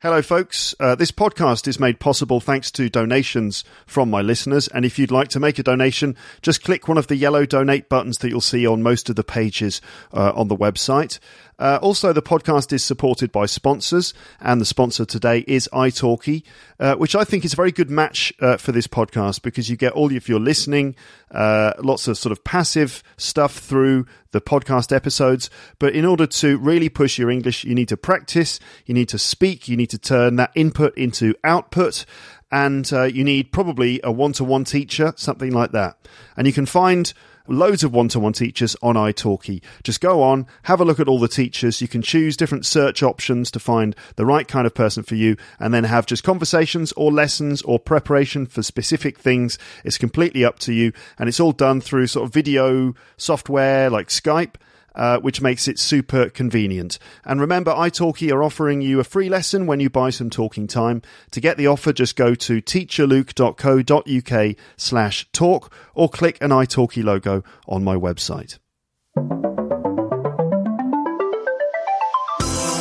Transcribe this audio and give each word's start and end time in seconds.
Hello, 0.00 0.22
folks. 0.22 0.76
Uh, 0.78 0.94
this 0.94 1.10
podcast 1.10 1.66
is 1.66 1.80
made 1.80 1.98
possible 1.98 2.38
thanks 2.38 2.70
to 2.70 2.88
donations 2.88 3.64
from 3.84 4.08
my 4.08 4.22
listeners. 4.22 4.68
And 4.68 4.84
if 4.84 4.96
you'd 4.96 5.10
like 5.10 5.26
to 5.30 5.40
make 5.40 5.58
a 5.58 5.64
donation, 5.64 6.14
just 6.40 6.62
click 6.62 6.86
one 6.86 6.98
of 6.98 7.08
the 7.08 7.16
yellow 7.16 7.44
donate 7.44 7.88
buttons 7.88 8.18
that 8.18 8.28
you'll 8.28 8.40
see 8.40 8.64
on 8.64 8.80
most 8.80 9.10
of 9.10 9.16
the 9.16 9.24
pages 9.24 9.80
uh, 10.12 10.30
on 10.36 10.46
the 10.46 10.56
website. 10.56 11.18
Uh, 11.58 11.78
also, 11.82 12.12
the 12.12 12.22
podcast 12.22 12.72
is 12.72 12.84
supported 12.84 13.32
by 13.32 13.46
sponsors, 13.46 14.14
and 14.40 14.60
the 14.60 14.64
sponsor 14.64 15.04
today 15.04 15.44
is 15.48 15.68
italki, 15.72 16.44
uh, 16.78 16.94
which 16.94 17.16
I 17.16 17.24
think 17.24 17.44
is 17.44 17.52
a 17.52 17.56
very 17.56 17.72
good 17.72 17.90
match 17.90 18.32
uh, 18.40 18.56
for 18.56 18.72
this 18.72 18.86
podcast 18.86 19.42
because 19.42 19.68
you 19.68 19.76
get 19.76 19.92
all 19.92 20.14
of 20.14 20.28
your 20.28 20.38
listening, 20.38 20.94
uh, 21.32 21.72
lots 21.80 22.06
of 22.06 22.16
sort 22.16 22.30
of 22.30 22.44
passive 22.44 23.02
stuff 23.16 23.58
through 23.58 24.06
the 24.30 24.40
podcast 24.40 24.94
episodes. 24.94 25.50
But 25.78 25.94
in 25.94 26.04
order 26.04 26.26
to 26.26 26.58
really 26.58 26.88
push 26.88 27.18
your 27.18 27.30
English, 27.30 27.64
you 27.64 27.74
need 27.74 27.88
to 27.88 27.96
practice, 27.96 28.60
you 28.86 28.94
need 28.94 29.08
to 29.08 29.18
speak, 29.18 29.68
you 29.68 29.76
need 29.76 29.90
to 29.90 29.98
turn 29.98 30.36
that 30.36 30.52
input 30.54 30.96
into 30.96 31.34
output 31.42 32.04
and 32.50 32.90
uh, 32.92 33.04
you 33.04 33.24
need 33.24 33.52
probably 33.52 34.00
a 34.02 34.10
one 34.10 34.32
to 34.34 34.44
one 34.44 34.64
teacher, 34.64 35.12
something 35.16 35.52
like 35.52 35.72
that. 35.72 35.98
And 36.36 36.46
you 36.46 36.52
can 36.52 36.66
find 36.66 37.12
loads 37.48 37.82
of 37.82 37.92
one 37.92 38.08
to 38.08 38.20
one 38.20 38.32
teachers 38.32 38.76
on 38.82 38.94
italki. 38.94 39.62
Just 39.82 40.00
go 40.00 40.22
on, 40.22 40.46
have 40.64 40.80
a 40.80 40.84
look 40.84 41.00
at 41.00 41.08
all 41.08 41.18
the 41.18 41.28
teachers. 41.28 41.80
You 41.80 41.88
can 41.88 42.02
choose 42.02 42.36
different 42.36 42.66
search 42.66 43.02
options 43.02 43.50
to 43.52 43.58
find 43.58 43.96
the 44.16 44.26
right 44.26 44.46
kind 44.46 44.66
of 44.66 44.74
person 44.74 45.02
for 45.02 45.14
you, 45.14 45.36
and 45.58 45.72
then 45.72 45.84
have 45.84 46.06
just 46.06 46.24
conversations 46.24 46.92
or 46.92 47.10
lessons 47.10 47.62
or 47.62 47.78
preparation 47.78 48.46
for 48.46 48.62
specific 48.62 49.18
things. 49.18 49.58
It's 49.84 49.98
completely 49.98 50.44
up 50.44 50.58
to 50.60 50.72
you, 50.72 50.92
and 51.18 51.28
it's 51.28 51.40
all 51.40 51.52
done 51.52 51.80
through 51.80 52.06
sort 52.08 52.26
of 52.26 52.32
video 52.32 52.94
software 53.16 53.90
like 53.90 54.08
Skype 54.08 54.54
uh, 54.98 55.20
which 55.20 55.40
makes 55.40 55.68
it 55.68 55.78
super 55.78 56.28
convenient. 56.28 56.98
And 57.24 57.40
remember, 57.40 57.72
italki 57.72 58.30
are 58.32 58.42
offering 58.42 58.82
you 58.82 59.00
a 59.00 59.04
free 59.04 59.30
lesson 59.30 59.66
when 59.66 59.80
you 59.80 59.88
buy 59.88 60.10
some 60.10 60.28
talking 60.28 60.66
time. 60.66 61.00
To 61.30 61.40
get 61.40 61.56
the 61.56 61.68
offer, 61.68 61.92
just 61.92 62.16
go 62.16 62.34
to 62.34 62.60
teacherluke.co.uk 62.60 64.56
slash 64.76 65.28
talk 65.32 65.72
or 65.94 66.08
click 66.08 66.42
an 66.42 66.50
italki 66.50 67.04
logo 67.04 67.44
on 67.66 67.84
my 67.84 67.94
website. 67.94 68.58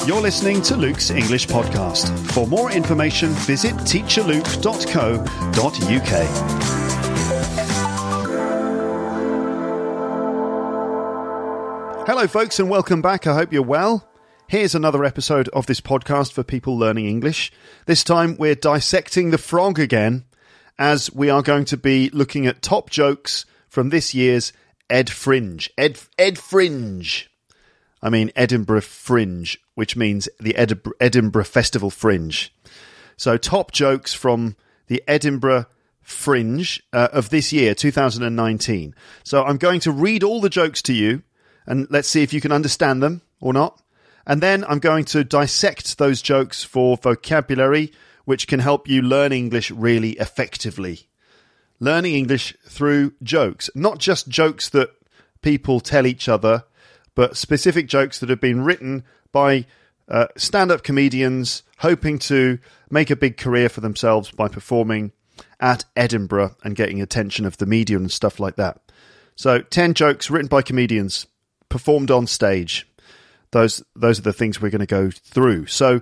You're 0.08 0.22
listening 0.22 0.64
to 0.64 0.76
Luke's 0.78 1.12
English 1.12 1.48
Podcast. 1.48 2.18
For 2.32 2.48
more 2.48 2.72
information, 2.72 3.30
visit 3.30 3.76
teacherluke.co.uk. 3.76 6.56
Hello, 12.08 12.25
folks, 12.25 12.58
and 12.58 12.69
welcome 12.69 13.02
back. 13.02 13.27
I 13.27 13.33
hope 13.33 13.52
you're 13.52 13.61
well. 13.61 14.08
Here's 14.47 14.73
another 14.73 15.03
episode 15.03 15.50
of 15.50 15.66
this 15.66 15.81
podcast 15.81 16.31
for 16.31 16.41
people 16.41 16.77
learning 16.77 17.05
English. 17.05 17.52
This 17.86 18.02
time 18.02 18.38
we're 18.38 18.55
dissecting 18.55 19.31
the 19.31 19.38
frog 19.38 19.77
again, 19.77 20.23
as 20.80 21.11
we 21.11 21.30
are 21.30 21.41
going 21.41 21.66
to 21.66 21.75
be 21.75 22.09
looking 22.11 22.47
at 22.47 22.61
top 22.61 22.89
jokes 22.89 23.45
from 23.67 23.89
this 23.89 24.15
year's 24.15 24.54
Ed 24.89 25.09
Fringe. 25.09 25.70
Ed, 25.77 25.99
Ed 26.17 26.37
Fringe. 26.37 27.30
I 28.02 28.09
mean 28.09 28.32
Edinburgh 28.37 28.83
Fringe, 28.83 29.58
which 29.76 29.98
means 29.98 30.30
the 30.39 30.55
Edinburgh, 30.55 31.43
Festival 31.43 31.89
Fringe. 31.89 32.53
So, 33.17 33.36
top 33.36 33.73
jokes 33.73 34.14
from 34.14 34.55
the 34.87 35.03
Edinburgh 35.09 35.65
Fringe 36.02 36.82
uh, 36.93 37.09
of 37.11 37.32
this 37.32 37.52
year, 37.52 37.76
2019. 37.76 38.95
So, 39.26 39.43
I'm 39.43 39.58
going 39.58 39.82
to 39.82 39.92
read 39.92 40.23
all 40.23 40.39
the 40.39 40.49
jokes 40.49 40.82
to 40.83 40.93
you 40.93 41.23
and 41.67 41.86
let's 41.92 42.08
see 42.08 42.23
if 42.23 42.33
you 42.33 42.42
can 42.42 42.52
understand 42.52 43.04
them 43.04 43.22
or 43.39 43.54
not. 43.54 43.80
And 44.26 44.42
then 44.42 44.66
I'm 44.67 44.80
going 44.80 45.05
to 45.05 45.23
dissect 45.23 45.98
those 45.98 46.22
jokes 46.22 46.64
for 46.64 46.98
vocabulary, 46.98 47.94
which 48.26 48.48
can 48.48 48.60
help 48.60 48.88
you 48.88 49.02
learn 49.02 49.32
English 49.32 49.70
really 49.72 50.11
effectively. 50.11 51.08
Learning 51.80 52.16
English 52.16 52.56
through 52.67 53.14
jokes, 53.22 53.70
not 53.76 54.00
just 54.00 54.27
jokes 54.27 54.70
that 54.70 54.89
people 55.42 55.80
tell 55.80 56.08
each 56.08 56.27
other, 56.27 56.64
but 57.14 57.38
specific 57.38 57.88
jokes 57.88 58.20
that 58.20 58.30
have 58.30 58.42
been 58.42 58.64
written 58.64 59.04
by 59.32 59.66
uh, 60.10 60.27
stand 60.36 60.72
up 60.72 60.83
comedians 60.83 61.64
hoping 61.80 62.17
to 62.17 62.58
make 62.89 63.10
a 63.10 63.16
big 63.16 63.38
career 63.38 63.70
for 63.70 63.82
themselves 63.82 64.32
by 64.32 64.48
performing 64.48 65.11
at 65.60 65.86
Edinburgh 65.95 66.56
and 66.64 66.76
getting 66.76 67.02
attention 67.02 67.45
of 67.45 67.58
the 67.58 67.66
media 67.66 67.98
and 67.98 68.11
stuff 68.11 68.39
like 68.39 68.56
that. 68.56 68.80
So, 69.36 69.60
10 69.60 69.94
jokes 69.94 70.30
written 70.30 70.48
by 70.48 70.64
comedians 70.64 71.27
performed 71.70 72.11
on 72.11 72.28
stage. 72.28 72.88
Those 73.52 73.83
those 73.95 74.20
are 74.20 74.23
the 74.23 74.33
things 74.33 74.61
we're 74.61 74.70
going 74.70 74.80
to 74.80 74.86
go 74.86 75.10
through. 75.11 75.67
So 75.67 76.02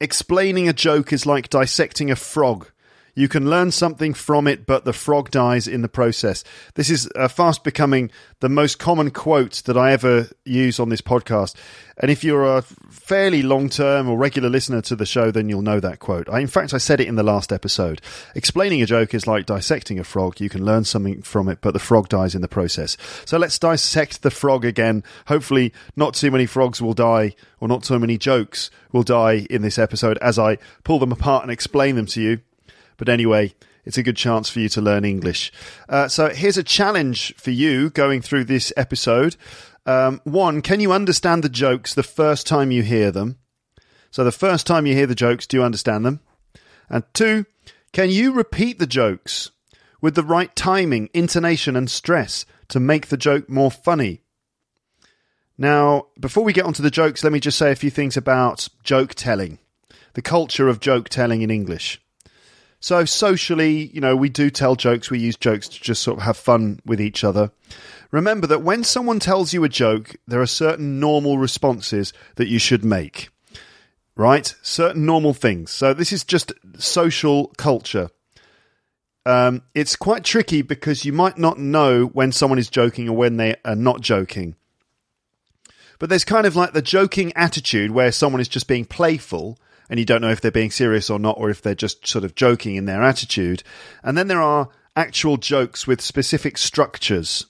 explaining 0.00 0.68
a 0.68 0.72
joke 0.72 1.12
is 1.12 1.26
like 1.26 1.48
dissecting 1.48 2.10
a 2.10 2.16
frog. 2.16 2.68
You 3.14 3.28
can 3.28 3.50
learn 3.50 3.70
something 3.72 4.14
from 4.14 4.46
it, 4.46 4.64
but 4.64 4.86
the 4.86 4.94
frog 4.94 5.30
dies 5.30 5.68
in 5.68 5.82
the 5.82 5.88
process. 5.88 6.44
This 6.74 6.88
is 6.88 7.10
uh, 7.14 7.28
fast 7.28 7.62
becoming 7.62 8.10
the 8.40 8.48
most 8.48 8.78
common 8.78 9.10
quote 9.10 9.62
that 9.66 9.76
I 9.76 9.92
ever 9.92 10.28
use 10.46 10.80
on 10.80 10.88
this 10.88 11.02
podcast. 11.02 11.54
And 11.98 12.10
if 12.10 12.24
you're 12.24 12.56
a 12.56 12.62
fairly 12.62 13.42
long 13.42 13.68
term 13.68 14.08
or 14.08 14.16
regular 14.16 14.48
listener 14.48 14.80
to 14.82 14.96
the 14.96 15.04
show, 15.04 15.30
then 15.30 15.50
you'll 15.50 15.60
know 15.60 15.78
that 15.78 15.98
quote. 15.98 16.26
I, 16.30 16.40
in 16.40 16.46
fact, 16.46 16.72
I 16.72 16.78
said 16.78 17.00
it 17.00 17.06
in 17.06 17.16
the 17.16 17.22
last 17.22 17.52
episode. 17.52 18.00
Explaining 18.34 18.80
a 18.80 18.86
joke 18.86 19.12
is 19.12 19.26
like 19.26 19.44
dissecting 19.44 19.98
a 19.98 20.04
frog. 20.04 20.40
You 20.40 20.48
can 20.48 20.64
learn 20.64 20.84
something 20.84 21.20
from 21.20 21.50
it, 21.50 21.58
but 21.60 21.72
the 21.72 21.78
frog 21.78 22.08
dies 22.08 22.34
in 22.34 22.40
the 22.40 22.48
process. 22.48 22.96
So 23.26 23.36
let's 23.36 23.58
dissect 23.58 24.22
the 24.22 24.30
frog 24.30 24.64
again. 24.64 25.04
Hopefully, 25.26 25.74
not 25.96 26.14
too 26.14 26.30
many 26.30 26.46
frogs 26.46 26.80
will 26.80 26.94
die, 26.94 27.34
or 27.60 27.68
not 27.68 27.82
too 27.82 27.98
many 27.98 28.16
jokes 28.16 28.70
will 28.90 29.02
die 29.02 29.46
in 29.50 29.60
this 29.60 29.78
episode 29.78 30.16
as 30.18 30.38
I 30.38 30.56
pull 30.82 30.98
them 30.98 31.12
apart 31.12 31.42
and 31.42 31.52
explain 31.52 31.96
them 31.96 32.06
to 32.06 32.22
you. 32.22 32.40
But 33.02 33.08
anyway, 33.08 33.52
it's 33.84 33.98
a 33.98 34.02
good 34.04 34.16
chance 34.16 34.48
for 34.48 34.60
you 34.60 34.68
to 34.68 34.80
learn 34.80 35.04
English. 35.04 35.52
Uh, 35.88 36.06
so 36.06 36.28
here's 36.28 36.56
a 36.56 36.62
challenge 36.62 37.34
for 37.34 37.50
you 37.50 37.90
going 37.90 38.22
through 38.22 38.44
this 38.44 38.72
episode. 38.76 39.34
Um, 39.84 40.20
one, 40.22 40.62
can 40.62 40.78
you 40.78 40.92
understand 40.92 41.42
the 41.42 41.48
jokes 41.48 41.94
the 41.94 42.04
first 42.04 42.46
time 42.46 42.70
you 42.70 42.84
hear 42.84 43.10
them? 43.10 43.40
So 44.12 44.22
the 44.22 44.30
first 44.30 44.68
time 44.68 44.86
you 44.86 44.94
hear 44.94 45.08
the 45.08 45.16
jokes, 45.16 45.48
do 45.48 45.56
you 45.56 45.64
understand 45.64 46.06
them? 46.06 46.20
And 46.88 47.02
two, 47.12 47.44
can 47.92 48.08
you 48.08 48.34
repeat 48.34 48.78
the 48.78 48.86
jokes 48.86 49.50
with 50.00 50.14
the 50.14 50.22
right 50.22 50.54
timing, 50.54 51.10
intonation, 51.12 51.74
and 51.74 51.90
stress 51.90 52.46
to 52.68 52.78
make 52.78 53.08
the 53.08 53.16
joke 53.16 53.50
more 53.50 53.72
funny? 53.72 54.22
Now, 55.58 56.06
before 56.20 56.44
we 56.44 56.52
get 56.52 56.66
onto 56.66 56.84
the 56.84 56.88
jokes, 56.88 57.24
let 57.24 57.32
me 57.32 57.40
just 57.40 57.58
say 57.58 57.72
a 57.72 57.74
few 57.74 57.90
things 57.90 58.16
about 58.16 58.68
joke 58.84 59.14
telling, 59.14 59.58
the 60.12 60.22
culture 60.22 60.68
of 60.68 60.78
joke 60.78 61.08
telling 61.08 61.42
in 61.42 61.50
English. 61.50 61.98
So 62.82 63.04
socially, 63.04 63.92
you 63.94 64.00
know, 64.00 64.16
we 64.16 64.28
do 64.28 64.50
tell 64.50 64.74
jokes. 64.74 65.08
We 65.08 65.20
use 65.20 65.36
jokes 65.36 65.68
to 65.68 65.80
just 65.80 66.02
sort 66.02 66.18
of 66.18 66.24
have 66.24 66.36
fun 66.36 66.80
with 66.84 67.00
each 67.00 67.22
other. 67.22 67.52
Remember 68.10 68.48
that 68.48 68.62
when 68.62 68.82
someone 68.82 69.20
tells 69.20 69.52
you 69.52 69.62
a 69.62 69.68
joke, 69.68 70.16
there 70.26 70.40
are 70.40 70.46
certain 70.46 70.98
normal 70.98 71.38
responses 71.38 72.12
that 72.34 72.48
you 72.48 72.58
should 72.58 72.84
make. 72.84 73.30
Right? 74.16 74.52
Certain 74.62 75.06
normal 75.06 75.32
things. 75.32 75.70
So 75.70 75.94
this 75.94 76.12
is 76.12 76.24
just 76.24 76.52
social 76.76 77.52
culture. 77.56 78.10
Um, 79.24 79.62
it's 79.76 79.94
quite 79.94 80.24
tricky 80.24 80.62
because 80.62 81.04
you 81.04 81.12
might 81.12 81.38
not 81.38 81.60
know 81.60 82.06
when 82.06 82.32
someone 82.32 82.58
is 82.58 82.68
joking 82.68 83.08
or 83.08 83.16
when 83.16 83.36
they 83.36 83.54
are 83.64 83.76
not 83.76 84.00
joking. 84.00 84.56
But 86.00 86.08
there's 86.08 86.24
kind 86.24 86.48
of 86.48 86.56
like 86.56 86.72
the 86.72 86.82
joking 86.82 87.32
attitude 87.36 87.92
where 87.92 88.10
someone 88.10 88.40
is 88.40 88.48
just 88.48 88.66
being 88.66 88.84
playful 88.84 89.56
and 89.92 89.98
you 89.98 90.06
don't 90.06 90.22
know 90.22 90.30
if 90.30 90.40
they're 90.40 90.50
being 90.50 90.70
serious 90.70 91.10
or 91.10 91.18
not, 91.18 91.36
or 91.36 91.50
if 91.50 91.60
they're 91.60 91.74
just 91.74 92.06
sort 92.06 92.24
of 92.24 92.34
joking 92.34 92.76
in 92.76 92.86
their 92.86 93.02
attitude. 93.02 93.62
And 94.02 94.16
then 94.16 94.26
there 94.26 94.40
are 94.40 94.70
actual 94.96 95.36
jokes 95.36 95.86
with 95.86 96.00
specific 96.00 96.56
structures. 96.56 97.44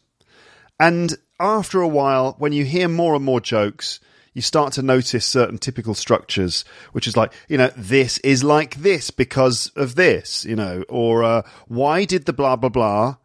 And 0.81 1.15
after 1.39 1.81
a 1.81 1.87
while, 1.87 2.35
when 2.39 2.53
you 2.53 2.65
hear 2.65 2.89
more 2.89 3.15
and 3.15 3.25
more 3.25 3.41
jokes, 3.41 4.01
you 4.35 4.43
start 4.43 4.73
to 4.73 4.83
notice 4.83 5.25
certain 5.25 5.57
typical 5.57 5.95
structures, 5.95 6.65
which 6.91 7.07
is 7.07 7.17
like, 7.17 7.33
you 7.47 7.59
know, 7.59 7.71
this 7.77 8.19
is 8.19 8.43
like 8.43 8.75
this 8.75 9.13
because 9.13 9.71
of 9.77 9.95
this, 9.95 10.45
you 10.45 10.57
know, 10.57 10.83
or 10.89 11.23
uh, 11.23 11.43
why 11.69 12.05
did 12.05 12.25
the 12.25 12.33
blah, 12.33 12.57
blah, 12.57 12.71
blah? 12.71 13.19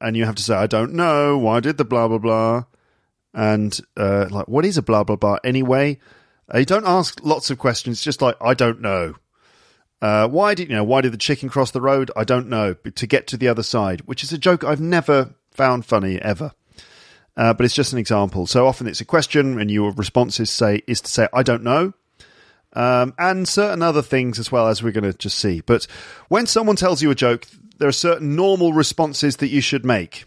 And 0.00 0.16
you 0.16 0.24
have 0.24 0.34
to 0.34 0.42
say, 0.42 0.56
I 0.56 0.66
don't 0.66 0.94
know. 0.94 1.38
Why 1.38 1.60
did 1.60 1.78
the 1.78 1.84
blah, 1.84 2.08
blah, 2.08 2.18
blah? 2.18 2.64
and 3.34 3.78
uh, 3.96 4.26
like, 4.30 4.48
what 4.48 4.64
is 4.64 4.78
a 4.78 4.82
blah 4.82 5.04
blah 5.04 5.16
blah 5.16 5.38
anyway? 5.44 5.98
Uh, 6.52 6.58
you 6.58 6.64
don't 6.64 6.86
ask 6.86 7.20
lots 7.22 7.50
of 7.50 7.58
questions. 7.58 8.02
Just 8.02 8.22
like, 8.22 8.36
I 8.40 8.54
don't 8.54 8.80
know. 8.80 9.14
Uh, 10.02 10.28
why 10.28 10.54
did 10.54 10.68
you 10.68 10.74
know? 10.76 10.84
Why 10.84 11.00
did 11.00 11.12
the 11.12 11.18
chicken 11.18 11.48
cross 11.48 11.70
the 11.70 11.80
road? 11.80 12.10
I 12.16 12.24
don't 12.24 12.48
know. 12.48 12.74
To 12.74 13.06
get 13.06 13.26
to 13.28 13.36
the 13.36 13.48
other 13.48 13.62
side, 13.62 14.02
which 14.02 14.22
is 14.22 14.32
a 14.32 14.38
joke 14.38 14.62
I've 14.64 14.80
never 14.80 15.34
found 15.50 15.86
funny 15.86 16.20
ever. 16.20 16.52
Uh, 17.36 17.52
but 17.52 17.64
it's 17.64 17.74
just 17.74 17.92
an 17.92 17.98
example. 17.98 18.46
So 18.46 18.66
often 18.66 18.86
it's 18.86 19.00
a 19.00 19.04
question, 19.04 19.58
and 19.58 19.70
your 19.70 19.92
response 19.92 20.38
is 20.40 20.50
say 20.50 20.82
is 20.86 21.00
to 21.00 21.10
say 21.10 21.28
I 21.32 21.42
don't 21.42 21.64
know, 21.64 21.94
um, 22.74 23.14
and 23.18 23.48
certain 23.48 23.82
other 23.82 24.02
things 24.02 24.38
as 24.38 24.52
well 24.52 24.68
as 24.68 24.82
we're 24.82 24.92
going 24.92 25.10
to 25.10 25.16
just 25.16 25.38
see. 25.38 25.60
But 25.60 25.86
when 26.28 26.46
someone 26.46 26.76
tells 26.76 27.02
you 27.02 27.10
a 27.10 27.14
joke, 27.14 27.46
there 27.78 27.88
are 27.88 27.92
certain 27.92 28.36
normal 28.36 28.72
responses 28.72 29.38
that 29.38 29.48
you 29.48 29.60
should 29.60 29.84
make. 29.84 30.26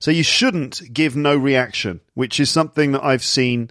So 0.00 0.10
you 0.10 0.22
shouldn't 0.22 0.92
give 0.92 1.16
no 1.16 1.34
reaction, 1.34 2.00
which 2.12 2.38
is 2.38 2.50
something 2.50 2.92
that 2.92 3.04
I've 3.04 3.24
seen 3.24 3.70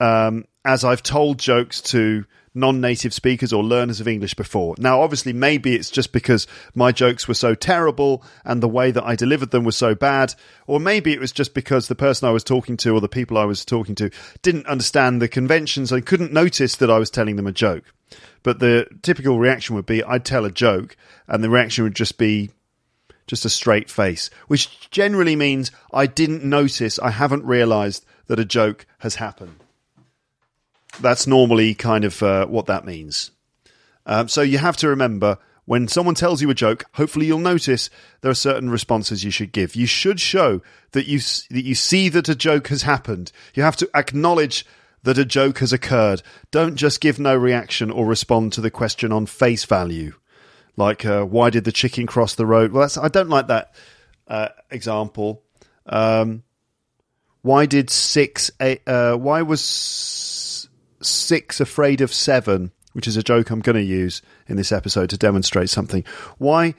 um, 0.00 0.44
as 0.66 0.84
I've 0.84 1.02
told 1.02 1.38
jokes 1.38 1.80
to 1.82 2.24
non 2.52 2.80
native 2.80 3.14
speakers 3.14 3.52
or 3.52 3.62
learners 3.62 4.00
of 4.00 4.08
English 4.08 4.34
before. 4.34 4.74
Now, 4.78 5.02
obviously, 5.02 5.32
maybe 5.32 5.76
it's 5.76 5.90
just 5.90 6.10
because 6.10 6.46
my 6.74 6.90
jokes 6.90 7.28
were 7.28 7.34
so 7.34 7.54
terrible 7.54 8.24
and 8.44 8.62
the 8.62 8.68
way 8.68 8.90
that 8.90 9.04
I 9.04 9.14
delivered 9.14 9.50
them 9.52 9.62
was 9.62 9.76
so 9.76 9.94
bad, 9.94 10.34
or 10.66 10.80
maybe 10.80 11.12
it 11.12 11.20
was 11.20 11.32
just 11.32 11.54
because 11.54 11.86
the 11.86 11.94
person 11.94 12.28
I 12.28 12.32
was 12.32 12.42
talking 12.42 12.76
to 12.78 12.94
or 12.94 13.00
the 13.00 13.08
people 13.08 13.38
I 13.38 13.44
was 13.44 13.64
talking 13.64 13.94
to 13.96 14.10
didn't 14.42 14.66
understand 14.66 15.22
the 15.22 15.28
conventions 15.28 15.92
and 15.92 16.04
couldn't 16.04 16.32
notice 16.32 16.76
that 16.76 16.90
I 16.90 16.98
was 16.98 17.10
telling 17.10 17.36
them 17.36 17.46
a 17.46 17.52
joke. 17.52 17.84
But 18.42 18.58
the 18.58 18.88
typical 19.02 19.38
reaction 19.38 19.76
would 19.76 19.86
be 19.86 20.02
I'd 20.02 20.24
tell 20.24 20.44
a 20.44 20.50
joke, 20.50 20.96
and 21.28 21.44
the 21.44 21.50
reaction 21.50 21.84
would 21.84 21.94
just 21.94 22.18
be 22.18 22.50
just 23.26 23.44
a 23.44 23.50
straight 23.50 23.90
face, 23.90 24.30
which 24.48 24.90
generally 24.90 25.36
means 25.36 25.70
I 25.92 26.06
didn't 26.06 26.44
notice, 26.44 26.98
I 26.98 27.10
haven't 27.10 27.44
realized 27.44 28.04
that 28.28 28.40
a 28.40 28.44
joke 28.44 28.86
has 28.98 29.16
happened. 29.16 29.60
That's 31.00 31.26
normally 31.26 31.74
kind 31.74 32.04
of 32.04 32.22
uh, 32.22 32.46
what 32.46 32.66
that 32.66 32.84
means. 32.84 33.30
Um, 34.06 34.28
so 34.28 34.42
you 34.42 34.58
have 34.58 34.76
to 34.78 34.88
remember 34.88 35.38
when 35.66 35.88
someone 35.88 36.14
tells 36.14 36.40
you 36.40 36.48
a 36.48 36.54
joke, 36.54 36.84
hopefully 36.92 37.26
you'll 37.26 37.40
notice 37.40 37.90
there 38.20 38.30
are 38.30 38.34
certain 38.34 38.70
responses 38.70 39.24
you 39.24 39.32
should 39.32 39.52
give. 39.52 39.74
You 39.74 39.86
should 39.86 40.20
show 40.20 40.62
that 40.92 41.06
you 41.06 41.18
that 41.18 41.64
you 41.64 41.74
see 41.74 42.08
that 42.08 42.28
a 42.28 42.36
joke 42.36 42.68
has 42.68 42.82
happened. 42.82 43.32
You 43.54 43.64
have 43.64 43.76
to 43.78 43.90
acknowledge 43.94 44.64
that 45.02 45.18
a 45.18 45.24
joke 45.24 45.58
has 45.58 45.72
occurred. 45.72 46.22
Don't 46.50 46.76
just 46.76 47.00
give 47.00 47.18
no 47.18 47.34
reaction 47.34 47.90
or 47.90 48.06
respond 48.06 48.52
to 48.54 48.60
the 48.60 48.70
question 48.70 49.12
on 49.12 49.26
face 49.26 49.64
value, 49.64 50.14
like 50.76 51.04
uh, 51.04 51.24
why 51.24 51.50
did 51.50 51.64
the 51.64 51.72
chicken 51.72 52.06
cross 52.06 52.36
the 52.36 52.46
road? 52.46 52.72
Well, 52.72 52.88
I 53.02 53.08
don't 53.08 53.28
like 53.28 53.48
that 53.48 53.74
uh, 54.28 54.48
example. 54.70 55.42
Um, 55.84 56.44
why 57.42 57.66
did 57.66 57.90
six? 57.90 58.52
Eight, 58.60 58.82
uh, 58.86 59.16
why 59.16 59.42
was 59.42 59.62
six 61.06 61.60
afraid 61.60 62.00
of 62.00 62.12
seven, 62.12 62.72
which 62.92 63.06
is 63.06 63.16
a 63.16 63.22
joke 63.22 63.50
I'm 63.50 63.60
going 63.60 63.76
to 63.76 63.82
use 63.82 64.22
in 64.46 64.56
this 64.56 64.72
episode 64.72 65.10
to 65.10 65.18
demonstrate 65.18 65.70
something. 65.70 66.04
Why 66.38 66.74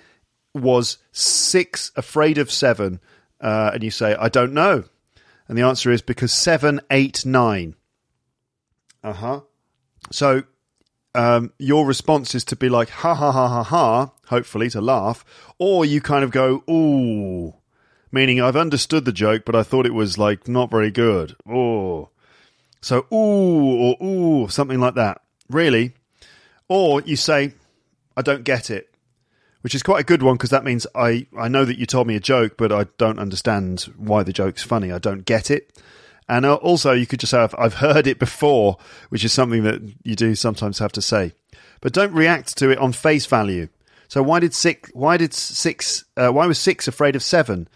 was 0.54 0.98
six 1.12 1.92
afraid 1.96 2.38
of 2.38 2.52
seven? 2.52 3.00
Uh, 3.40 3.72
and 3.74 3.84
you 3.84 3.92
say, 3.92 4.16
I 4.16 4.30
don't 4.30 4.54
know. 4.54 4.84
And 5.48 5.58
the 5.58 5.64
answer 5.64 5.92
is 5.92 6.02
because 6.02 6.34
seven, 6.34 6.82
eight, 6.92 7.26
nine. 7.26 7.76
Uh 9.04 9.14
huh. 9.14 9.42
So 10.12 10.44
um, 11.16 11.54
your 11.58 11.86
response 11.86 12.36
is 12.36 12.44
to 12.46 12.56
be 12.56 12.70
like, 12.70 12.90
ha 12.90 13.14
ha 13.14 13.32
ha 13.32 13.48
ha 13.48 13.64
ha, 13.64 14.12
hopefully 14.28 14.70
to 14.72 14.82
laugh, 14.82 15.24
or 15.58 15.86
you 15.86 16.02
kind 16.02 16.24
of 16.24 16.32
go, 16.32 16.64
ooh, 16.70 17.56
meaning 18.12 18.42
I've 18.42 18.56
understood 18.56 19.06
the 19.06 19.12
joke, 19.12 19.44
but 19.46 19.56
I 19.56 19.64
thought 19.64 19.86
it 19.86 19.94
was 19.94 20.18
like 20.18 20.48
not 20.48 20.70
very 20.70 20.92
good. 20.92 21.36
Oh. 21.50 22.10
So, 22.88 23.06
ooh, 23.12 23.82
or 23.82 23.98
ooh, 24.02 24.48
something 24.48 24.80
like 24.80 24.96
that. 24.96 25.22
Really? 25.50 25.92
Or 26.70 27.02
you 27.02 27.18
say, 27.18 27.52
I 28.16 28.22
don't 28.22 28.46
get 28.46 28.70
it, 28.70 28.90
which 29.60 29.76
is 29.76 29.84
quite 29.84 30.00
a 30.00 30.06
good 30.06 30.24
one 30.24 30.36
because 30.36 30.52
that 30.52 30.64
means 30.64 30.88
I, 30.96 31.28
I 31.38 31.50
know 31.50 31.66
that 31.66 31.78
you 31.78 31.86
told 31.86 32.08
me 32.08 32.16
a 32.16 32.22
joke, 32.22 32.56
but 32.56 32.72
I 32.72 32.86
don't 32.98 33.20
understand 33.20 33.82
why 33.98 34.24
the 34.24 34.32
joke's 34.32 34.64
funny. 34.64 34.94
I 34.94 35.00
don't 35.00 35.26
get 35.26 35.52
it. 35.52 35.78
And 36.30 36.46
uh, 36.46 36.56
also, 36.56 36.94
you 36.94 37.06
could 37.06 37.20
just 37.20 37.32
say, 37.32 37.46
I've, 37.58 37.74
heard 37.74 38.08
it 38.08 38.20
before, 38.20 38.78
which 39.10 39.26
is 39.26 39.34
something 39.34 39.64
that 39.64 39.82
you 40.06 40.16
do 40.16 40.34
sometimes 40.34 40.80
have 40.80 40.94
to 40.94 41.02
say. 41.02 41.34
But 41.82 41.92
don't 41.92 42.14
react 42.14 42.58
to 42.60 42.70
it 42.70 42.78
on 42.78 42.94
face 42.94 43.26
value. 43.26 43.68
So 44.08 44.24
why 44.24 44.40
did 44.40 44.54
six? 44.54 44.92
Why 44.94 45.18
did 45.18 45.34
six? 45.34 46.06
Uh, 46.16 46.30
why 46.30 46.48
was 46.48 46.58
six 46.58 46.88
afraid 46.88 47.18
of 47.18 47.24
seven? 47.24 47.68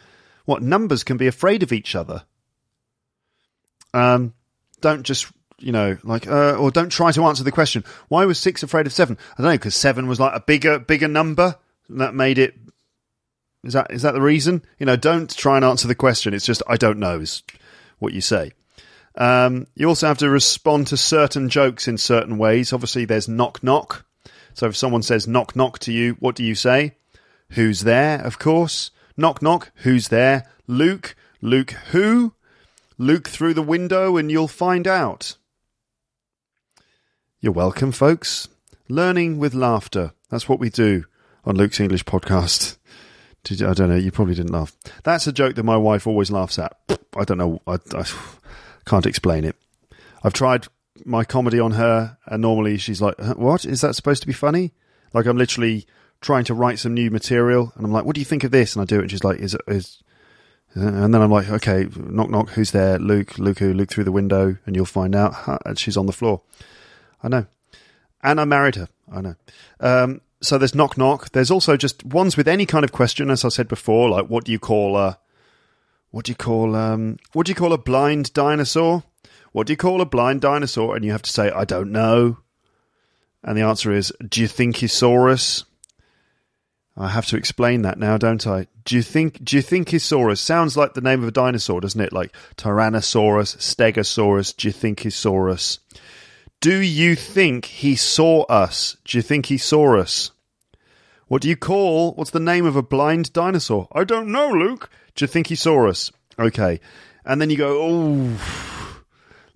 What 0.46 0.64
numbers 0.64 1.04
can 1.04 1.18
be 1.18 1.28
afraid 1.28 1.64
of 1.64 1.74
each 1.74 1.96
other? 1.96 2.24
Um, 3.94 4.36
don't 4.82 5.04
just 5.04 5.28
you 5.60 5.72
know 5.72 5.98
like 6.04 6.28
uh, 6.28 6.56
or 6.56 6.72
don't 6.72 6.90
try 6.90 7.12
to 7.12 7.24
answer 7.26 7.44
the 7.44 7.52
question 7.52 7.84
why 8.08 8.26
was 8.26 8.40
six 8.40 8.64
afraid 8.64 8.88
of 8.88 8.94
seven? 8.94 9.18
I 9.34 9.42
don't 9.42 9.52
know 9.52 9.58
because 9.58 9.76
seven 9.76 10.08
was 10.08 10.20
like 10.20 10.36
a 10.36 10.40
bigger 10.40 10.80
bigger 10.80 11.08
number 11.08 11.58
and 11.88 12.02
that 12.02 12.14
made 12.14 12.38
it 12.38 12.56
is 13.64 13.74
that 13.74 13.92
is 13.92 14.02
that 14.02 14.14
the 14.14 14.22
reason? 14.22 14.64
You 14.80 14.86
know 14.86 14.96
don't 14.96 15.36
try 15.36 15.56
and 15.56 15.66
answer 15.66 15.88
the 15.88 15.96
question. 15.96 16.34
It's 16.34 16.46
just 16.46 16.64
i 16.68 16.78
don't 16.78 17.00
know 17.00 17.20
is 17.20 17.44
what 18.00 18.14
you 18.14 18.22
say. 18.22 18.52
Um, 19.16 19.68
you 19.76 19.88
also 19.88 20.08
have 20.08 20.20
to 20.20 20.30
respond 20.30 20.88
to 20.88 20.98
certain 20.98 21.50
jokes 21.50 21.88
in 21.88 21.98
certain 21.98 22.38
ways. 22.38 22.74
Obviously 22.74 23.06
there's 23.06 23.28
knock 23.28 23.62
knock. 23.64 24.06
So 24.54 24.68
if 24.68 24.78
someone 24.78 25.04
says 25.04 25.28
knock 25.28 25.56
knock 25.56 25.80
to 25.80 25.94
you 25.94 26.14
what 26.20 26.36
do 26.36 26.44
you 26.44 26.56
say? 26.56 26.96
Who's 27.52 27.82
there? 27.82 28.22
Of 28.22 28.40
course. 28.40 28.92
Knock 29.18 29.42
knock. 29.42 29.72
Who's 29.76 30.08
there? 30.08 30.50
Luke. 30.68 31.16
Luke 31.42 31.72
who 31.92 32.34
Look 32.98 33.28
through 33.28 33.54
the 33.54 33.62
window 33.62 34.18
and 34.18 34.32
you'll 34.32 34.48
find 34.48 34.88
out. 34.88 35.38
You're 37.40 37.52
welcome, 37.52 37.92
folks. 37.92 38.48
Learning 38.88 39.40
with 39.40 39.54
laughter. 39.54 40.14
That's 40.30 40.48
what 40.48 40.60
we 40.60 40.70
do 40.70 41.06
on 41.46 41.56
Luke's 41.56 41.80
English 41.80 42.06
podcast. 42.06 42.78
Did, 43.44 43.64
I 43.64 43.74
don't 43.74 43.90
know. 43.90 43.96
You 43.96 44.12
probably 44.12 44.36
didn't 44.36 44.52
laugh. 44.52 44.76
That's 45.04 45.26
a 45.26 45.32
joke 45.32 45.56
that 45.56 45.64
my 45.64 45.78
wife 45.78 46.06
always 46.06 46.30
laughs 46.30 46.60
at. 46.60 46.78
I 47.18 47.24
don't 47.24 47.38
know. 47.40 47.62
I, 47.66 47.78
I 47.96 48.06
can't 48.86 49.06
explain 49.06 49.46
it. 49.46 49.56
I've 50.24 50.34
tried 50.34 50.68
my 51.06 51.24
comedy 51.24 51.60
on 51.60 51.72
her, 51.72 52.18
and 52.28 52.42
normally 52.42 52.78
she's 52.78 53.02
like, 53.02 53.20
"What 53.20 53.66
is 53.66 53.82
that 53.82 53.96
supposed 53.96 54.22
to 54.22 54.28
be 54.28 54.34
funny?" 54.34 54.74
Like 55.14 55.26
I'm 55.26 55.38
literally 55.38 55.88
trying 56.22 56.44
to 56.46 56.54
write 56.54 56.78
some 56.78 56.94
new 56.94 57.10
material, 57.10 57.74
and 57.76 57.86
I'm 57.86 57.92
like, 57.92 58.06
"What 58.06 58.14
do 58.14 58.22
you 58.22 58.26
think 58.26 58.44
of 58.44 58.52
this?" 58.52 58.76
And 58.76 58.82
I 58.84 58.86
do 58.86 59.00
it, 59.00 59.02
and 59.02 59.12
she's 59.12 59.24
like, 59.24 59.40
"Is 59.40 59.58
is 59.68 60.04
and 60.74 61.14
then 61.14 61.22
I'm 61.22 61.32
like, 61.32 61.50
okay, 61.50 61.88
knock, 61.96 62.30
knock, 62.30 62.50
who's 62.52 62.72
there? 62.72 62.98
Luke, 62.98 63.38
Luke, 63.38 63.60
who? 63.60 63.74
Look 63.74 63.90
through 63.90 64.06
the 64.06 64.12
window 64.12 64.58
and 64.66 64.76
you'll 64.76 64.86
find 64.86 65.16
out. 65.16 65.36
And 65.66 65.78
she's 65.78 65.98
on 65.98 66.06
the 66.06 66.14
floor. 66.14 66.42
I 67.22 67.28
know. 67.28 67.46
And 68.24 68.40
I 68.40 68.46
married 68.46 68.76
her. 68.76 68.88
I 69.12 69.22
know. 69.22 69.36
Um, 69.80 70.22
so 70.42 70.58
there's 70.58 70.74
knock, 70.74 70.98
knock. 70.98 71.32
There's 71.32 71.52
also 71.52 71.76
just 71.76 72.06
ones 72.06 72.38
with 72.38 72.48
any 72.48 72.66
kind 72.66 72.86
of 72.86 72.92
question, 72.92 73.30
as 73.30 73.44
I 73.44 73.50
said 73.50 73.68
before, 73.68 74.10
like 74.10 74.28
what 74.28 74.46
do 74.46 74.52
you 74.52 74.60
call 74.60 74.96
a, 74.96 75.20
what 76.12 76.26
do 76.26 76.32
you 76.32 76.36
call, 76.36 76.76
um, 76.76 77.18
what 77.34 77.46
do 77.46 77.52
you 77.52 77.56
call 77.56 77.74
a 77.74 77.78
blind 77.78 78.34
dinosaur? 78.34 79.04
What 79.52 79.68
do 79.68 79.74
you 79.74 79.78
call 79.78 80.00
a 80.00 80.06
blind 80.06 80.42
dinosaur? 80.42 80.96
And 80.96 81.04
you 81.04 81.12
have 81.12 81.22
to 81.24 81.32
say, 81.32 81.52
I 81.52 81.66
don't 81.66 81.92
know. 81.92 82.38
And 83.44 83.58
the 83.58 83.64
answer 83.64 83.92
is, 83.92 84.14
do 84.26 84.40
you 84.40 84.48
think 84.48 84.78
he 84.78 84.88
saw 84.88 85.30
us? 85.30 85.66
I 86.98 87.10
have 87.10 87.26
to 87.28 87.38
explain 87.38 87.84
that 87.84 87.98
now, 87.98 88.18
don't 88.18 88.46
I? 88.46 88.68
Do 88.84 88.96
you 88.96 89.02
think 89.02 89.44
do 89.44 89.56
you 89.56 89.62
think 89.62 89.88
Tyrannosaurus 89.88 90.40
sounds 90.40 90.76
like 90.76 90.94
the 90.94 91.02
name 91.02 91.22
of 91.22 91.30
a 91.30 91.32
dinosaur, 91.32 91.80
doesn't 91.80 92.02
it? 92.02 92.12
Like 92.14 92.36
Tyrannosaurus, 92.58 93.58
Stegosaurus, 93.58 94.56
do 94.56 94.68
you 94.68 94.72
think 94.72 95.00
Tyrannosaurus? 95.00 95.80
Do 96.60 96.80
you 96.80 97.16
think 97.16 97.66
he 97.66 97.96
saw 97.96 98.44
us? 98.44 98.98
Do 99.06 99.18
you 99.18 99.22
think 99.22 99.48
he 99.48 99.58
saw 99.58 99.98
us? 99.98 100.32
What 101.28 101.42
do 101.42 101.50
you 101.50 101.56
call 101.56 102.14
what's 102.14 102.32
the 102.32 102.40
name 102.40 102.66
of 102.66 102.76
a 102.76 102.84
blind 102.84 103.32
dinosaur? 103.34 103.88
I 103.94 104.04
don't 104.04 104.32
know, 104.32 104.50
Luke. 104.50 104.90
Do 105.16 105.24
you 105.24 105.28
think 105.28 105.48
he 105.48 105.56
saw 105.56 105.88
us? 105.88 106.12
Okay. 106.38 106.80
And 107.26 107.40
then 107.40 107.50
you 107.50 107.58
go, 107.58 107.82
oh 107.82 108.92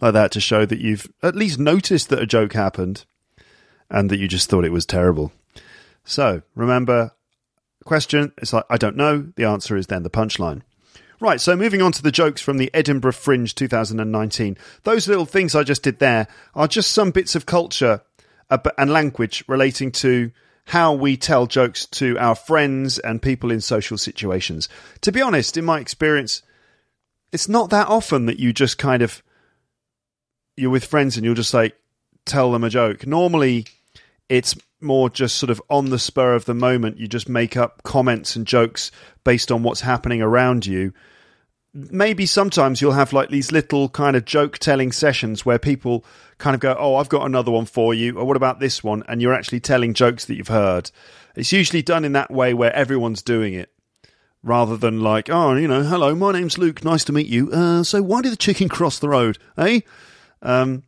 like 0.02 0.14
that 0.14 0.32
to 0.32 0.40
show 0.40 0.66
that 0.66 0.80
you've 0.80 1.08
at 1.24 1.36
least 1.36 1.60
noticed 1.60 2.10
that 2.10 2.22
a 2.22 2.26
joke 2.26 2.54
happened 2.54 3.06
and 3.90 4.10
that 4.10 4.20
you 4.20 4.28
just 4.28 4.50
thought 4.50 4.66
it 4.66 4.72
was 4.72 4.86
terrible. 4.86 5.32
So 6.04 6.42
remember, 6.54 7.12
question. 7.86 8.34
It's 8.38 8.54
like, 8.54 8.66
I 8.70 8.78
don't 8.78 8.98
know. 8.98 9.32
The 9.36 9.46
answer 9.46 9.78
is 9.78 9.88
then 9.88 10.04
the 10.04 10.10
punchline. 10.10 10.62
Right, 11.22 11.40
so 11.40 11.56
moving 11.56 11.82
on 11.82 11.94
to 11.94 12.04
the 12.04 12.12
jokes 12.12 12.42
from 12.42 12.58
the 12.58 12.70
Edinburgh 12.74 13.14
Fringe 13.14 13.56
2019. 13.56 14.58
Those 14.84 15.08
little 15.08 15.26
things 15.26 15.56
I 15.56 15.64
just 15.64 15.84
did 15.84 16.00
there 16.00 16.28
are 16.54 16.68
just 16.68 16.92
some 16.92 17.12
bits 17.12 17.36
of 17.36 17.46
culture 17.46 18.02
uh, 18.50 18.58
and 18.78 18.92
language 18.92 19.44
relating 19.48 19.92
to 19.94 20.32
how 20.66 20.94
we 20.94 21.16
tell 21.16 21.46
jokes 21.46 21.86
to 21.86 22.18
our 22.18 22.36
friends 22.36 23.00
and 23.00 23.22
people 23.22 23.50
in 23.50 23.62
social 23.62 23.98
situations. 23.98 24.68
To 25.02 25.12
be 25.12 25.22
honest, 25.22 25.56
in 25.56 25.64
my 25.64 25.80
experience, 25.80 26.42
it's 27.32 27.48
not 27.48 27.70
that 27.70 27.88
often 27.88 28.26
that 28.26 28.40
you 28.40 28.52
just 28.52 28.78
kind 28.78 29.02
of 29.02 29.24
you're 30.58 30.72
with 30.72 30.86
friends 30.86 31.18
and 31.18 31.26
you'll 31.26 31.36
just 31.36 31.54
like 31.54 31.76
tell 32.26 32.52
them 32.52 32.64
a 32.64 32.70
joke. 32.70 33.06
Normally, 33.06 33.66
it's 34.30 34.56
more 34.82 35.10
just 35.10 35.38
sort 35.38 35.50
of 35.50 35.62
on 35.70 35.90
the 35.90 36.00
spur 36.00 36.36
of 36.36 36.46
the 36.46 36.54
moment. 36.54 36.98
You 36.98 37.08
just 37.08 37.30
make 37.30 37.56
up 37.58 37.84
comments 37.84 38.36
and 38.36 38.46
jokes 38.46 38.92
based 39.24 39.52
on 39.52 39.64
what's 39.64 39.82
happening 39.82 40.22
around 40.22 40.66
you. 40.66 40.94
maybe 41.92 42.26
sometimes 42.26 42.82
you'll 42.82 42.94
have 42.94 43.12
like 43.12 43.30
these 43.30 43.52
little 43.52 43.90
kind 43.90 44.16
of 44.16 44.24
joke 44.24 44.58
telling 44.58 44.92
sessions 44.94 45.46
where 45.46 45.60
people 45.60 46.06
kind 46.38 46.54
of 46.54 46.62
go, 46.62 46.76
"Oh, 46.80 46.96
I've 46.96 47.10
got 47.10 47.26
another 47.26 47.52
one 47.52 47.66
for 47.66 47.94
you," 47.94 48.18
or 48.18 48.26
"What 48.26 48.38
about 48.38 48.60
this 48.60 48.84
one?" 48.84 49.04
and 49.08 49.22
you're 49.22 49.34
actually 49.34 49.60
telling 49.60 49.94
jokes 49.94 50.26
that 50.26 50.36
you've 50.36 50.48
heard. 50.48 50.90
It's 51.36 51.52
usually 51.52 51.82
done 51.82 52.06
in 52.06 52.14
that 52.14 52.32
way 52.32 52.54
where 52.54 52.74
everyone's 52.74 53.22
doing 53.22 53.54
it, 53.54 53.72
rather 54.42 54.78
than 54.78 55.02
like, 55.02 55.30
"Oh, 55.30 55.54
you 55.56 55.68
know, 55.68 55.84
hello, 55.84 56.16
my 56.16 56.32
name's 56.32 56.58
Luke, 56.58 56.86
nice 56.86 57.04
to 57.06 57.14
meet 57.14 57.28
you. 57.28 57.52
Uh, 57.52 57.84
so 57.84 58.02
why 58.02 58.22
did 58.22 58.32
the 58.32 58.38
chicken 58.38 58.70
cross 58.70 58.98
the 58.98 59.10
road, 59.10 59.38
eh?" 59.58 59.82
Um, 60.42 60.84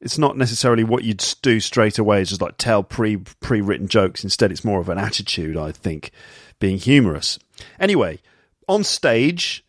it's 0.00 0.18
not 0.18 0.36
necessarily 0.36 0.84
what 0.84 1.04
you'd 1.04 1.24
do 1.42 1.60
straight 1.60 1.98
away. 1.98 2.20
It's 2.22 2.30
just 2.30 2.40
like 2.40 2.56
tell 2.56 2.82
pre 2.82 3.16
pre 3.16 3.60
written 3.60 3.88
jokes. 3.88 4.24
Instead, 4.24 4.50
it's 4.50 4.64
more 4.64 4.80
of 4.80 4.88
an 4.88 4.98
attitude, 4.98 5.56
I 5.56 5.72
think, 5.72 6.10
being 6.58 6.78
humorous. 6.78 7.38
Anyway, 7.78 8.20
on 8.68 8.82
stage 8.84 9.64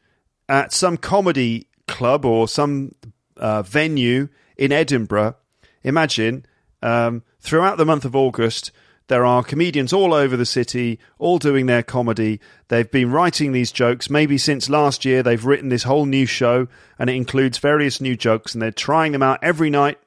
at 0.48 0.72
some 0.72 0.98
comedy 0.98 1.68
club 1.88 2.26
or 2.26 2.48
some 2.48 2.96
uh, 3.38 3.62
venue 3.64 4.30
in 4.58 4.72
Edinburgh, 4.72 5.36
imagine 5.84 6.46
um, 6.82 7.24
throughout 7.42 7.78
the 7.78 7.86
month 7.86 8.06
of 8.06 8.16
August, 8.16 8.72
there 9.08 9.26
are 9.26 9.44
comedians 9.44 9.92
all 9.92 10.14
over 10.14 10.38
the 10.38 10.46
city, 10.46 10.98
all 11.20 11.38
doing 11.38 11.66
their 11.66 11.84
comedy. 11.84 12.40
They've 12.70 12.90
been 12.90 13.12
writing 13.12 13.52
these 13.52 13.74
jokes. 13.74 14.10
Maybe 14.10 14.38
since 14.38 14.70
last 14.70 15.04
year, 15.04 15.22
they've 15.22 15.44
written 15.44 15.68
this 15.68 15.84
whole 15.84 16.06
new 16.06 16.26
show, 16.26 16.70
and 16.98 17.10
it 17.10 17.18
includes 17.18 17.58
various 17.58 18.00
new 18.00 18.16
jokes, 18.16 18.54
and 18.54 18.62
they're 18.62 18.72
trying 18.72 19.12
them 19.12 19.24
out 19.24 19.40
every 19.42 19.70
night 19.70 19.98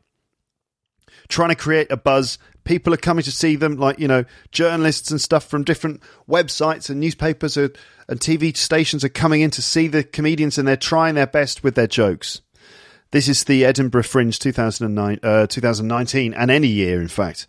trying 1.29 1.51
to 1.51 1.55
create 1.55 1.91
a 1.91 1.97
buzz. 1.97 2.39
People 2.65 2.95
are 2.95 2.99
coming 2.99 3.25
to 3.25 3.33
see 3.33 3.57
them, 3.57 3.77
like, 3.77 3.99
you 3.99 4.09
know, 4.09 4.25
journalists 4.51 5.11
and 5.11 5.21
stuff 5.21 5.47
from 5.47 5.65
different 5.65 6.03
websites 6.29 6.89
and 6.89 7.01
newspapers 7.01 7.57
are, 7.57 7.71
and 8.09 8.21
TV 8.21 8.57
stations 8.57 9.05
are 9.05 9.11
coming 9.11 9.41
in 9.41 9.51
to 9.51 9.63
see 9.63 9.89
the 9.89 10.03
comedians 10.03 10.59
and 10.59 10.67
they're 10.67 10.77
trying 10.77 11.15
their 11.15 11.27
best 11.27 11.63
with 11.63 11.75
their 11.75 11.87
jokes. 11.87 12.41
This 13.11 13.29
is 13.29 13.45
the 13.45 13.65
Edinburgh 13.65 14.03
Fringe 14.03 14.39
2009, 14.39 15.21
uh, 15.23 15.47
2019, 15.47 16.35
and 16.35 16.51
any 16.51 16.67
year, 16.67 17.01
in 17.01 17.09
fact. 17.09 17.47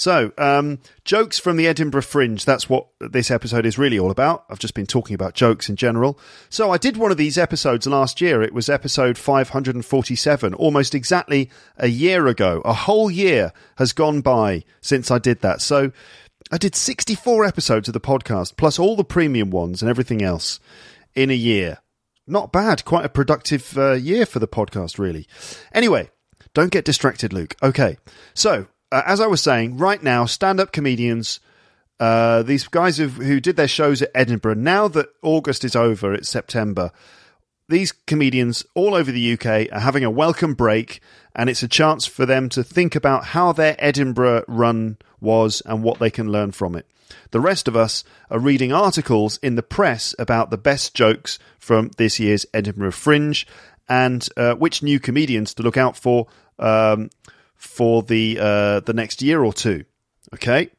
So, 0.00 0.32
um, 0.38 0.78
jokes 1.04 1.38
from 1.38 1.58
the 1.58 1.66
Edinburgh 1.66 2.00
Fringe. 2.00 2.46
That's 2.46 2.70
what 2.70 2.86
this 3.00 3.30
episode 3.30 3.66
is 3.66 3.76
really 3.76 3.98
all 3.98 4.10
about. 4.10 4.46
I've 4.48 4.58
just 4.58 4.72
been 4.72 4.86
talking 4.86 5.12
about 5.12 5.34
jokes 5.34 5.68
in 5.68 5.76
general. 5.76 6.18
So, 6.48 6.70
I 6.70 6.78
did 6.78 6.96
one 6.96 7.10
of 7.10 7.18
these 7.18 7.36
episodes 7.36 7.86
last 7.86 8.18
year. 8.18 8.40
It 8.40 8.54
was 8.54 8.70
episode 8.70 9.18
547, 9.18 10.54
almost 10.54 10.94
exactly 10.94 11.50
a 11.76 11.88
year 11.88 12.28
ago. 12.28 12.62
A 12.64 12.72
whole 12.72 13.10
year 13.10 13.52
has 13.76 13.92
gone 13.92 14.22
by 14.22 14.64
since 14.80 15.10
I 15.10 15.18
did 15.18 15.42
that. 15.42 15.60
So, 15.60 15.92
I 16.50 16.56
did 16.56 16.74
64 16.74 17.44
episodes 17.44 17.86
of 17.86 17.92
the 17.92 18.00
podcast, 18.00 18.56
plus 18.56 18.78
all 18.78 18.96
the 18.96 19.04
premium 19.04 19.50
ones 19.50 19.82
and 19.82 19.90
everything 19.90 20.22
else 20.22 20.60
in 21.14 21.28
a 21.28 21.34
year. 21.34 21.76
Not 22.26 22.52
bad. 22.52 22.86
Quite 22.86 23.04
a 23.04 23.10
productive 23.10 23.76
uh, 23.76 23.92
year 23.92 24.24
for 24.24 24.38
the 24.38 24.48
podcast, 24.48 24.98
really. 24.98 25.26
Anyway, 25.74 26.08
don't 26.54 26.72
get 26.72 26.86
distracted, 26.86 27.34
Luke. 27.34 27.54
Okay. 27.62 27.98
So, 28.32 28.66
uh, 28.92 29.02
as 29.06 29.20
I 29.20 29.26
was 29.26 29.42
saying, 29.42 29.76
right 29.76 30.02
now, 30.02 30.26
stand 30.26 30.60
up 30.60 30.72
comedians, 30.72 31.40
uh, 31.98 32.42
these 32.42 32.66
guys 32.66 32.98
who, 32.98 33.40
did 33.40 33.56
their 33.56 33.68
shows 33.68 34.02
at 34.02 34.10
Edinburgh, 34.14 34.54
now 34.54 34.88
that 34.88 35.08
August 35.22 35.64
is 35.64 35.76
over, 35.76 36.14
it's 36.14 36.28
September, 36.28 36.90
these 37.68 37.92
comedians 37.92 38.64
all 38.74 38.94
over 38.94 39.12
the 39.12 39.32
UK 39.34 39.72
are 39.72 39.80
having 39.80 40.02
a 40.02 40.10
welcome 40.10 40.54
break, 40.54 41.00
and 41.36 41.48
it's 41.48 41.62
a 41.62 41.68
chance 41.68 42.04
for 42.04 42.26
them 42.26 42.48
to 42.48 42.64
think 42.64 42.96
about 42.96 43.26
how 43.26 43.52
their 43.52 43.76
Edinburgh 43.78 44.44
run 44.48 44.98
was 45.20 45.62
and 45.64 45.82
what 45.82 46.00
they 46.00 46.10
can 46.10 46.32
learn 46.32 46.50
from 46.50 46.74
it. 46.74 46.86
The 47.30 47.40
rest 47.40 47.68
of 47.68 47.76
us 47.76 48.02
are 48.28 48.40
reading 48.40 48.72
articles 48.72 49.38
in 49.38 49.54
the 49.54 49.62
press 49.62 50.14
about 50.18 50.50
the 50.50 50.58
best 50.58 50.94
jokes 50.94 51.38
from 51.58 51.90
this 51.96 52.18
year's 52.18 52.46
Edinburgh 52.52 52.92
Fringe 52.92 53.46
and 53.88 54.28
uh, 54.36 54.54
which 54.54 54.82
new 54.82 54.98
comedians 54.98 55.54
to 55.54 55.62
look 55.62 55.76
out 55.76 55.96
for. 55.96 56.26
Um, 56.58 57.10
for 57.60 58.02
the 58.02 58.38
uh, 58.40 58.80
the 58.80 58.94
next 58.94 59.22
year 59.22 59.44
or 59.44 59.52
two. 59.52 59.84
Okay. 60.34 60.70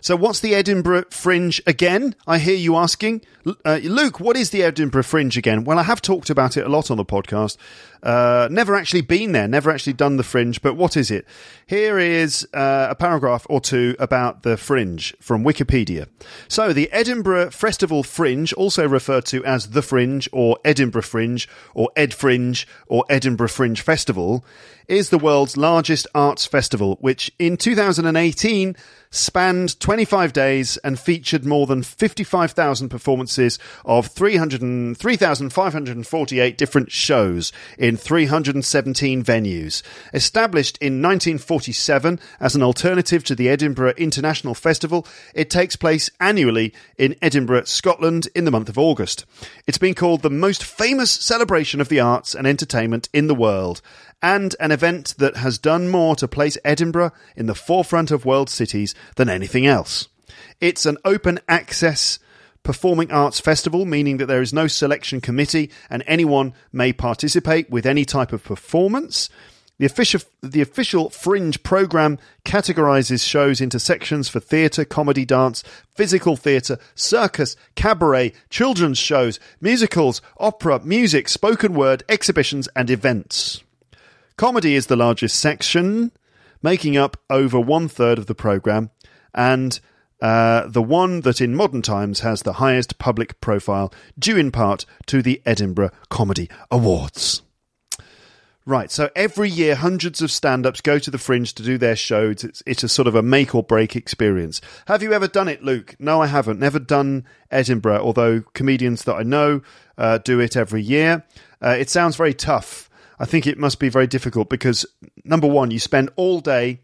So, 0.00 0.16
what's 0.16 0.40
the 0.40 0.54
Edinburgh 0.54 1.04
Fringe 1.10 1.62
again? 1.66 2.14
I 2.26 2.36
hear 2.38 2.56
you 2.56 2.76
asking. 2.76 3.22
Uh, 3.64 3.80
Luke, 3.82 4.20
what 4.20 4.36
is 4.36 4.50
the 4.50 4.62
Edinburgh 4.62 5.04
Fringe 5.04 5.38
again? 5.38 5.64
Well, 5.64 5.78
I 5.78 5.82
have 5.84 6.02
talked 6.02 6.28
about 6.28 6.58
it 6.58 6.66
a 6.66 6.68
lot 6.68 6.90
on 6.90 6.98
the 6.98 7.06
podcast. 7.06 7.56
Uh, 8.04 8.48
never 8.50 8.76
actually 8.76 9.00
been 9.00 9.32
there, 9.32 9.48
never 9.48 9.70
actually 9.70 9.94
done 9.94 10.18
the 10.18 10.22
Fringe, 10.22 10.60
but 10.60 10.74
what 10.74 10.94
is 10.94 11.10
it? 11.10 11.26
Here 11.66 11.98
is 11.98 12.46
uh, 12.52 12.88
a 12.90 12.94
paragraph 12.94 13.46
or 13.48 13.62
two 13.62 13.96
about 13.98 14.42
the 14.42 14.58
Fringe 14.58 15.14
from 15.20 15.42
Wikipedia. 15.42 16.08
So, 16.46 16.74
the 16.74 16.92
Edinburgh 16.92 17.50
Festival 17.50 18.02
Fringe, 18.02 18.52
also 18.52 18.86
referred 18.86 19.24
to 19.26 19.42
as 19.46 19.70
the 19.70 19.80
Fringe 19.80 20.28
or 20.32 20.58
Edinburgh 20.66 21.02
Fringe 21.02 21.48
or 21.72 21.88
Ed 21.96 22.12
Fringe 22.12 22.68
or 22.88 23.06
Edinburgh 23.08 23.48
Fringe 23.48 23.80
Festival, 23.80 24.44
is 24.88 25.10
the 25.10 25.18
world's 25.18 25.56
largest 25.56 26.06
arts 26.14 26.46
festival, 26.46 26.96
which 27.00 27.32
in 27.38 27.56
2018 27.56 28.76
spanned 29.10 29.80
25 29.80 30.32
days 30.32 30.76
and 30.78 30.98
featured 30.98 31.44
more 31.44 31.66
than 31.66 31.82
55,000 31.82 32.88
performances 32.88 33.58
of 33.84 34.06
3,548 34.08 36.58
different 36.58 36.90
shows 36.90 37.52
in 37.78 37.93
317 37.96 39.22
venues. 39.22 39.82
Established 40.12 40.78
in 40.78 41.02
1947 41.02 42.20
as 42.40 42.54
an 42.54 42.62
alternative 42.62 43.24
to 43.24 43.34
the 43.34 43.48
Edinburgh 43.48 43.94
International 43.96 44.54
Festival, 44.54 45.06
it 45.34 45.50
takes 45.50 45.76
place 45.76 46.10
annually 46.20 46.72
in 46.98 47.16
Edinburgh, 47.22 47.64
Scotland 47.64 48.28
in 48.34 48.44
the 48.44 48.50
month 48.50 48.68
of 48.68 48.78
August. 48.78 49.24
It's 49.66 49.78
been 49.78 49.94
called 49.94 50.22
the 50.22 50.30
most 50.30 50.64
famous 50.64 51.10
celebration 51.10 51.80
of 51.80 51.88
the 51.88 52.00
arts 52.00 52.34
and 52.34 52.46
entertainment 52.46 53.08
in 53.12 53.26
the 53.26 53.34
world 53.34 53.80
and 54.22 54.56
an 54.58 54.72
event 54.72 55.14
that 55.18 55.36
has 55.36 55.58
done 55.58 55.88
more 55.88 56.16
to 56.16 56.26
place 56.26 56.56
Edinburgh 56.64 57.12
in 57.36 57.46
the 57.46 57.54
forefront 57.54 58.10
of 58.10 58.24
world 58.24 58.48
cities 58.48 58.94
than 59.16 59.28
anything 59.28 59.66
else. 59.66 60.08
It's 60.60 60.86
an 60.86 60.96
open 61.04 61.40
access 61.48 62.18
performing 62.64 63.12
arts 63.12 63.38
festival, 63.38 63.84
meaning 63.84 64.16
that 64.16 64.26
there 64.26 64.42
is 64.42 64.52
no 64.52 64.66
selection 64.66 65.20
committee 65.20 65.70
and 65.88 66.02
anyone 66.06 66.52
may 66.72 66.92
participate 66.92 67.70
with 67.70 67.86
any 67.86 68.04
type 68.04 68.32
of 68.32 68.42
performance. 68.42 69.30
The 69.78 69.86
official, 69.86 70.20
the 70.40 70.60
official 70.60 71.10
Fringe 71.10 71.60
program 71.62 72.18
categorizes 72.44 73.26
shows 73.28 73.60
into 73.60 73.80
sections 73.80 74.28
for 74.28 74.38
theatre, 74.38 74.84
comedy, 74.84 75.24
dance, 75.24 75.64
physical 75.94 76.36
theatre, 76.36 76.78
circus, 76.94 77.56
cabaret, 77.74 78.32
children's 78.50 78.98
shows, 78.98 79.40
musicals, 79.60 80.22
opera, 80.38 80.80
music, 80.84 81.28
spoken 81.28 81.74
word, 81.74 82.04
exhibitions, 82.08 82.68
and 82.76 82.88
events. 82.88 83.64
Comedy 84.36 84.74
is 84.74 84.86
the 84.86 84.96
largest 84.96 85.38
section, 85.38 86.12
making 86.62 86.96
up 86.96 87.16
over 87.28 87.58
one 87.58 87.88
third 87.88 88.16
of 88.16 88.26
the 88.26 88.34
programme, 88.34 88.90
and 89.34 89.80
uh, 90.24 90.66
the 90.66 90.82
one 90.82 91.20
that 91.20 91.42
in 91.42 91.54
modern 91.54 91.82
times 91.82 92.20
has 92.20 92.40
the 92.40 92.54
highest 92.54 92.98
public 92.98 93.38
profile, 93.42 93.92
due 94.18 94.38
in 94.38 94.50
part 94.50 94.86
to 95.04 95.20
the 95.20 95.42
Edinburgh 95.44 95.90
Comedy 96.08 96.48
Awards. 96.70 97.42
Right, 98.64 98.90
so 98.90 99.10
every 99.14 99.50
year 99.50 99.74
hundreds 99.74 100.22
of 100.22 100.30
stand 100.30 100.64
ups 100.64 100.80
go 100.80 100.98
to 100.98 101.10
the 101.10 101.18
fringe 101.18 101.52
to 101.56 101.62
do 101.62 101.76
their 101.76 101.94
shows. 101.94 102.42
It's, 102.42 102.62
it's 102.64 102.82
a 102.82 102.88
sort 102.88 103.06
of 103.06 103.14
a 103.14 103.22
make 103.22 103.54
or 103.54 103.62
break 103.62 103.94
experience. 103.94 104.62
Have 104.86 105.02
you 105.02 105.12
ever 105.12 105.28
done 105.28 105.46
it, 105.48 105.62
Luke? 105.62 105.94
No, 105.98 106.22
I 106.22 106.26
haven't. 106.26 106.58
Never 106.58 106.78
done 106.78 107.26
Edinburgh, 107.50 108.00
although 108.02 108.40
comedians 108.54 109.04
that 109.04 109.16
I 109.16 109.24
know 109.24 109.60
uh, 109.98 110.16
do 110.16 110.40
it 110.40 110.56
every 110.56 110.80
year. 110.80 111.22
Uh, 111.62 111.76
it 111.78 111.90
sounds 111.90 112.16
very 112.16 112.32
tough. 112.32 112.88
I 113.18 113.26
think 113.26 113.46
it 113.46 113.58
must 113.58 113.78
be 113.78 113.90
very 113.90 114.06
difficult 114.06 114.48
because, 114.48 114.86
number 115.22 115.46
one, 115.46 115.70
you 115.70 115.78
spend 115.78 116.08
all 116.16 116.40
day 116.40 116.80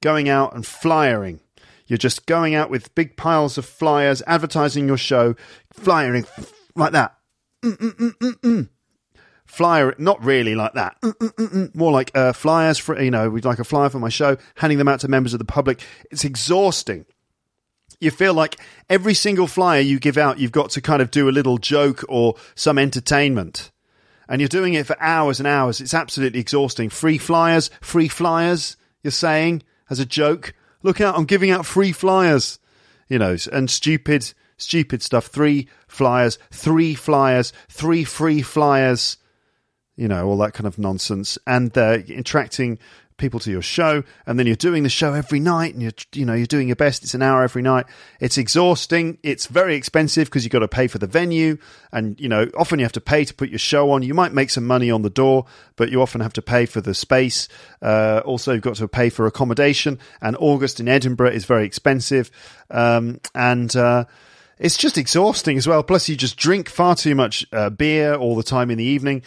going 0.00 0.28
out 0.28 0.54
and 0.54 0.64
flyering. 0.64 1.40
You're 1.86 1.98
just 1.98 2.26
going 2.26 2.54
out 2.54 2.70
with 2.70 2.94
big 2.94 3.16
piles 3.16 3.58
of 3.58 3.64
flyers, 3.64 4.22
advertising 4.26 4.86
your 4.86 4.96
show, 4.96 5.34
flyering 5.72 6.26
like 6.74 6.92
that. 6.92 7.14
Mm-mm-mm-mm-mm. 7.62 8.68
Flyer, 9.44 9.94
not 9.98 10.24
really 10.24 10.54
like 10.54 10.72
that. 10.72 10.96
Mm-mm-mm-mm. 11.02 11.74
More 11.74 11.92
like 11.92 12.10
uh, 12.16 12.32
flyers 12.32 12.78
for, 12.78 13.00
you 13.00 13.10
know, 13.10 13.28
we'd 13.28 13.44
like 13.44 13.58
a 13.58 13.64
flyer 13.64 13.90
for 13.90 13.98
my 13.98 14.08
show, 14.08 14.36
handing 14.56 14.78
them 14.78 14.88
out 14.88 15.00
to 15.00 15.08
members 15.08 15.34
of 15.34 15.38
the 15.38 15.44
public. 15.44 15.82
It's 16.10 16.24
exhausting. 16.24 17.04
You 18.00 18.10
feel 18.10 18.34
like 18.34 18.58
every 18.90 19.14
single 19.14 19.46
flyer 19.46 19.80
you 19.80 19.98
give 20.00 20.18
out, 20.18 20.38
you've 20.38 20.52
got 20.52 20.70
to 20.70 20.80
kind 20.80 21.00
of 21.00 21.10
do 21.10 21.28
a 21.28 21.30
little 21.30 21.58
joke 21.58 22.04
or 22.08 22.34
some 22.54 22.78
entertainment 22.78 23.70
and 24.28 24.40
you're 24.40 24.48
doing 24.48 24.74
it 24.74 24.86
for 24.86 25.00
hours 25.00 25.38
and 25.38 25.46
hours. 25.46 25.80
It's 25.80 25.94
absolutely 25.94 26.40
exhausting. 26.40 26.90
Free 26.90 27.18
flyers, 27.18 27.70
free 27.80 28.08
flyers, 28.08 28.76
you're 29.02 29.10
saying 29.10 29.62
as 29.90 30.00
a 30.00 30.06
joke. 30.06 30.54
Look 30.84 31.00
out, 31.00 31.16
I'm 31.16 31.24
giving 31.24 31.50
out 31.50 31.66
free 31.66 31.90
flyers. 31.90 32.60
You 33.08 33.18
know, 33.18 33.36
and 33.52 33.68
stupid, 33.68 34.32
stupid 34.56 35.02
stuff. 35.02 35.26
Three 35.26 35.68
flyers, 35.88 36.38
three 36.50 36.94
flyers, 36.94 37.52
three 37.68 38.04
free 38.04 38.42
flyers. 38.42 39.16
You 39.96 40.08
know, 40.08 40.26
all 40.26 40.38
that 40.38 40.54
kind 40.54 40.66
of 40.66 40.78
nonsense. 40.78 41.38
And 41.46 41.70
they're 41.72 42.04
attracting 42.16 42.78
people 43.16 43.38
to 43.40 43.50
your 43.50 43.62
show 43.62 44.02
and 44.26 44.38
then 44.38 44.46
you're 44.46 44.56
doing 44.56 44.82
the 44.82 44.88
show 44.88 45.14
every 45.14 45.38
night 45.38 45.72
and 45.72 45.82
you're 45.82 45.92
you 46.12 46.24
know 46.24 46.34
you're 46.34 46.46
doing 46.46 46.68
your 46.68 46.76
best 46.76 47.02
it's 47.02 47.14
an 47.14 47.22
hour 47.22 47.42
every 47.42 47.62
night. 47.62 47.86
It's 48.20 48.38
exhausting 48.38 49.18
it's 49.22 49.46
very 49.46 49.76
expensive 49.76 50.26
because 50.26 50.44
you've 50.44 50.52
got 50.52 50.60
to 50.60 50.68
pay 50.68 50.88
for 50.88 50.98
the 50.98 51.06
venue 51.06 51.58
and 51.92 52.20
you 52.20 52.28
know 52.28 52.48
often 52.56 52.78
you 52.78 52.84
have 52.84 52.92
to 52.92 53.00
pay 53.00 53.24
to 53.24 53.34
put 53.34 53.50
your 53.50 53.58
show 53.58 53.90
on. 53.90 54.02
You 54.02 54.14
might 54.14 54.32
make 54.32 54.50
some 54.50 54.66
money 54.66 54.90
on 54.90 55.02
the 55.02 55.10
door 55.10 55.46
but 55.76 55.90
you 55.90 56.02
often 56.02 56.20
have 56.20 56.32
to 56.34 56.42
pay 56.42 56.66
for 56.66 56.80
the 56.80 56.94
space 56.94 57.48
uh, 57.82 58.22
also 58.24 58.52
you've 58.52 58.62
got 58.62 58.76
to 58.76 58.88
pay 58.88 59.10
for 59.10 59.26
accommodation 59.26 59.98
and 60.20 60.36
august 60.36 60.80
in 60.80 60.88
edinburgh 60.88 61.30
is 61.30 61.44
very 61.44 61.64
expensive 61.64 62.30
um, 62.70 63.20
and 63.34 63.76
uh, 63.76 64.04
it's 64.58 64.76
just 64.76 64.98
exhausting 64.98 65.56
as 65.56 65.66
well. 65.66 65.82
Plus 65.82 66.08
you 66.08 66.16
just 66.16 66.36
drink 66.36 66.68
far 66.68 66.94
too 66.94 67.14
much 67.14 67.46
uh, 67.52 67.70
beer 67.70 68.14
all 68.14 68.36
the 68.36 68.42
time 68.42 68.70
in 68.70 68.78
the 68.78 68.84
evening 68.84 69.22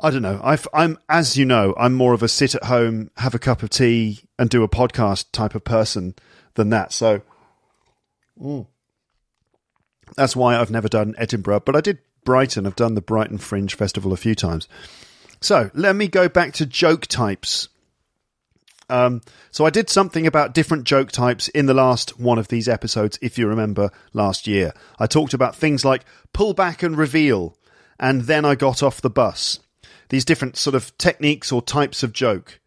I 0.00 0.10
don't 0.10 0.22
know. 0.22 0.40
i 0.42 0.58
am 0.74 0.98
as 1.08 1.36
you 1.36 1.44
know, 1.44 1.74
I'm 1.78 1.94
more 1.94 2.14
of 2.14 2.22
a 2.22 2.28
sit 2.28 2.54
at 2.54 2.64
home, 2.64 3.10
have 3.16 3.34
a 3.34 3.38
cup 3.38 3.62
of 3.62 3.70
tea, 3.70 4.20
and 4.38 4.50
do 4.50 4.64
a 4.64 4.68
podcast 4.68 5.26
type 5.32 5.54
of 5.54 5.64
person 5.64 6.14
than 6.54 6.70
that. 6.70 6.92
So 6.92 7.22
mm, 8.40 8.66
that's 10.16 10.34
why 10.34 10.56
I've 10.56 10.70
never 10.70 10.88
done 10.88 11.14
Edinburgh, 11.16 11.60
but 11.60 11.76
I 11.76 11.80
did 11.80 11.98
Brighton. 12.24 12.66
I've 12.66 12.76
done 12.76 12.94
the 12.94 13.00
Brighton 13.00 13.38
Fringe 13.38 13.74
Festival 13.74 14.12
a 14.12 14.16
few 14.16 14.34
times. 14.34 14.68
So 15.40 15.70
let 15.74 15.94
me 15.94 16.08
go 16.08 16.28
back 16.28 16.54
to 16.54 16.66
joke 16.66 17.06
types. 17.06 17.68
Um, 18.90 19.22
so 19.50 19.64
I 19.64 19.70
did 19.70 19.88
something 19.88 20.26
about 20.26 20.54
different 20.54 20.84
joke 20.84 21.12
types 21.12 21.48
in 21.48 21.66
the 21.66 21.74
last 21.74 22.18
one 22.18 22.38
of 22.38 22.48
these 22.48 22.68
episodes, 22.68 23.18
if 23.22 23.38
you 23.38 23.46
remember 23.46 23.90
last 24.12 24.46
year. 24.46 24.72
I 24.98 25.06
talked 25.06 25.34
about 25.34 25.54
things 25.54 25.84
like 25.84 26.04
pull 26.32 26.52
back 26.52 26.82
and 26.82 26.96
reveal, 26.96 27.56
and 27.98 28.22
then 28.22 28.44
I 28.44 28.56
got 28.56 28.82
off 28.82 29.00
the 29.00 29.08
bus 29.08 29.60
these 30.14 30.24
different 30.24 30.56
sort 30.56 30.76
of 30.76 30.96
techniques 30.96 31.50
or 31.50 31.60
types 31.60 32.04
of 32.04 32.12
joke. 32.12 32.60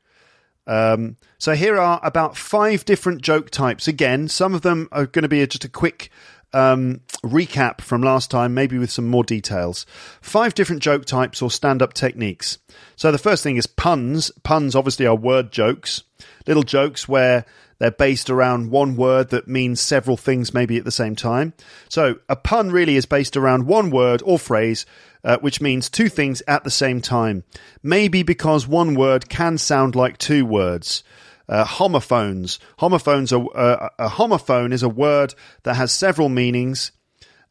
Um, 0.68 1.16
so 1.38 1.54
here 1.54 1.78
are 1.78 2.02
about 2.04 2.36
five 2.36 2.84
different 2.84 3.22
joke 3.22 3.50
types. 3.52 3.88
Again, 3.88 4.28
some 4.28 4.54
of 4.54 4.64
them 4.64 4.90
are 4.92 5.06
going 5.06 5.24
to 5.24 5.30
be 5.30 5.48
just 5.48 5.64
a 5.64 5.70
quick 5.70 6.12
um, 6.52 7.00
recap 7.24 7.80
from 7.80 8.02
last 8.02 8.30
time, 8.30 8.54
maybe 8.54 8.78
with 8.78 8.92
some 8.92 9.08
more 9.08 9.24
details. 9.24 9.86
Five 10.20 10.56
different 10.56 10.82
joke 10.82 11.06
types 11.06 11.42
or 11.42 11.50
stand 11.50 11.82
up 11.82 11.94
techniques. 11.94 12.58
So 12.98 13.14
the 13.14 13.18
first 13.18 13.44
thing 13.44 13.56
is 13.56 13.66
puns. 13.66 14.30
Puns 14.44 14.76
obviously 14.76 15.08
are 15.08 15.16
word 15.16 15.54
jokes, 15.54 16.04
little 16.48 16.64
jokes 16.64 17.08
where 17.08 17.46
they're 17.80 17.92
based 17.92 18.30
around 18.30 18.72
one 18.72 18.96
word 18.96 19.30
that 19.30 19.48
means 19.48 19.80
several 19.80 20.18
things 20.18 20.54
maybe 20.54 20.78
at 20.78 20.86
the 20.86 20.92
same 20.92 21.16
time. 21.16 21.54
So 21.90 22.16
a 22.28 22.36
pun 22.36 22.72
really 22.72 22.96
is 22.96 23.06
based 23.06 23.38
around 23.38 23.68
one 23.68 23.92
word 23.92 24.22
or 24.26 24.40
phrase 24.40 24.86
uh, 25.28 25.38
which 25.40 25.60
means 25.60 25.90
two 25.90 26.08
things 26.08 26.42
at 26.48 26.64
the 26.64 26.72
same 26.72 27.02
time. 27.02 27.44
Maybe 27.84 28.24
because 28.24 28.66
one 28.66 28.96
word 28.96 29.28
can 29.28 29.58
sound 29.58 29.94
like 29.94 30.18
two 30.18 30.46
words. 30.46 31.04
Uh, 31.50 31.66
homophones. 31.66 32.60
Homophones 32.78 33.34
are 33.34 33.46
uh, 33.54 33.90
a 34.00 34.08
homophone 34.10 34.72
is 34.72 34.84
a 34.84 34.90
word 34.90 35.36
that 35.64 35.76
has 35.76 35.92
several 35.92 36.30
meanings, 36.30 36.92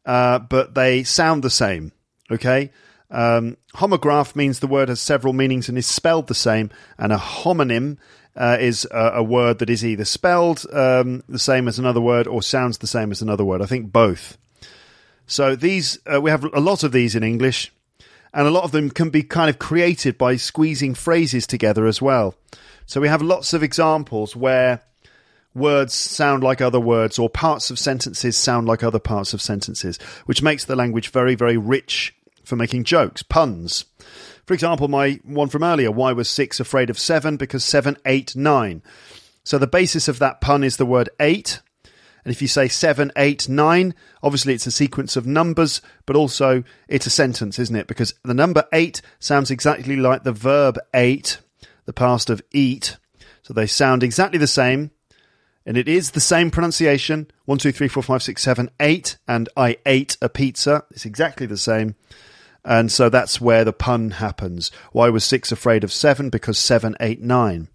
uh, 0.05 0.39
but 0.39 0.73
they 0.73 1.03
sound 1.03 1.43
the 1.43 1.49
same. 1.49 1.91
Okay. 2.31 2.71
Um, 3.09 3.57
homograph 3.75 4.35
means 4.35 4.59
the 4.59 4.67
word 4.67 4.89
has 4.89 4.99
several 4.99 5.33
meanings 5.33 5.69
and 5.69 5.77
is 5.77 5.87
spelled 5.87 6.27
the 6.27 6.35
same, 6.35 6.71
and 6.97 7.13
a 7.13 7.17
homonym 7.17 7.97
uh, 8.37 8.57
is 8.59 8.87
a, 8.91 9.13
a, 9.15 9.23
word 9.23 9.59
that 9.59 9.69
is 9.69 9.83
either 9.83 10.05
spelled 10.05 10.63
um, 10.71 11.23
the 11.27 11.39
same 11.39 11.67
as 11.67 11.79
another 11.79 11.99
word 11.99 12.27
or 12.27 12.43
sounds 12.43 12.77
the 12.77 12.87
same 12.87 13.11
as 13.11 13.21
another 13.21 13.43
word. 13.43 13.61
I 13.61 13.65
think 13.65 13.91
both. 13.91 14.37
So 15.25 15.55
these 15.55 15.99
uh, 16.11 16.21
we 16.21 16.29
have 16.29 16.43
a 16.43 16.59
lot 16.59 16.83
of 16.83 16.91
these 16.91 17.15
in 17.15 17.23
English, 17.23 17.71
and 18.33 18.47
a 18.47 18.51
lot 18.51 18.63
of 18.63 18.71
them 18.71 18.91
can 18.91 19.09
be 19.09 19.23
kind 19.23 19.49
of 19.49 19.57
created 19.57 20.17
by 20.17 20.35
squeezing 20.35 20.93
phrases 20.93 21.47
together 21.47 21.87
as 21.87 22.01
well. 22.01 22.35
So 22.85 23.01
we 23.01 23.07
have 23.07 23.21
lots 23.21 23.53
of 23.53 23.63
examples 23.63 24.35
where 24.35 24.81
words 25.55 25.93
sound 25.93 26.43
like 26.43 26.61
other 26.61 26.79
words 26.79 27.17
or 27.17 27.29
parts 27.29 27.71
of 27.71 27.79
sentences 27.79 28.37
sound 28.37 28.67
like 28.67 28.83
other 28.83 28.99
parts 28.99 29.33
of 29.33 29.41
sentences, 29.41 29.97
which 30.27 30.43
makes 30.43 30.63
the 30.63 30.75
language 30.75 31.09
very 31.09 31.33
very 31.33 31.57
rich 31.57 32.15
for 32.43 32.55
making 32.55 32.83
jokes, 32.83 33.23
puns. 33.23 33.85
For 34.47 34.55
example, 34.55 34.87
my 34.87 35.19
one 35.23 35.49
from 35.49 35.63
earlier, 35.63 35.91
why 35.91 36.13
was 36.13 36.29
six 36.29 36.59
afraid 36.59 36.89
of 36.89 36.97
seven? 36.97 37.37
Because 37.37 37.63
seven, 37.63 37.97
eight, 38.05 38.35
nine. 38.35 38.81
So 39.43 39.57
the 39.57 39.67
basis 39.67 40.07
of 40.07 40.19
that 40.19 40.41
pun 40.41 40.63
is 40.63 40.77
the 40.77 40.85
word 40.85 41.09
eight, 41.19 41.61
and 42.27 42.33
if 42.33 42.41
you 42.41 42.49
say 42.49 42.67
seven, 42.67 43.09
eight, 43.15 43.47
nine, 43.47 43.95
obviously 44.21 44.53
it's 44.53 44.67
a 44.67 44.71
sequence 44.71 45.15
of 45.15 45.25
numbers, 45.25 45.81
but 46.05 46.17
also 46.17 46.65
it's 46.89 47.05
a 47.05 47.09
sentence, 47.09 47.57
isn't 47.57 47.75
it? 47.77 47.87
Because 47.87 48.13
the 48.23 48.33
number 48.33 48.65
eight 48.73 49.01
sounds 49.17 49.49
exactly 49.49 49.95
like 49.95 50.23
the 50.23 50.33
verb 50.33 50.77
ate, 50.93 51.37
the 51.85 51.93
past 51.93 52.29
of 52.29 52.41
eat. 52.51 52.97
So 53.43 53.53
they 53.53 53.65
sound 53.65 54.03
exactly 54.03 54.37
the 54.37 54.45
same. 54.45 54.91
And 55.65 55.77
it 55.77 55.87
is 55.87 56.11
the 56.11 56.19
same 56.19 56.51
pronunciation. 56.51 57.31
One, 57.45 57.59
two, 57.59 57.71
three, 57.71 57.87
four, 57.87 58.03
five, 58.03 58.21
six, 58.21 58.41
seven, 58.41 58.71
eight. 58.81 59.17
And 59.25 59.47
I 59.55 59.77
ate 59.85 60.17
a 60.21 60.27
pizza. 60.27 60.83
It's 60.91 61.05
exactly 61.05 61.45
the 61.45 61.55
same. 61.55 61.95
And 62.67 62.91
so 62.91 63.09
that's 63.09 63.41
where 63.41 63.63
the 63.63 63.73
pun 63.73 64.11
happens. 64.11 64.71
Why 64.91 65.09
was 65.09 65.23
six 65.23 65.51
afraid 65.51 65.83
of 65.83 65.91
seven? 65.91 66.29
Because 66.29 66.59
seven, 66.59 66.95
eight, 66.99 67.21
nine. 67.21 67.69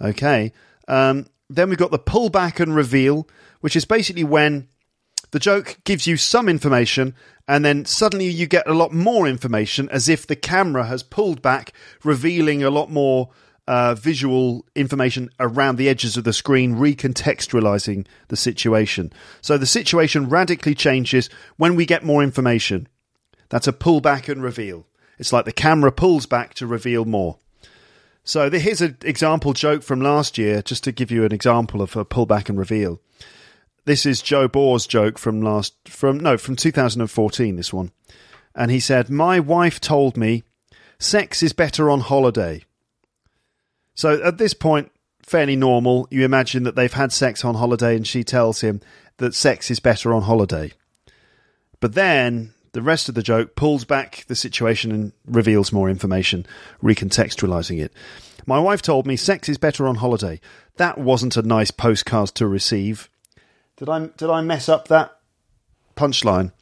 Okay. 0.00 0.52
Um, 0.86 1.26
then 1.48 1.68
we've 1.68 1.78
got 1.78 1.90
the 1.90 1.98
pullback 1.98 2.60
and 2.60 2.76
reveal 2.76 3.26
which 3.60 3.76
is 3.76 3.84
basically 3.84 4.24
when 4.24 4.68
the 5.30 5.38
joke 5.38 5.78
gives 5.84 6.06
you 6.06 6.16
some 6.16 6.48
information 6.48 7.14
and 7.46 7.64
then 7.64 7.84
suddenly 7.84 8.26
you 8.26 8.46
get 8.46 8.68
a 8.68 8.74
lot 8.74 8.92
more 8.92 9.28
information 9.28 9.88
as 9.90 10.08
if 10.08 10.26
the 10.26 10.36
camera 10.36 10.84
has 10.84 11.02
pulled 11.02 11.42
back, 11.42 11.72
revealing 12.02 12.62
a 12.62 12.70
lot 12.70 12.90
more 12.90 13.30
uh, 13.68 13.94
visual 13.94 14.66
information 14.74 15.30
around 15.38 15.76
the 15.76 15.88
edges 15.88 16.16
of 16.16 16.24
the 16.24 16.32
screen, 16.32 16.76
recontextualizing 16.76 18.06
the 18.28 18.36
situation. 18.36 19.12
So 19.40 19.56
the 19.56 19.66
situation 19.66 20.28
radically 20.28 20.74
changes 20.74 21.30
when 21.56 21.76
we 21.76 21.86
get 21.86 22.04
more 22.04 22.22
information. 22.22 22.88
That's 23.50 23.66
a 23.68 23.72
pull 23.72 24.00
back 24.00 24.28
and 24.28 24.42
reveal. 24.42 24.86
It's 25.18 25.32
like 25.32 25.44
the 25.44 25.52
camera 25.52 25.92
pulls 25.92 26.24
back 26.24 26.54
to 26.54 26.66
reveal 26.66 27.04
more. 27.04 27.36
So 28.24 28.50
here's 28.50 28.80
an 28.80 28.96
example 29.02 29.52
joke 29.52 29.82
from 29.82 30.00
last 30.00 30.38
year, 30.38 30.62
just 30.62 30.84
to 30.84 30.92
give 30.92 31.10
you 31.10 31.24
an 31.24 31.32
example 31.32 31.82
of 31.82 31.96
a 31.96 32.04
pull 32.04 32.26
back 32.26 32.48
and 32.48 32.58
reveal. 32.58 33.00
This 33.84 34.06
is 34.06 34.22
Joe 34.22 34.46
Bor's 34.46 34.86
joke 34.86 35.18
from 35.18 35.42
last 35.42 35.74
from 35.88 36.18
no 36.20 36.36
from 36.36 36.54
2014. 36.54 37.56
This 37.56 37.72
one, 37.72 37.92
and 38.54 38.70
he 38.70 38.78
said, 38.78 39.10
"My 39.10 39.40
wife 39.40 39.80
told 39.80 40.16
me 40.16 40.44
sex 40.98 41.42
is 41.42 41.52
better 41.52 41.90
on 41.90 42.00
holiday." 42.00 42.62
So 43.94 44.22
at 44.22 44.38
this 44.38 44.54
point, 44.54 44.92
fairly 45.22 45.56
normal. 45.56 46.06
You 46.10 46.24
imagine 46.24 46.62
that 46.64 46.76
they've 46.76 46.92
had 46.92 47.10
sex 47.10 47.44
on 47.44 47.56
holiday, 47.56 47.96
and 47.96 48.06
she 48.06 48.22
tells 48.22 48.60
him 48.60 48.80
that 49.16 49.34
sex 49.34 49.70
is 49.70 49.80
better 49.80 50.14
on 50.14 50.22
holiday. 50.22 50.72
But 51.80 51.94
then 51.94 52.52
the 52.72 52.82
rest 52.82 53.08
of 53.08 53.14
the 53.14 53.22
joke 53.22 53.56
pulls 53.56 53.84
back 53.84 54.24
the 54.28 54.34
situation 54.34 54.92
and 54.92 55.12
reveals 55.26 55.72
more 55.72 55.90
information, 55.90 56.46
recontextualizing 56.82 57.80
it. 57.80 57.92
My 58.46 58.58
wife 58.58 58.82
told 58.82 59.06
me 59.06 59.16
sex 59.16 59.48
is 59.48 59.58
better 59.58 59.86
on 59.86 59.96
holiday. 59.96 60.40
That 60.76 60.98
wasn't 60.98 61.36
a 61.36 61.42
nice 61.42 61.70
postcard 61.70 62.28
to 62.36 62.46
receive. 62.46 63.10
Did 63.76 63.88
I 63.88 64.06
did 64.06 64.30
I 64.30 64.40
mess 64.40 64.68
up 64.68 64.88
that 64.88 65.18
punchline? 65.96 66.52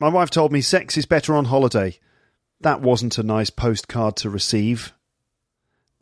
My 0.00 0.08
wife 0.08 0.30
told 0.30 0.52
me 0.52 0.60
sex 0.60 0.96
is 0.96 1.06
better 1.06 1.34
on 1.34 1.46
holiday. 1.46 1.98
That 2.60 2.80
wasn't 2.80 3.18
a 3.18 3.22
nice 3.22 3.50
postcard 3.50 4.16
to 4.16 4.30
receive. 4.30 4.92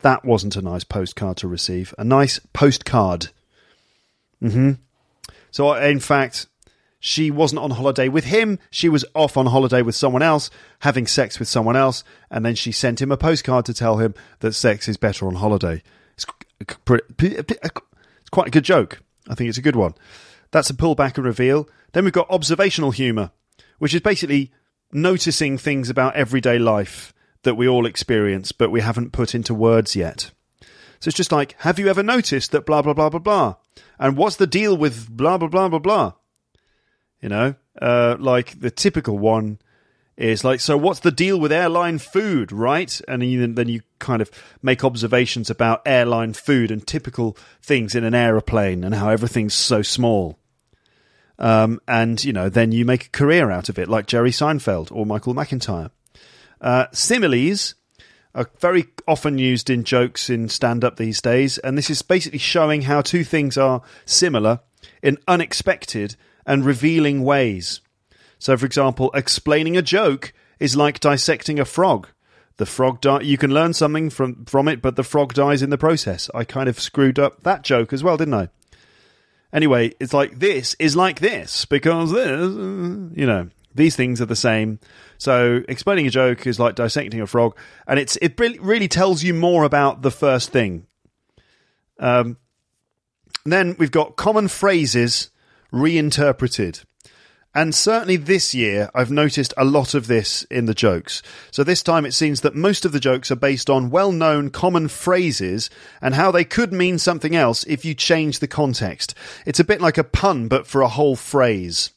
That 0.01 0.25
wasn't 0.25 0.57
a 0.57 0.63
nice 0.63 0.85
postcard 0.85 1.37
to 1.39 1.49
receive. 1.49 1.95
A 1.99 2.05
nice 2.05 2.41
postcard. 2.53 3.29
hmm 4.41 4.73
So, 5.51 5.75
in 5.75 6.01
fact, 6.01 6.47
she 7.05 7.33
wasn't 7.33 7.61
on 7.61 7.73
holiday 7.73 8.09
with 8.09 8.27
him. 8.27 8.61
She 8.71 8.89
was 8.89 9.05
off 9.13 9.37
on 9.37 9.47
holiday 9.47 9.83
with 9.83 9.97
someone 9.97 10.23
else, 10.23 10.51
having 10.79 11.09
sex 11.09 11.41
with 11.41 11.49
someone 11.49 11.75
else, 11.75 12.05
and 12.31 12.47
then 12.47 12.55
she 12.55 12.71
sent 12.71 13.03
him 13.03 13.11
a 13.11 13.17
postcard 13.17 13.67
to 13.67 13.75
tell 13.75 13.97
him 13.97 14.15
that 14.39 14.53
sex 14.53 14.87
is 14.87 14.97
better 14.97 15.27
on 15.27 15.35
holiday. 15.35 15.83
It's, 16.15 16.25
quite 18.31 18.47
a 18.47 18.51
good 18.53 18.63
joke. 18.63 19.03
I 19.29 19.35
think 19.35 19.49
it's 19.49 19.59
a 19.59 19.63
good 19.63 19.75
one. 19.75 19.95
That's 20.53 20.71
a 20.71 20.75
pullback 20.75 21.17
and 21.17 21.27
reveal. 21.27 21.69
Then 21.93 22.05
we've 22.05 22.13
got 22.13 22.31
observational 22.31 22.93
humour, 22.93 23.33
which 23.81 23.95
is 23.95 24.01
basically 24.01 24.53
noticing 24.93 25.59
things 25.59 25.91
about 25.91 26.15
everyday 26.15 26.61
life 26.61 27.13
that 27.43 27.57
we 27.57 27.67
all 27.67 27.85
experience, 27.85 28.53
but 28.53 28.71
we 28.71 28.81
haven't 28.81 29.11
put 29.11 29.35
into 29.35 29.55
words 29.55 29.97
yet. 29.97 30.31
So 31.01 31.09
it's 31.09 31.17
just 31.17 31.33
like, 31.33 31.57
have 31.59 31.81
you 31.81 31.89
ever 31.89 32.05
noticed 32.05 32.53
that 32.53 32.65
blah, 32.65 32.81
blah, 32.81 32.95
blah, 32.95 33.09
blah, 33.09 33.19
blah? 33.19 33.57
And 33.99 34.17
what's 34.17 34.37
the 34.37 34.47
deal 34.47 34.77
with 34.77 35.11
blah, 35.11 35.37
blah, 35.37 35.49
blah, 35.49 35.69
blah, 35.69 35.81
blah? 35.81 36.13
You 37.23 37.29
know, 37.29 37.55
uh, 37.81 38.17
like 38.19 38.61
the 38.61 38.71
typical 38.71 39.17
one 39.17 39.61
is 40.17 40.45
like, 40.45 40.61
so 40.61 40.77
what's 40.77 41.01
the 41.01 41.11
deal 41.11 41.41
with 41.41 41.53
airline 41.53 41.99
food, 41.99 42.53
right? 42.53 43.01
And 43.09 43.23
then 43.57 43.69
you 43.69 43.81
kind 43.99 44.21
of 44.21 44.31
make 44.61 44.85
observations 44.85 45.49
about 45.49 45.83
airline 45.87 46.33
food 46.33 46.71
and 46.71 46.87
typical 46.87 47.37
things 47.63 47.95
in 47.95 48.05
an 48.05 48.15
aeroplane 48.15 48.85
and 48.85 48.95
how 48.95 49.09
everything's 49.09 49.55
so 49.55 49.83
small. 49.83 50.39
Um, 51.39 51.81
and, 51.89 52.23
you 52.23 52.33
know, 52.33 52.49
then 52.49 52.73
you 52.73 52.85
make 52.85 53.07
a 53.07 53.11
career 53.11 53.51
out 53.51 53.69
of 53.69 53.79
it, 53.79 53.89
like 53.89 54.07
Jerry 54.07 54.31
Seinfeld 54.31 54.93
or 54.93 55.07
Michael 55.07 55.35
McIntyre. 55.35 55.91
Uh, 56.61 56.87
similes 56.93 57.75
are 58.35 58.51
very 58.61 58.87
often 59.09 59.39
used 59.39 59.71
in 59.71 59.85
jokes 59.85 60.29
in 60.29 60.49
stand 60.49 60.85
up 60.85 60.97
these 60.97 61.21
days. 61.21 61.59
And 61.59 61.77
this 61.77 61.91
is 61.91 62.03
basically 62.03 62.39
showing 62.39 62.83
how 62.83 63.01
two 63.01 63.25
things 63.25 63.57
are 63.57 63.83
similar 64.05 64.61
in 65.03 65.19
unexpected 65.27 66.17
and 66.47 66.65
revealing 66.65 67.23
ways. 67.23 67.81
So, 68.39 68.57
for 68.57 68.67
example, 68.67 69.11
explaining 69.15 69.77
a 69.77 69.83
joke 69.83 70.33
is 70.59 70.77
like 70.77 71.01
dissecting 71.01 71.61
a 71.61 71.65
frog. 71.65 72.09
The 72.57 72.67
frog 72.67 73.01
die- 73.01 73.23
you 73.23 73.39
can 73.39 73.53
learn 73.53 73.73
something 73.73 74.11
from 74.11 74.45
from 74.45 74.69
it, 74.69 74.83
but 74.83 74.97
the 74.97 75.03
frog 75.03 75.35
dies 75.35 75.63
in 75.63 75.71
the 75.71 75.79
process. 75.79 76.31
I 76.35 76.45
kind 76.45 76.69
of 76.69 76.79
screwed 76.79 77.19
up 77.19 77.43
that 77.43 77.63
joke 77.63 77.93
as 77.93 78.03
well, 78.03 78.17
didn't 78.17 78.35
I? 78.35 78.49
Anyway, 79.53 79.93
it's 80.01 80.13
like 80.13 80.39
this 80.39 80.77
is 80.79 80.97
like 80.97 81.21
this 81.21 81.65
because 81.65 82.13
this, 82.13 82.31
you 82.31 83.27
know, 83.27 83.49
these 83.75 83.97
things 83.97 84.21
are 84.21 84.27
the 84.27 84.37
same. 84.37 84.79
So 85.19 85.63
explaining 85.69 86.07
a 86.07 86.11
joke 86.11 86.47
is 86.47 86.61
like 86.61 86.75
dissecting 86.75 87.21
a 87.21 87.27
frog, 87.27 87.57
and 87.87 87.99
it's 87.99 88.17
it 88.23 88.39
really 88.39 88.89
tells 88.89 89.23
you 89.23 89.35
more 89.35 89.65
about 89.65 90.03
the 90.03 90.11
first 90.11 90.51
thing. 90.51 90.87
Um, 91.99 92.37
then 93.45 93.77
we've 93.79 93.91
got 93.91 94.17
common 94.17 94.49
phrases 94.49 95.31
reinterpreted. 95.73 96.81
And 97.55 97.75
certainly 97.75 98.17
this 98.17 98.55
year, 98.55 98.89
I've 98.95 99.11
noticed 99.11 99.53
a 99.59 99.65
lot 99.65 99.93
of 99.93 100.07
this 100.07 100.43
in 100.45 100.65
the 100.65 100.75
jokes. 100.75 101.23
So 101.51 101.63
this 101.63 101.83
time 101.83 102.07
it 102.07 102.15
seems 102.15 102.41
that 102.41 102.55
most 102.55 102.87
of 102.87 102.93
the 102.93 103.01
jokes 103.01 103.31
are 103.31 103.37
based 103.37 103.69
on 103.69 103.91
well 103.91 104.11
known 104.11 104.49
common 104.49 104.89
phrases 104.89 105.69
and 106.01 106.15
how 106.15 106.31
they 106.31 106.45
could 106.45 106.73
mean 106.73 106.99
something 106.99 107.37
else 107.37 107.65
if 107.65 107.85
you 107.85 107.95
change 107.95 108.39
the 108.39 108.49
context. 108.49 109.15
It's 109.45 109.61
a 109.61 109.65
bit 109.65 109.83
like 109.83 109.99
a 109.99 110.05
pun, 110.05 110.49
but 110.49 110.67
for 110.67 110.81
a 110.81 110.89
whole 110.89 111.17
phrase. 111.17 111.91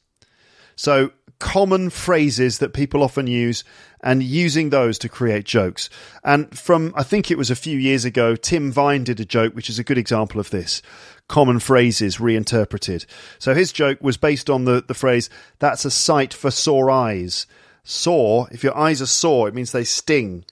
So 0.75 1.11
common 1.39 1.89
phrases 1.89 2.59
that 2.59 2.73
people 2.73 3.01
often 3.01 3.27
use 3.27 3.63
and 4.01 4.21
using 4.21 4.69
those 4.69 4.99
to 4.99 5.09
create 5.09 5.45
jokes. 5.45 5.89
And 6.23 6.57
from, 6.57 6.93
I 6.95 7.03
think 7.03 7.31
it 7.31 7.37
was 7.37 7.49
a 7.49 7.55
few 7.55 7.77
years 7.77 8.05
ago, 8.05 8.35
Tim 8.35 8.71
Vine 8.71 9.03
did 9.03 9.19
a 9.19 9.25
joke, 9.25 9.53
which 9.53 9.69
is 9.69 9.79
a 9.79 9.83
good 9.83 9.97
example 9.97 10.39
of 10.39 10.49
this. 10.49 10.81
Common 11.27 11.59
phrases 11.59 12.19
reinterpreted. 12.19 13.05
So 13.39 13.53
his 13.53 13.71
joke 13.71 13.99
was 14.01 14.17
based 14.17 14.49
on 14.49 14.65
the, 14.65 14.83
the 14.85 14.93
phrase, 14.93 15.29
that's 15.59 15.85
a 15.85 15.91
sight 15.91 16.33
for 16.33 16.51
sore 16.51 16.91
eyes. 16.91 17.47
Sore, 17.83 18.47
if 18.51 18.63
your 18.63 18.77
eyes 18.77 19.01
are 19.01 19.07
sore, 19.07 19.47
it 19.47 19.53
means 19.53 19.71
they 19.71 19.83
sting. 19.83 20.45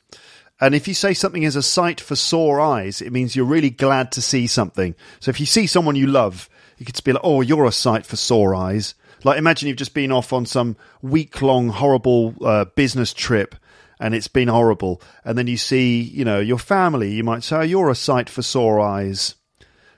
And 0.59 0.73
if 0.73 0.87
you 0.87 0.93
say 0.93 1.13
something 1.13 1.43
is 1.43 1.55
a 1.55 1.63
sight 1.63 1.99
for 1.99 2.15
sore 2.15 2.61
eyes, 2.61 3.01
it 3.01 3.11
means 3.11 3.35
you're 3.35 3.45
really 3.45 3.69
glad 3.69 4.11
to 4.13 4.21
see 4.21 4.47
something. 4.47 4.95
So 5.19 5.29
if 5.29 5.39
you 5.39 5.45
see 5.45 5.67
someone 5.67 5.95
you 5.95 6.07
love, 6.07 6.49
you 6.77 6.85
could 6.85 7.03
be 7.03 7.13
like, 7.13 7.23
oh, 7.23 7.41
you're 7.41 7.65
a 7.65 7.71
sight 7.71 8.05
for 8.05 8.15
sore 8.15 8.55
eyes. 8.55 8.95
Like, 9.23 9.37
imagine 9.37 9.67
you've 9.67 9.77
just 9.77 9.93
been 9.93 10.11
off 10.11 10.33
on 10.33 10.45
some 10.45 10.75
week 11.01 11.41
long 11.41 11.69
horrible 11.69 12.35
uh, 12.41 12.65
business 12.65 13.13
trip 13.13 13.55
and 13.99 14.13
it's 14.13 14.27
been 14.27 14.47
horrible. 14.47 15.01
And 15.23 15.37
then 15.37 15.47
you 15.47 15.57
see, 15.57 16.01
you 16.01 16.25
know, 16.25 16.39
your 16.39 16.57
family, 16.57 17.11
you 17.13 17.23
might 17.23 17.43
say, 17.43 17.55
oh, 17.57 17.61
you're 17.61 17.89
a 17.89 17.95
sight 17.95 18.29
for 18.29 18.41
sore 18.41 18.79
eyes. 18.79 19.35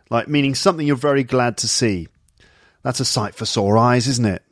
Like, 0.09 0.27
meaning 0.27 0.55
something 0.55 0.85
you're 0.85 0.95
very 0.95 1.23
glad 1.23 1.57
to 1.57 1.67
see. 1.67 2.07
That's 2.83 2.99
a 2.99 3.05
sight 3.05 3.35
for 3.35 3.45
sore 3.45 3.77
eyes, 3.77 4.07
isn't 4.07 4.25
it? 4.25 4.43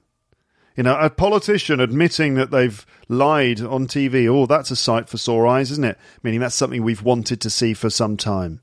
You 0.75 0.83
know, 0.83 0.97
a 0.97 1.09
politician 1.09 1.79
admitting 1.79 2.33
that 2.35 2.49
they've 2.49 2.83
lied 3.07 3.61
on 3.61 3.85
TV, 3.85 4.27
oh, 4.27 4.47
that's 4.47 4.71
a 4.71 4.75
sight 4.75 5.07
for 5.07 5.17
sore 5.17 5.45
eyes, 5.45 5.69
isn't 5.69 5.85
it? 5.85 5.99
Meaning 6.23 6.39
that's 6.39 6.55
something 6.55 6.81
we've 6.81 7.03
wanted 7.03 7.39
to 7.41 7.51
see 7.51 7.73
for 7.73 7.91
some 7.91 8.17
time. 8.17 8.61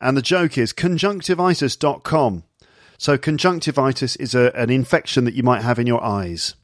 And 0.00 0.16
the 0.16 0.22
joke 0.22 0.56
is 0.56 0.72
conjunctivitis.com 0.72 2.44
so, 2.98 3.16
conjunctivitis 3.16 4.16
is 4.16 4.34
a, 4.34 4.52
an 4.56 4.70
infection 4.70 5.24
that 5.24 5.34
you 5.34 5.44
might 5.44 5.62
have 5.62 5.78
in 5.78 5.86
your 5.86 6.02
eyes. 6.02 6.56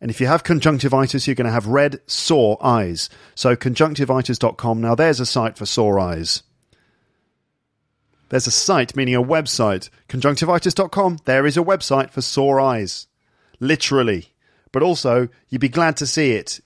And 0.00 0.10
if 0.10 0.20
you 0.20 0.26
have 0.26 0.42
conjunctivitis, 0.42 1.28
you're 1.28 1.36
going 1.36 1.46
to 1.46 1.52
have 1.52 1.68
red, 1.68 2.00
sore 2.08 2.58
eyes. 2.60 3.08
So, 3.36 3.54
conjunctivitis.com. 3.54 4.80
Now, 4.80 4.96
there's 4.96 5.20
a 5.20 5.26
site 5.26 5.56
for 5.56 5.64
sore 5.64 6.00
eyes. 6.00 6.42
There's 8.32 8.46
a 8.46 8.50
site, 8.50 8.96
meaning 8.96 9.14
a 9.14 9.22
website. 9.22 9.90
Conjunctivitis.com. 10.08 11.18
There 11.26 11.44
is 11.44 11.58
a 11.58 11.62
website 11.62 12.10
for 12.10 12.22
sore 12.22 12.58
eyes. 12.58 13.06
Literally. 13.60 14.32
But 14.72 14.82
also, 14.82 15.28
you'd 15.50 15.60
be 15.60 15.68
glad 15.68 15.98
to 15.98 16.06
see 16.06 16.32
it 16.32 16.60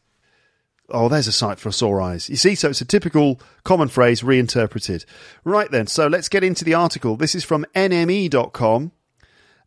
Oh, 0.88 1.08
there's 1.08 1.26
a 1.26 1.32
site 1.32 1.58
for 1.58 1.72
sore 1.72 2.00
eyes. 2.00 2.30
You 2.30 2.36
see, 2.36 2.54
so 2.54 2.70
it's 2.70 2.80
a 2.80 2.84
typical 2.84 3.40
common 3.64 3.88
phrase 3.88 4.22
reinterpreted. 4.22 5.04
Right 5.42 5.68
then, 5.70 5.88
so 5.88 6.06
let's 6.06 6.28
get 6.28 6.44
into 6.44 6.64
the 6.64 6.74
article. 6.74 7.16
This 7.16 7.34
is 7.34 7.42
from 7.42 7.66
NME.com, 7.74 8.92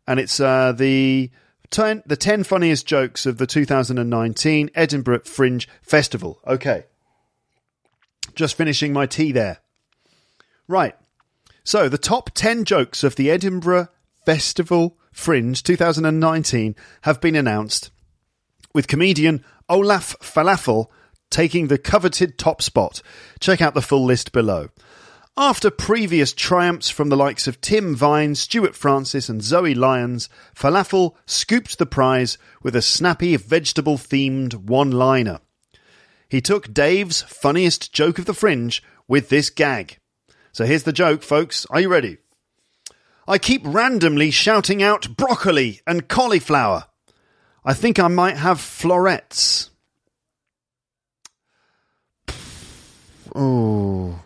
and 0.06 0.20
it's 0.20 0.40
uh, 0.40 0.72
the 0.72 1.30
10, 1.70 2.04
the 2.06 2.16
10 2.16 2.44
funniest 2.44 2.86
jokes 2.86 3.26
of 3.26 3.36
the 3.36 3.46
2019 3.46 4.70
Edinburgh 4.74 5.24
Fringe 5.24 5.68
Festival. 5.82 6.40
Okay. 6.46 6.84
Just 8.34 8.56
finishing 8.56 8.94
my 8.94 9.04
tea 9.04 9.32
there. 9.32 9.58
Right. 10.68 10.96
So, 11.70 11.88
the 11.88 11.98
top 11.98 12.30
10 12.34 12.64
jokes 12.64 13.04
of 13.04 13.14
the 13.14 13.30
Edinburgh 13.30 13.90
Festival 14.26 14.98
Fringe 15.12 15.62
2019 15.62 16.74
have 17.02 17.20
been 17.20 17.36
announced, 17.36 17.92
with 18.74 18.88
comedian 18.88 19.44
Olaf 19.68 20.16
Falafel 20.18 20.88
taking 21.30 21.68
the 21.68 21.78
coveted 21.78 22.36
top 22.36 22.60
spot. 22.60 23.02
Check 23.38 23.60
out 23.62 23.74
the 23.74 23.82
full 23.82 24.04
list 24.04 24.32
below. 24.32 24.70
After 25.36 25.70
previous 25.70 26.32
triumphs 26.32 26.90
from 26.90 27.08
the 27.08 27.16
likes 27.16 27.46
of 27.46 27.60
Tim 27.60 27.94
Vine, 27.94 28.34
Stuart 28.34 28.74
Francis, 28.74 29.28
and 29.28 29.40
Zoe 29.40 29.72
Lyons, 29.72 30.28
Falafel 30.56 31.14
scooped 31.24 31.78
the 31.78 31.86
prize 31.86 32.36
with 32.64 32.74
a 32.74 32.82
snappy 32.82 33.36
vegetable 33.36 33.96
themed 33.96 34.54
one 34.54 34.90
liner. 34.90 35.38
He 36.28 36.40
took 36.40 36.74
Dave's 36.74 37.22
funniest 37.22 37.92
joke 37.92 38.18
of 38.18 38.24
the 38.24 38.34
fringe 38.34 38.82
with 39.06 39.28
this 39.28 39.50
gag. 39.50 39.99
So 40.52 40.64
here's 40.64 40.82
the 40.82 40.92
joke, 40.92 41.22
folks. 41.22 41.66
Are 41.66 41.80
you 41.80 41.88
ready? 41.88 42.18
I 43.28 43.38
keep 43.38 43.62
randomly 43.64 44.30
shouting 44.30 44.82
out 44.82 45.16
broccoli 45.16 45.80
and 45.86 46.08
cauliflower. 46.08 46.86
I 47.64 47.74
think 47.74 47.98
I 47.98 48.08
might 48.08 48.36
have 48.36 48.60
florets. 48.60 49.70
Oh. 53.34 54.20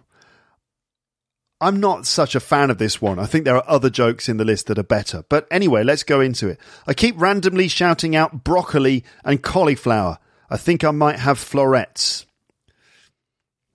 I'm 1.61 1.81
not 1.81 2.07
such 2.07 2.35
a 2.35 2.41
fan 2.41 2.71
of 2.71 2.79
this 2.79 3.01
one. 3.01 3.19
I 3.19 3.27
think 3.27 3.45
there 3.45 3.57
are 3.57 3.65
other 3.67 3.91
jokes 3.91 4.29
in 4.29 4.37
the 4.37 4.45
list 4.45 4.67
that 4.67 4.79
are 4.79 4.83
better. 4.83 5.25
But 5.29 5.47
anyway, 5.51 5.83
let's 5.83 6.03
go 6.03 6.21
into 6.21 6.49
it. 6.49 6.59
I 6.87 6.95
keep 6.95 7.21
randomly 7.21 7.69
shouting 7.69 8.15
out 8.17 8.45
broccoli 8.45 9.05
and 9.25 9.43
cauliflower. 9.43 10.19
I 10.51 10.57
think 10.57 10.85
I 10.85 10.91
might 10.91 11.19
have 11.19 11.39
florets. 11.39 12.27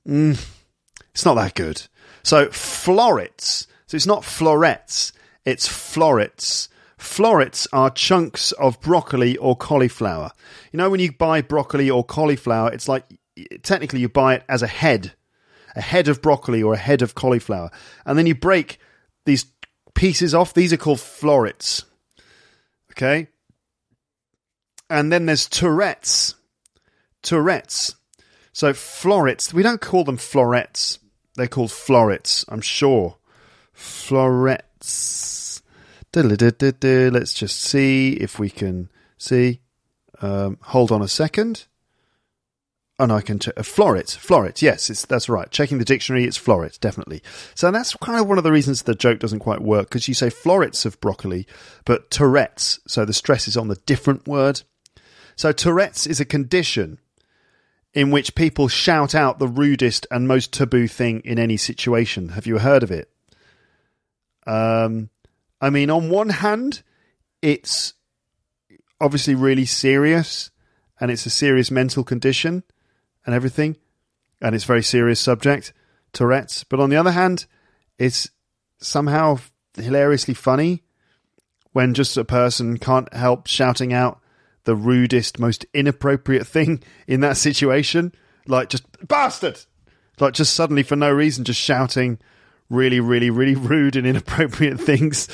Mm, 0.08 0.44
it's 1.12 1.26
not 1.26 1.36
that 1.36 1.56
good. 1.56 1.88
So, 2.24 2.50
florets. 2.50 3.68
So, 3.88 3.96
it's 3.96 4.06
not 4.06 4.24
florets, 4.24 5.14
it's 5.46 5.68
florets. 5.68 6.70
Florets 6.98 7.66
are 7.72 7.90
chunks 7.90 8.52
of 8.52 8.82
broccoli 8.82 9.38
or 9.38 9.56
cauliflower. 9.56 10.32
You 10.74 10.78
know, 10.78 10.90
when 10.90 11.00
you 11.00 11.14
buy 11.14 11.42
broccoli 11.42 11.90
or 11.90 12.04
cauliflower, 12.04 12.74
it's 12.74 12.90
like 12.90 13.06
technically 13.64 14.02
you 14.02 14.10
buy 14.10 14.36
it 14.36 14.44
as 14.50 14.62
a 14.62 14.68
head 14.68 15.14
a 15.76 15.82
head 15.82 16.08
of 16.08 16.22
broccoli 16.22 16.62
or 16.64 16.74
a 16.74 16.78
head 16.78 17.02
of 17.02 17.16
cauliflower, 17.16 17.72
and 18.06 18.18
then 18.18 18.26
you 18.26 18.36
break 18.36 18.80
these 19.26 19.46
pieces 19.94 20.34
off. 20.34 20.54
These 20.54 20.74
are 20.74 20.78
called 20.78 21.00
florets. 21.00 21.86
Okay. 22.92 23.28
And 24.90 25.12
then 25.12 25.26
there's 25.26 25.48
Tourette's. 25.48 26.36
Tourette's. 27.22 27.96
So 28.52 28.74
florets, 28.74 29.54
we 29.54 29.64
don't 29.64 29.82
call 29.82 30.04
them 30.04 30.18
florets. 30.18 31.00
They're 31.40 31.48
called 31.48 31.72
florets, 31.72 32.44
I'm 32.50 32.60
sure. 32.60 33.16
Florets. 33.72 35.62
Let's 36.14 37.34
just 37.34 37.62
see 37.62 38.14
if 38.14 38.40
we 38.40 38.50
can 38.50 38.90
see. 39.18 39.62
Um, 40.22 40.58
hold 40.62 40.92
on 40.92 41.02
a 41.02 41.08
second. 41.08 41.68
Oh 43.00 43.06
no, 43.06 43.16
I 43.16 43.22
can 43.22 43.40
check. 43.40 43.54
Uh, 43.56 43.62
floret, 43.62 44.18
floret. 44.18 44.62
Yes, 44.62 45.06
that's 45.06 45.30
right. 45.30 45.50
Checking 45.50 45.78
the 45.78 45.86
dictionary, 45.86 46.26
it's 46.26 46.38
floret, 46.38 46.78
definitely. 46.82 47.24
So 47.56 47.72
that's 47.72 47.96
kind 47.96 48.20
of 48.20 48.28
one 48.28 48.38
of 48.38 48.44
the 48.44 48.52
reasons 48.52 48.82
the 48.82 48.94
joke 48.94 49.20
doesn't 49.20 49.40
quite 49.40 49.62
work 49.62 49.88
because 49.88 50.10
you 50.10 50.14
say 50.14 50.30
florets 50.30 50.86
of 50.86 51.00
broccoli, 51.00 51.48
but 51.86 52.12
Tourette's. 52.12 52.82
So 52.86 53.06
the 53.06 53.14
stress 53.14 53.48
is 53.48 53.56
on 53.56 53.70
the 53.70 53.80
different 53.86 54.28
word. 54.28 54.64
So 55.38 55.54
Tourette's 55.54 56.06
is 56.06 56.20
a 56.20 56.26
condition 56.26 57.00
in 57.94 58.12
which 58.12 58.36
people 58.36 58.68
shout 58.68 59.16
out 59.16 59.40
the 59.40 59.48
rudest 59.48 60.06
and 60.12 60.28
most 60.28 60.54
taboo 60.54 60.88
thing 60.88 61.22
in 61.26 61.40
any 61.40 61.58
situation. 61.58 62.30
Have 62.30 62.46
you 62.46 62.60
heard 62.60 62.84
of 62.84 62.92
it? 62.92 63.10
Um, 64.46 65.10
I 65.60 65.70
mean, 65.70 65.90
on 65.90 66.10
one 66.10 66.30
hand, 66.30 66.84
it's 67.42 67.94
obviously 69.02 69.36
really 69.36 69.66
serious 69.66 70.52
and 71.00 71.10
it's 71.10 71.26
a 71.26 71.32
serious 71.32 71.72
mental 71.72 72.04
condition 72.04 72.64
and 73.26 73.34
everything, 73.34 73.78
and 74.42 74.54
it's 74.54 74.64
a 74.64 74.68
very 74.68 74.84
serious 74.84 75.20
subject, 75.20 75.74
Tourette's. 76.14 76.64
But 76.64 76.80
on 76.80 76.90
the 76.90 76.96
other 76.96 77.12
hand, 77.12 77.46
it's 77.98 78.30
somehow 78.80 79.40
hilariously 79.76 80.34
funny 80.34 80.84
when 81.72 81.94
just 81.94 82.18
a 82.18 82.26
person 82.26 82.78
can't 82.78 83.14
help 83.14 83.48
shouting 83.48 83.94
out 83.94 84.20
the 84.64 84.76
rudest, 84.76 85.40
most 85.40 85.66
inappropriate 85.74 86.48
thing 86.48 86.84
in 87.08 87.22
that 87.22 87.38
situation. 87.38 88.14
like 88.48 88.70
just 88.70 88.86
bastard, 89.08 89.60
like 90.20 90.34
just 90.34 90.54
suddenly 90.54 90.84
for 90.84 90.96
no 90.96 91.12
reason, 91.12 91.44
just 91.44 91.62
shouting 91.62 92.20
really, 92.70 93.00
really, 93.00 93.30
really 93.30 93.56
rude 93.56 93.96
and 93.96 94.06
inappropriate 94.06 94.80
things. 94.80 95.28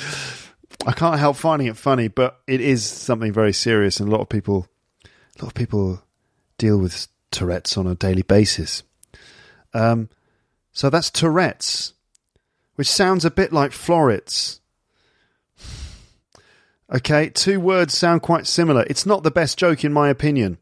I 0.86 0.92
can't 0.92 1.18
help 1.18 1.36
finding 1.36 1.68
it 1.68 1.76
funny, 1.76 2.08
but 2.08 2.40
it 2.46 2.60
is 2.60 2.84
something 2.84 3.32
very 3.32 3.52
serious, 3.52 4.00
and 4.00 4.08
a 4.08 4.12
lot 4.12 4.20
of 4.20 4.28
people, 4.28 4.66
a 5.04 5.42
lot 5.42 5.48
of 5.48 5.54
people 5.54 6.02
deal 6.58 6.78
with 6.78 7.08
Tourette's 7.30 7.76
on 7.76 7.86
a 7.86 7.94
daily 7.94 8.22
basis. 8.22 8.82
Um, 9.74 10.08
so 10.72 10.90
that's 10.90 11.10
Tourette's, 11.10 11.94
which 12.76 12.88
sounds 12.90 13.24
a 13.24 13.30
bit 13.30 13.52
like 13.52 13.72
florets. 13.72 14.60
Okay, 16.92 17.30
two 17.30 17.58
words 17.58 17.96
sound 17.96 18.22
quite 18.22 18.46
similar. 18.46 18.84
It's 18.88 19.06
not 19.06 19.24
the 19.24 19.30
best 19.30 19.58
joke, 19.58 19.84
in 19.84 19.92
my 19.92 20.08
opinion. 20.08 20.58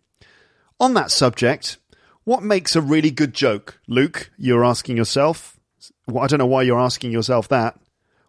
On 0.80 0.94
that 0.94 1.10
subject, 1.10 1.76
what 2.24 2.42
makes 2.42 2.74
a 2.74 2.80
really 2.80 3.10
good 3.10 3.34
joke, 3.34 3.78
Luke? 3.86 4.30
You're 4.38 4.64
asking 4.64 4.96
yourself. 4.96 5.60
Well, 6.06 6.24
I 6.24 6.26
don't 6.26 6.38
know 6.38 6.46
why 6.46 6.62
you're 6.62 6.80
asking 6.80 7.12
yourself 7.12 7.48
that. 7.48 7.78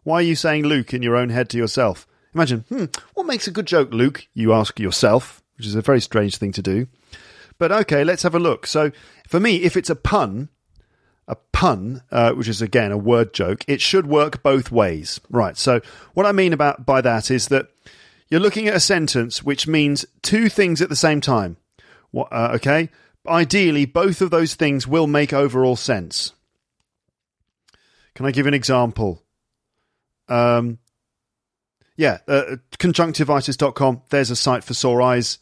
Why 0.03 0.15
are 0.15 0.21
you 0.21 0.35
saying 0.35 0.65
Luke 0.65 0.93
in 0.93 1.01
your 1.01 1.15
own 1.15 1.29
head 1.29 1.49
to 1.49 1.57
yourself? 1.57 2.05
Imagine, 2.33 2.65
hmm, 2.67 2.85
what 3.13 3.25
makes 3.25 3.47
a 3.47 3.51
good 3.51 3.65
joke, 3.65 3.93
Luke? 3.93 4.27
You 4.33 4.51
ask 4.53 4.77
yourself, 4.77 5.41
which 5.57 5.65
is 5.65 5.75
a 5.75 5.81
very 5.81 6.01
strange 6.01 6.35
thing 6.35 6.51
to 6.51 6.61
do. 6.61 6.87
But 7.57 7.71
okay, 7.71 8.03
let's 8.03 8.23
have 8.23 8.35
a 8.35 8.39
look. 8.39 8.67
So, 8.67 8.91
for 9.29 9.39
me, 9.39 9.63
if 9.63 9.77
it's 9.77 9.89
a 9.89 9.95
pun, 9.95 10.49
a 11.27 11.35
pun, 11.35 12.03
uh, 12.11 12.33
which 12.33 12.47
is 12.47 12.61
again 12.61 12.91
a 12.91 12.97
word 12.97 13.33
joke, 13.33 13.63
it 13.67 13.81
should 13.81 14.07
work 14.07 14.43
both 14.43 14.71
ways. 14.71 15.19
Right. 15.29 15.57
So, 15.57 15.81
what 16.13 16.25
I 16.25 16.31
mean 16.31 16.53
about 16.53 16.85
by 16.85 17.01
that 17.01 17.31
is 17.31 17.47
that 17.47 17.69
you're 18.29 18.39
looking 18.39 18.67
at 18.67 18.75
a 18.75 18.79
sentence 18.79 19.43
which 19.43 19.67
means 19.67 20.05
two 20.21 20.49
things 20.49 20.81
at 20.81 20.89
the 20.89 20.95
same 20.95 21.21
time. 21.21 21.57
What, 22.11 22.27
uh, 22.31 22.51
okay? 22.55 22.89
Ideally, 23.27 23.85
both 23.85 24.21
of 24.21 24.29
those 24.29 24.55
things 24.55 24.87
will 24.87 25.07
make 25.07 25.33
overall 25.33 25.75
sense. 25.75 26.33
Can 28.13 28.25
I 28.25 28.31
give 28.31 28.47
an 28.47 28.53
example? 28.53 29.23
Um, 30.27 30.79
yeah, 31.97 32.19
uh, 32.27 32.57
conjunctivitis.com. 32.77 34.01
There's 34.09 34.31
a 34.31 34.35
site 34.35 34.63
for 34.63 34.73
sore 34.73 35.01
eyes. 35.01 35.39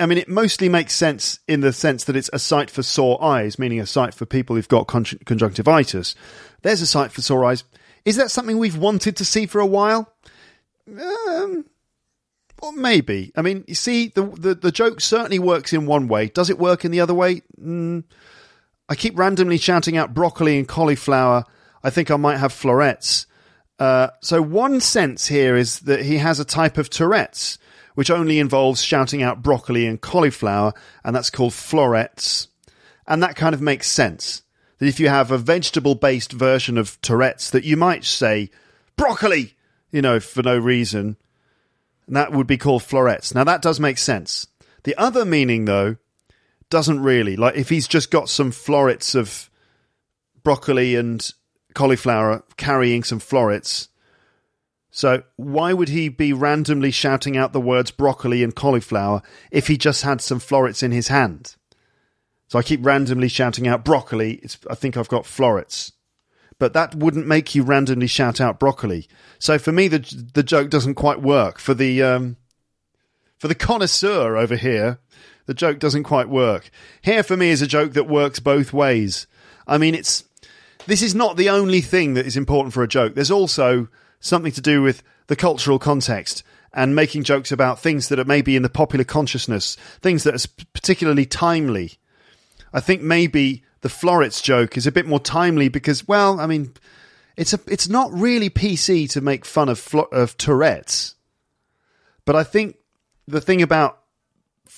I 0.00 0.06
mean, 0.06 0.18
it 0.18 0.28
mostly 0.28 0.68
makes 0.68 0.94
sense 0.94 1.40
in 1.46 1.60
the 1.60 1.72
sense 1.72 2.04
that 2.04 2.16
it's 2.16 2.30
a 2.32 2.38
site 2.38 2.70
for 2.70 2.82
sore 2.82 3.22
eyes, 3.22 3.58
meaning 3.58 3.80
a 3.80 3.86
site 3.86 4.14
for 4.14 4.26
people 4.26 4.56
who've 4.56 4.68
got 4.68 4.86
con- 4.86 5.04
conjunctivitis. 5.04 6.14
There's 6.62 6.80
a 6.80 6.86
site 6.86 7.12
for 7.12 7.22
sore 7.22 7.44
eyes. 7.44 7.64
Is 8.04 8.16
that 8.16 8.30
something 8.30 8.58
we've 8.58 8.78
wanted 8.78 9.16
to 9.16 9.24
see 9.24 9.46
for 9.46 9.60
a 9.60 9.66
while? 9.66 10.12
Um, 10.88 11.66
well, 12.60 12.72
maybe. 12.72 13.32
I 13.36 13.42
mean, 13.42 13.64
you 13.66 13.74
see, 13.74 14.08
the, 14.08 14.24
the, 14.24 14.54
the 14.54 14.72
joke 14.72 15.00
certainly 15.00 15.38
works 15.38 15.72
in 15.72 15.86
one 15.86 16.08
way. 16.08 16.28
Does 16.28 16.50
it 16.50 16.58
work 16.58 16.84
in 16.84 16.90
the 16.90 17.00
other 17.00 17.14
way? 17.14 17.42
Mm, 17.60 18.04
I 18.88 18.94
keep 18.94 19.18
randomly 19.18 19.58
shouting 19.58 19.96
out 19.96 20.14
broccoli 20.14 20.58
and 20.58 20.66
cauliflower. 20.66 21.44
I 21.82 21.90
think 21.90 22.10
I 22.10 22.16
might 22.16 22.38
have 22.38 22.52
florets. 22.52 23.26
Uh, 23.78 24.08
so 24.20 24.42
one 24.42 24.80
sense 24.80 25.26
here 25.26 25.56
is 25.56 25.80
that 25.80 26.02
he 26.02 26.18
has 26.18 26.38
a 26.38 26.44
type 26.44 26.76
of 26.76 26.90
Tourette's, 26.90 27.58
which 28.00 28.10
only 28.10 28.38
involves 28.38 28.82
shouting 28.82 29.22
out 29.22 29.42
broccoli 29.42 29.86
and 29.86 30.00
cauliflower, 30.00 30.72
and 31.04 31.14
that's 31.14 31.28
called 31.28 31.52
florets. 31.52 32.48
And 33.06 33.22
that 33.22 33.36
kind 33.36 33.54
of 33.54 33.60
makes 33.60 33.88
sense. 33.90 34.40
That 34.78 34.86
if 34.86 34.98
you 34.98 35.10
have 35.10 35.30
a 35.30 35.36
vegetable 35.36 35.94
based 35.94 36.32
version 36.32 36.78
of 36.78 36.98
Tourette's, 37.02 37.50
that 37.50 37.64
you 37.64 37.76
might 37.76 38.06
say 38.06 38.48
broccoli, 38.96 39.54
you 39.90 40.00
know, 40.00 40.18
for 40.18 40.42
no 40.42 40.56
reason. 40.56 41.18
And 42.06 42.16
that 42.16 42.32
would 42.32 42.46
be 42.46 42.56
called 42.56 42.84
florets. 42.84 43.34
Now 43.34 43.44
that 43.44 43.60
does 43.60 43.78
make 43.78 43.98
sense. 43.98 44.46
The 44.84 44.96
other 44.96 45.26
meaning, 45.26 45.66
though, 45.66 45.98
doesn't 46.70 47.02
really. 47.02 47.36
Like 47.36 47.56
if 47.56 47.68
he's 47.68 47.86
just 47.86 48.10
got 48.10 48.30
some 48.30 48.50
florets 48.50 49.14
of 49.14 49.50
broccoli 50.42 50.96
and 50.96 51.30
cauliflower 51.74 52.44
carrying 52.56 53.04
some 53.04 53.18
florets. 53.18 53.89
So 54.90 55.22
why 55.36 55.72
would 55.72 55.88
he 55.88 56.08
be 56.08 56.32
randomly 56.32 56.90
shouting 56.90 57.36
out 57.36 57.52
the 57.52 57.60
words 57.60 57.90
broccoli 57.90 58.42
and 58.42 58.54
cauliflower 58.54 59.22
if 59.50 59.68
he 59.68 59.76
just 59.76 60.02
had 60.02 60.20
some 60.20 60.40
florets 60.40 60.82
in 60.82 60.90
his 60.90 61.08
hand? 61.08 61.56
So 62.48 62.58
I 62.58 62.62
keep 62.62 62.84
randomly 62.84 63.28
shouting 63.28 63.68
out 63.68 63.84
broccoli. 63.84 64.40
It's, 64.42 64.58
I 64.68 64.74
think 64.74 64.96
I've 64.96 65.08
got 65.08 65.24
florets. 65.24 65.92
But 66.58 66.72
that 66.72 66.94
wouldn't 66.94 67.26
make 67.26 67.54
you 67.54 67.62
randomly 67.62 68.08
shout 68.08 68.40
out 68.40 68.58
broccoli. 68.58 69.08
So 69.38 69.58
for 69.58 69.72
me, 69.72 69.88
the 69.88 70.00
the 70.34 70.42
joke 70.42 70.68
doesn't 70.68 70.96
quite 70.96 71.22
work. 71.22 71.58
For 71.58 71.72
the 71.72 72.02
um, 72.02 72.36
for 73.38 73.48
the 73.48 73.54
connoisseur 73.54 74.36
over 74.36 74.56
here, 74.56 74.98
the 75.46 75.54
joke 75.54 75.78
doesn't 75.78 76.02
quite 76.02 76.28
work. 76.28 76.70
Here 77.00 77.22
for 77.22 77.36
me 77.36 77.48
is 77.48 77.62
a 77.62 77.66
joke 77.66 77.94
that 77.94 78.08
works 78.08 78.40
both 78.40 78.74
ways. 78.74 79.26
I 79.66 79.78
mean, 79.78 79.94
it's 79.94 80.24
this 80.86 81.00
is 81.00 81.14
not 81.14 81.36
the 81.36 81.48
only 81.48 81.80
thing 81.80 82.14
that 82.14 82.26
is 82.26 82.36
important 82.36 82.74
for 82.74 82.82
a 82.82 82.88
joke. 82.88 83.14
There's 83.14 83.30
also 83.30 83.88
something 84.20 84.52
to 84.52 84.60
do 84.60 84.82
with 84.82 85.02
the 85.26 85.36
cultural 85.36 85.78
context 85.78 86.42
and 86.72 86.94
making 86.94 87.24
jokes 87.24 87.50
about 87.50 87.80
things 87.80 88.08
that 88.08 88.18
are 88.18 88.24
maybe 88.24 88.54
in 88.54 88.62
the 88.62 88.68
popular 88.68 89.04
consciousness, 89.04 89.76
things 90.00 90.22
that 90.24 90.34
are 90.34 90.64
particularly 90.72 91.26
timely. 91.26 91.98
I 92.72 92.80
think 92.80 93.02
maybe 93.02 93.64
the 93.80 93.88
Florets 93.88 94.40
joke 94.40 94.76
is 94.76 94.86
a 94.86 94.92
bit 94.92 95.06
more 95.06 95.18
timely 95.18 95.68
because, 95.68 96.06
well, 96.06 96.38
I 96.38 96.46
mean, 96.46 96.74
it's 97.36 97.52
a 97.52 97.60
it's 97.66 97.88
not 97.88 98.12
really 98.12 98.50
PC 98.50 99.10
to 99.10 99.20
make 99.20 99.44
fun 99.44 99.68
of 99.68 99.94
of 100.12 100.36
Tourette's, 100.36 101.16
but 102.24 102.36
I 102.36 102.44
think 102.44 102.76
the 103.26 103.40
thing 103.40 103.62
about 103.62 103.99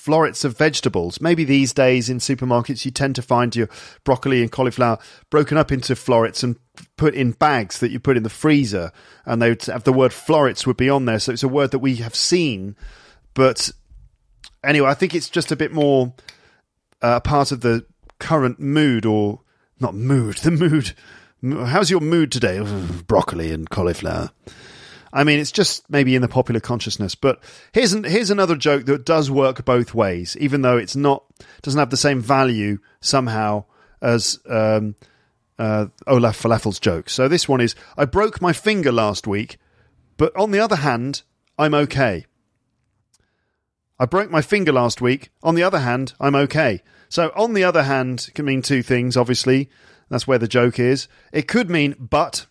florets 0.03 0.43
of 0.43 0.57
vegetables. 0.57 1.21
Maybe 1.21 1.45
these 1.45 1.71
days 1.71 2.09
in 2.09 2.17
supermarkets 2.17 2.83
you 2.83 2.91
tend 2.91 3.15
to 3.15 3.21
find 3.21 3.55
your 3.55 3.69
broccoli 4.03 4.41
and 4.41 4.51
cauliflower 4.51 4.99
broken 5.29 5.57
up 5.57 5.71
into 5.71 5.95
florets 5.95 6.43
and 6.43 6.57
put 6.97 7.15
in 7.15 7.31
bags 7.31 7.79
that 7.79 7.89
you 7.89 8.01
put 8.01 8.17
in 8.17 8.23
the 8.23 8.29
freezer, 8.29 8.91
and 9.25 9.41
they 9.41 9.47
would 9.47 9.63
have 9.63 9.85
the 9.85 9.93
word 9.93 10.11
florets 10.11 10.67
would 10.67 10.75
be 10.75 10.89
on 10.89 11.05
there. 11.05 11.19
So 11.19 11.31
it's 11.31 11.41
a 11.41 11.47
word 11.47 11.71
that 11.71 11.79
we 11.79 11.95
have 11.97 12.15
seen, 12.15 12.75
but 13.33 13.71
anyway, 14.61 14.89
I 14.89 14.93
think 14.93 15.15
it's 15.15 15.29
just 15.29 15.53
a 15.53 15.55
bit 15.55 15.71
more 15.71 16.13
uh, 17.01 17.21
part 17.21 17.53
of 17.53 17.61
the 17.61 17.85
current 18.19 18.59
mood, 18.59 19.05
or 19.05 19.39
not 19.79 19.95
mood, 19.95 20.37
the 20.43 20.51
mood. 20.51 20.91
How's 21.41 21.89
your 21.89 22.01
mood 22.01 22.29
today? 22.29 22.61
broccoli 23.07 23.53
and 23.53 23.69
cauliflower. 23.69 24.31
I 25.13 25.23
mean, 25.23 25.39
it's 25.39 25.51
just 25.51 25.87
maybe 25.89 26.15
in 26.15 26.23
the 26.23 26.27
popular 26.27 26.59
consciousness. 26.59 27.13
But 27.13 27.41
here's 27.71 27.93
an, 27.93 28.03
here's 28.03 28.31
another 28.31 28.55
joke 28.55 28.85
that 28.87 29.05
does 29.05 29.29
work 29.29 29.63
both 29.63 29.93
ways, 29.93 30.35
even 30.39 30.63
though 30.63 30.77
it's 30.77 30.95
not 30.95 31.23
doesn't 31.61 31.79
have 31.79 31.91
the 31.91 31.97
same 31.97 32.19
value 32.19 32.79
somehow 32.99 33.65
as 34.01 34.39
um, 34.49 34.95
uh, 35.59 35.85
Olaf 36.07 36.41
Falafel's 36.41 36.79
joke. 36.79 37.09
So 37.09 37.27
this 37.27 37.47
one 37.47 37.61
is: 37.61 37.75
I 37.95 38.05
broke 38.05 38.41
my 38.41 38.53
finger 38.53 38.91
last 38.91 39.27
week, 39.27 39.57
but 40.17 40.35
on 40.35 40.49
the 40.49 40.59
other 40.59 40.77
hand, 40.77 41.21
I'm 41.59 41.75
okay. 41.75 42.25
I 43.99 44.05
broke 44.05 44.31
my 44.31 44.41
finger 44.41 44.73
last 44.73 44.99
week. 44.99 45.29
On 45.43 45.53
the 45.53 45.63
other 45.63 45.79
hand, 45.79 46.13
I'm 46.19 46.35
okay. 46.35 46.81
So, 47.07 47.31
on 47.35 47.53
the 47.53 47.63
other 47.63 47.83
hand, 47.83 48.29
can 48.33 48.45
mean 48.45 48.63
two 48.63 48.81
things, 48.81 49.15
obviously. 49.15 49.69
That's 50.09 50.27
where 50.27 50.39
the 50.39 50.47
joke 50.47 50.79
is. 50.79 51.07
It 51.31 51.47
could 51.47 51.69
mean, 51.69 51.95
but 51.99 52.47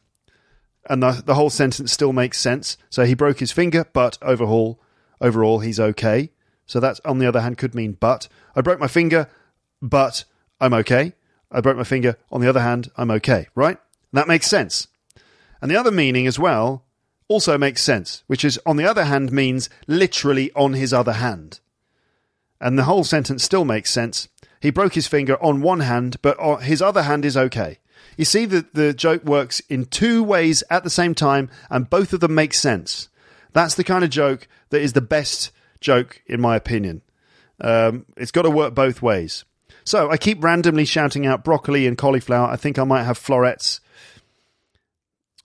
and 0.89 1.03
the 1.03 1.23
the 1.25 1.35
whole 1.35 1.51
sentence 1.51 1.93
still 1.93 2.13
makes 2.13 2.39
sense. 2.39 2.77
So 2.91 3.05
he 3.05 3.15
broke 3.15 3.39
his 3.39 3.53
finger, 3.53 3.87
but 3.93 4.19
overall, 4.23 4.81
overall 5.21 5.61
he's 5.61 5.81
okay. 5.81 6.31
So 6.67 6.81
that's 6.81 7.01
on 7.05 7.19
the 7.19 7.27
other 7.27 7.41
hand 7.41 7.59
could 7.59 7.75
mean 7.75 7.97
but. 7.99 8.29
I 8.57 8.61
broke 8.61 8.81
my 8.81 8.89
finger, 8.89 9.29
but 9.81 10.25
I'm 10.61 10.75
okay. 10.75 11.15
I 11.51 11.61
broke 11.61 11.77
my 11.77 11.85
finger. 11.85 12.17
On 12.31 12.41
the 12.41 12.49
other 12.49 12.61
hand, 12.61 12.91
I'm 12.97 13.11
okay. 13.11 13.49
Right? 13.55 13.79
That 14.13 14.29
makes 14.29 14.47
sense. 14.47 14.89
And 15.61 15.71
the 15.71 15.77
other 15.77 15.91
meaning 15.91 16.27
as 16.27 16.39
well 16.39 16.85
also 17.29 17.57
makes 17.57 17.83
sense, 17.83 18.25
which 18.27 18.45
is 18.45 18.61
on 18.67 18.77
the 18.77 18.85
other 18.89 19.05
hand 19.05 19.33
means 19.33 19.71
literally 19.87 20.51
on 20.55 20.75
his 20.75 20.93
other 20.93 21.15
hand. 21.15 21.61
And 22.61 22.79
the 22.79 22.85
whole 22.85 23.05
sentence 23.05 23.43
still 23.43 23.65
makes 23.65 23.91
sense. 23.91 24.29
He 24.61 24.71
broke 24.71 24.95
his 24.95 25.09
finger 25.09 25.43
on 25.43 25.61
one 25.61 25.81
hand, 25.81 26.17
but 26.23 26.63
his 26.63 26.81
other 26.81 27.03
hand 27.03 27.25
is 27.25 27.37
okay. 27.37 27.79
You 28.17 28.25
see 28.25 28.45
that 28.47 28.75
the 28.75 28.93
joke 28.93 29.25
works 29.25 29.61
in 29.69 29.87
two 29.87 30.23
ways 30.23 30.63
at 30.71 30.85
the 30.85 30.91
same 30.91 31.15
time, 31.15 31.51
and 31.71 31.89
both 31.89 32.13
of 32.13 32.21
them 32.21 32.35
make 32.35 32.55
sense. 32.55 33.09
That's 33.53 33.75
the 33.75 33.85
kind 33.85 34.05
of 34.05 34.11
joke 34.11 34.49
that 34.71 34.81
is 34.81 34.93
the 34.93 35.01
best 35.01 35.51
joke, 35.81 36.23
in 36.27 36.41
my 36.41 36.57
opinion. 36.57 37.03
Um, 37.61 38.07
it's 38.17 38.33
got 38.33 38.43
to 38.43 38.51
work 38.51 38.75
both 38.75 39.03
ways. 39.03 39.45
So 39.85 40.11
I 40.11 40.17
keep 40.17 40.43
randomly 40.43 40.85
shouting 40.85 41.27
out 41.27 41.45
broccoli 41.45 41.87
and 41.87 41.99
cauliflower. 41.99 42.49
I 42.49 42.57
think 42.57 42.79
I 42.79 42.85
might 42.85 43.05
have 43.05 43.19
florets. 43.19 43.81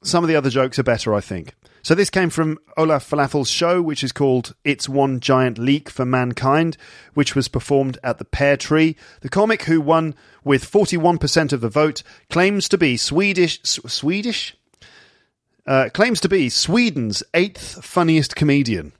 Some 0.03 0.23
of 0.23 0.27
the 0.27 0.35
other 0.35 0.49
jokes 0.49 0.77
are 0.77 0.83
better, 0.83 1.13
I 1.13 1.21
think. 1.21 1.53
So 1.81 1.95
this 1.95 2.09
came 2.09 2.29
from 2.29 2.59
Olaf 2.75 3.09
Falafel's 3.09 3.49
show, 3.49 3.81
which 3.81 4.03
is 4.03 4.11
called 4.11 4.53
It's 4.65 4.89
One 4.89 5.19
Giant 5.19 5.57
Leek 5.57 5.89
for 5.89 6.05
Mankind, 6.05 6.75
which 7.13 7.33
was 7.33 7.47
performed 7.47 7.97
at 8.03 8.17
the 8.17 8.25
Pear 8.25 8.57
Tree. 8.57 8.97
The 9.21 9.29
comic 9.29 9.63
who 9.63 9.79
won 9.79 10.13
with 10.47 10.69
41% 10.69 11.53
of 11.53 11.61
the 11.61 11.69
vote 11.69 12.01
claims 12.29 12.67
to 12.69 12.77
be 12.77 12.97
Swedish... 12.97 13.61
Swedish? 13.63 14.55
Uh, 15.65 15.89
claims 15.93 16.21
to 16.21 16.29
be 16.29 16.49
Sweden's 16.49 17.21
eighth 17.33 17.83
funniest 17.83 18.35
comedian. 18.35 18.93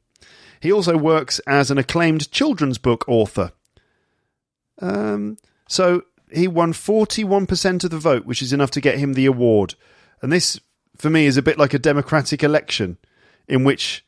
He 0.60 0.72
also 0.72 0.98
works 0.98 1.40
as 1.48 1.72
an 1.72 1.78
acclaimed 1.78 2.30
children's 2.32 2.78
book 2.78 3.06
author. 3.08 3.54
Um, 4.80 5.38
so 5.70 6.04
he 6.32 6.48
won 6.48 6.74
41% 6.74 7.84
of 7.84 7.90
the 7.90 7.98
vote, 7.98 8.26
which 8.26 8.42
is 8.42 8.54
enough 8.54 8.72
to 8.72 8.82
get 8.82 8.98
him 8.98 9.14
the 9.14 9.26
award. 9.26 9.76
And 10.22 10.32
this, 10.32 10.60
for 10.98 11.10
me, 11.10 11.26
is 11.26 11.38
a 11.38 11.42
bit 11.42 11.58
like 11.58 11.74
a 11.74 11.80
democratic 11.80 12.44
election 12.44 12.98
in 13.48 13.64
which 13.64 14.06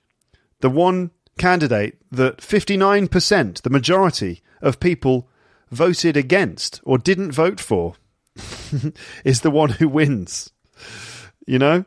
the 0.59 0.69
one 0.69 1.11
candidate 1.37 1.97
that 2.11 2.37
59%, 2.37 3.61
the 3.61 3.69
majority 3.69 4.41
of 4.61 4.79
people 4.79 5.29
voted 5.69 6.17
against 6.17 6.81
or 6.83 6.97
didn't 6.97 7.31
vote 7.31 7.59
for, 7.59 7.95
is 9.23 9.41
the 9.41 9.51
one 9.51 9.71
who 9.71 9.87
wins. 9.87 10.51
You 11.45 11.59
know? 11.59 11.85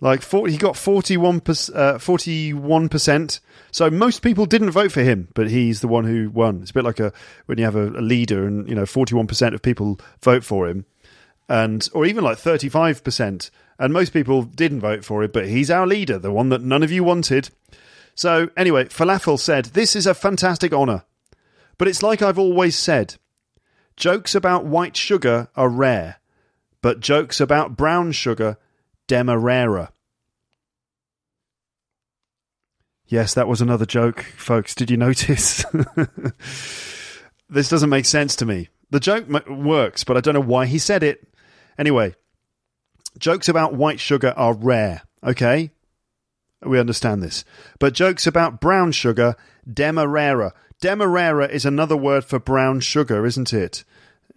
Like 0.00 0.22
40, 0.22 0.52
he 0.52 0.58
got 0.58 0.76
41 0.76 1.36
uh, 1.36 1.40
41%. 1.40 3.40
So 3.70 3.90
most 3.90 4.20
people 4.20 4.44
didn't 4.44 4.70
vote 4.70 4.92
for 4.92 5.02
him, 5.02 5.28
but 5.34 5.48
he's 5.48 5.80
the 5.80 5.88
one 5.88 6.04
who 6.04 6.30
won. 6.30 6.62
It's 6.62 6.72
a 6.72 6.74
bit 6.74 6.84
like 6.84 7.00
a 7.00 7.12
when 7.46 7.58
you 7.58 7.64
have 7.64 7.76
a, 7.76 7.88
a 7.88 8.02
leader 8.02 8.46
and 8.46 8.68
you 8.68 8.74
know 8.74 8.82
41% 8.82 9.54
of 9.54 9.62
people 9.62 9.98
vote 10.20 10.44
for 10.44 10.68
him 10.68 10.84
and 11.48 11.88
or 11.92 12.06
even 12.06 12.24
like 12.24 12.38
35% 12.38 13.50
and 13.78 13.92
most 13.92 14.12
people 14.12 14.42
didn't 14.42 14.80
vote 14.80 15.04
for 15.04 15.24
it, 15.24 15.32
but 15.32 15.48
he's 15.48 15.70
our 15.70 15.86
leader, 15.86 16.18
the 16.18 16.30
one 16.30 16.48
that 16.50 16.62
none 16.62 16.82
of 16.82 16.92
you 16.92 17.02
wanted. 17.02 17.50
So 18.14 18.50
anyway, 18.56 18.84
Falafel 18.84 19.38
said, 19.38 19.66
"This 19.66 19.96
is 19.96 20.06
a 20.06 20.14
fantastic 20.14 20.72
honor. 20.72 21.04
But 21.78 21.88
it's 21.88 22.02
like 22.02 22.22
I've 22.22 22.38
always 22.38 22.76
said, 22.76 23.16
jokes 23.96 24.34
about 24.34 24.64
white 24.64 24.96
sugar 24.96 25.48
are 25.56 25.68
rare, 25.68 26.16
but 26.82 27.00
jokes 27.00 27.40
about 27.40 27.76
brown 27.76 28.12
sugar 28.12 28.58
demerara." 29.06 29.90
Yes, 33.06 33.34
that 33.34 33.48
was 33.48 33.60
another 33.60 33.86
joke, 33.86 34.22
folks. 34.36 34.74
Did 34.74 34.90
you 34.90 34.96
notice? 34.96 35.64
this 37.48 37.68
doesn't 37.68 37.90
make 37.90 38.06
sense 38.06 38.34
to 38.36 38.46
me. 38.46 38.68
The 38.90 39.00
joke 39.00 39.28
works, 39.48 40.04
but 40.04 40.16
I 40.16 40.20
don't 40.20 40.34
know 40.34 40.40
why 40.40 40.66
he 40.66 40.78
said 40.78 41.02
it. 41.02 41.28
Anyway, 41.78 42.14
jokes 43.18 43.48
about 43.48 43.74
white 43.74 44.00
sugar 44.00 44.32
are 44.36 44.54
rare, 44.54 45.02
okay? 45.22 45.70
We 46.62 46.78
understand 46.78 47.22
this. 47.22 47.44
But 47.78 47.92
jokes 47.92 48.26
about 48.26 48.60
brown 48.60 48.92
sugar, 48.92 49.36
demerara. 49.70 50.54
Demerara 50.84 51.46
is 51.48 51.64
another 51.64 51.96
word 51.96 52.26
for 52.26 52.38
brown 52.38 52.78
sugar, 52.78 53.24
isn't 53.24 53.54
it? 53.54 53.84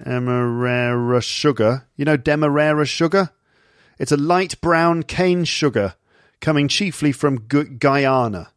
Demerara 0.01 1.21
sugar. 1.21 1.89
You 1.97 2.05
know 2.05 2.15
demerara 2.15 2.85
sugar? 2.85 3.31
It's 3.99 4.13
a 4.13 4.15
light 4.15 4.61
brown 4.61 5.03
cane 5.03 5.43
sugar 5.43 5.95
coming 6.39 6.69
chiefly 6.69 7.11
from 7.11 7.47
Guyana. 7.49 8.53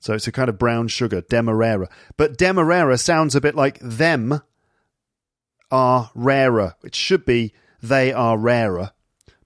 So 0.00 0.14
it's 0.14 0.26
a 0.26 0.32
kind 0.32 0.48
of 0.48 0.58
brown 0.58 0.88
sugar, 0.88 1.20
demerara. 1.20 1.90
But 2.16 2.38
demerara 2.38 2.96
sounds 2.96 3.34
a 3.34 3.42
bit 3.42 3.54
like 3.54 3.78
them 3.80 4.40
are 5.70 6.10
rarer. 6.14 6.76
It 6.82 6.94
should 6.94 7.26
be 7.26 7.52
they 7.82 8.10
are 8.10 8.38
rarer, 8.38 8.92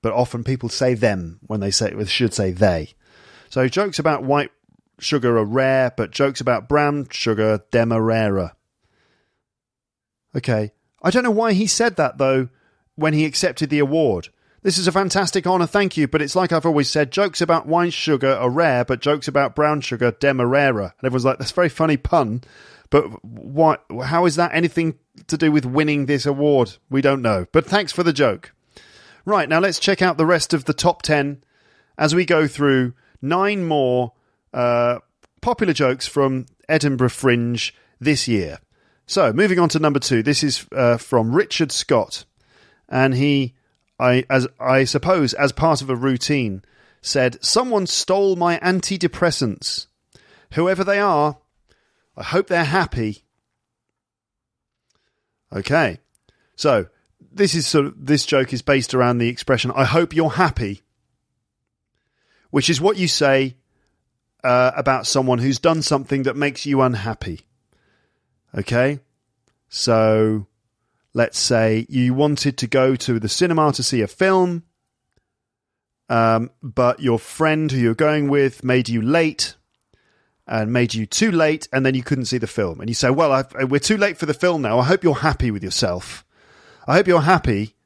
but 0.03 0.13
often 0.13 0.45
people 0.45 0.69
say 0.69 0.95
them 0.95 1.41
when 1.49 1.59
they 1.59 1.73
say 1.73 1.91
it 1.91 2.09
should 2.09 2.33
say 2.33 2.53
they. 2.53 2.91
So 3.51 3.67
jokes 3.67 3.99
about 3.99 4.23
white 4.23 4.53
sugar 5.03 5.37
are 5.39 5.45
rare, 5.45 5.93
but 5.97 6.11
jokes 6.11 6.41
about 6.41 6.69
brown 6.69 7.09
sugar 7.11 7.61
rarer. 7.73 8.53
Okay, 10.35 10.73
I 11.03 11.11
don't 11.11 11.25
know 11.25 11.31
why 11.31 11.53
he 11.53 11.67
said 11.67 11.97
that 11.97 12.19
though 12.19 12.49
when 12.95 13.13
he 13.13 13.25
accepted 13.25 13.71
the 13.71 13.79
award. 13.79 14.29
This 14.63 14.79
is 14.79 14.87
a 14.87 14.93
fantastic 14.93 15.45
honour, 15.47 15.67
thank 15.67 15.97
you, 15.97 16.07
but 16.07 16.23
it's 16.23 16.37
like 16.37 16.53
I've 16.53 16.65
always 16.65 16.89
said, 16.89 17.11
jokes 17.11 17.41
about 17.41 17.67
wine 17.67 17.91
sugar 17.91 18.33
are 18.33 18.49
rare, 18.49 18.85
but 18.85 19.01
jokes 19.01 19.27
about 19.27 19.57
brown 19.57 19.81
sugar 19.81 20.13
dem 20.13 20.41
are 20.41 20.47
rarer. 20.47 20.95
And 20.99 21.05
everyone's 21.05 21.25
like, 21.25 21.39
that's 21.39 21.51
a 21.51 21.55
very 21.55 21.69
funny 21.69 21.97
pun, 21.97 22.43
but 22.89 23.25
what? 23.25 23.85
How 24.05 24.27
is 24.27 24.37
that 24.37 24.55
anything 24.55 24.99
to 25.27 25.37
do 25.37 25.51
with 25.51 25.65
winning 25.65 26.07
this 26.07 26.27
award? 26.27 26.77
We 26.91 27.01
don't 27.01 27.23
know. 27.23 27.47
But 27.51 27.67
thanks 27.67 27.91
for 27.91 28.03
the 28.03 28.13
joke. 28.13 28.53
Right, 29.25 29.49
now 29.49 29.59
let's 29.59 29.81
check 29.81 30.03
out 30.03 30.17
the 30.17 30.27
rest 30.27 30.53
of 30.53 30.67
the 30.67 30.75
top 30.75 31.03
10 31.03 31.43
as 31.97 32.15
we 32.15 32.25
go 32.25 32.47
through 32.47 32.93
nine 33.21 33.65
more 33.65 34.13
uh, 34.53 34.99
popular 35.41 35.73
jokes 35.73 36.07
from 36.07 36.47
Edinburgh 36.69 37.11
Fringe 37.11 37.75
this 38.01 38.27
year. 38.27 38.59
So, 39.07 39.33
moving 39.33 39.59
on 39.59 39.69
to 39.71 39.79
number 39.79 39.99
two. 39.99 40.23
This 40.23 40.43
is 40.43 40.67
uh, 40.73 40.97
from 40.97 41.35
Richard 41.35 41.73
Stott. 41.73 42.25
And 42.89 43.15
he, 43.15 43.55
I, 43.99 44.25
as 44.31 44.47
I 44.61 44.85
suppose, 44.85 45.35
as 45.35 45.53
part 45.53 45.83
of 45.83 45.91
a 45.91 45.97
routine, 45.97 46.63
said, 47.01 47.43
Someone 47.45 47.87
stole 47.87 48.37
my 48.37 48.59
antidepressants. 48.61 49.87
Whoever 50.53 50.85
they 50.85 50.99
are, 50.99 51.39
I 52.17 52.23
hope 52.23 52.47
they're 52.47 52.65
happy. 52.65 53.25
Okay. 55.53 55.99
So, 56.57 56.87
this 57.31 57.55
is 57.55 57.67
sort 57.67 57.87
of 57.87 58.07
this 58.07 58.27
joke 58.27 58.53
is 58.53 58.63
based 58.63 58.95
around 58.95 59.19
the 59.19 59.29
expression 59.29 59.73
I 59.75 59.85
hope 59.85 60.15
you're 60.15 60.31
happy, 60.31 60.83
which 62.51 62.69
is 62.71 62.81
what 62.81 62.97
you 62.97 63.09
say 63.09 63.57
uh, 64.45 64.73
about 64.77 65.07
someone 65.07 65.39
who's 65.39 65.59
done 65.59 65.83
something 65.83 66.25
that 66.25 66.37
makes 66.37 66.67
you 66.67 66.81
unhappy. 66.81 67.41
Okay? 68.57 69.01
So, 69.69 70.47
let's 71.15 71.39
say 71.39 71.87
you 71.89 72.15
wanted 72.15 72.59
to 72.59 72.67
go 72.67 72.97
to 72.97 73.19
the 73.19 73.29
cinema 73.29 73.73
to 73.73 73.83
see 73.83 74.01
a 74.01 74.07
film, 74.07 74.65
um, 76.09 76.51
but 76.63 77.01
your 77.01 77.19
friend 77.19 77.71
who 77.71 77.79
you're 77.79 77.95
going 77.95 78.29
with 78.29 78.65
made 78.65 78.89
you 78.89 79.01
late 79.01 79.57
and 80.47 80.73
made 80.73 80.93
you 80.93 81.07
too 81.07 81.31
late, 81.31 81.69
and 81.73 81.87
then 81.87 81.95
you 81.95 82.03
couldn't 82.03 82.27
see 82.27 82.39
the 82.39 82.47
film. 82.47 82.81
And 82.81 82.91
you 82.91 82.95
say, 82.95 83.11
Well, 83.11 83.33
I've, 83.33 83.71
we're 83.71 83.79
too 83.79 83.97
late 83.97 84.19
for 84.19 84.27
the 84.27 84.35
film 84.35 84.61
now. 84.63 84.79
I 84.81 84.85
hope 84.85 85.05
you're 85.05 85.15
happy 85.15 85.51
with 85.51 85.63
yourself. 85.63 86.25
I 86.87 86.95
hope 86.95 87.07
you're 87.07 87.23
happy, 87.23 87.77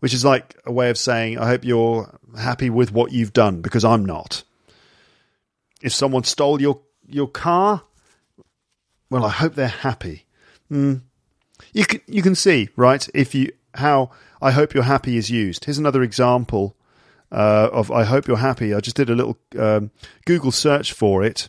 which 0.00 0.14
is 0.14 0.24
like 0.24 0.56
a 0.64 0.72
way 0.72 0.88
of 0.88 0.96
saying, 0.96 1.38
I 1.38 1.46
hope 1.46 1.64
you're 1.64 2.18
happy 2.38 2.70
with 2.70 2.90
what 2.90 3.12
you've 3.12 3.34
done, 3.34 3.60
because 3.60 3.84
I'm 3.84 4.04
not. 4.04 4.42
If 5.82 5.92
someone 5.92 6.24
stole 6.24 6.60
your, 6.60 6.80
your 7.06 7.28
car, 7.28 7.82
well, 9.10 9.24
I 9.24 9.30
hope 9.30 9.54
they're 9.54 9.68
happy. 9.68 10.26
Mm. 10.70 11.02
You 11.72 11.86
can 11.86 12.00
you 12.06 12.22
can 12.22 12.34
see 12.34 12.68
right 12.76 13.08
if 13.14 13.34
you 13.34 13.52
how 13.74 14.10
I 14.42 14.50
hope 14.50 14.74
you're 14.74 14.82
happy 14.82 15.16
is 15.16 15.30
used. 15.30 15.64
Here's 15.64 15.78
another 15.78 16.02
example 16.02 16.76
uh, 17.32 17.68
of 17.72 17.90
I 17.90 18.04
hope 18.04 18.26
you're 18.26 18.36
happy. 18.36 18.74
I 18.74 18.80
just 18.80 18.96
did 18.96 19.10
a 19.10 19.14
little 19.14 19.38
um, 19.58 19.90
Google 20.26 20.52
search 20.52 20.92
for 20.92 21.24
it, 21.24 21.48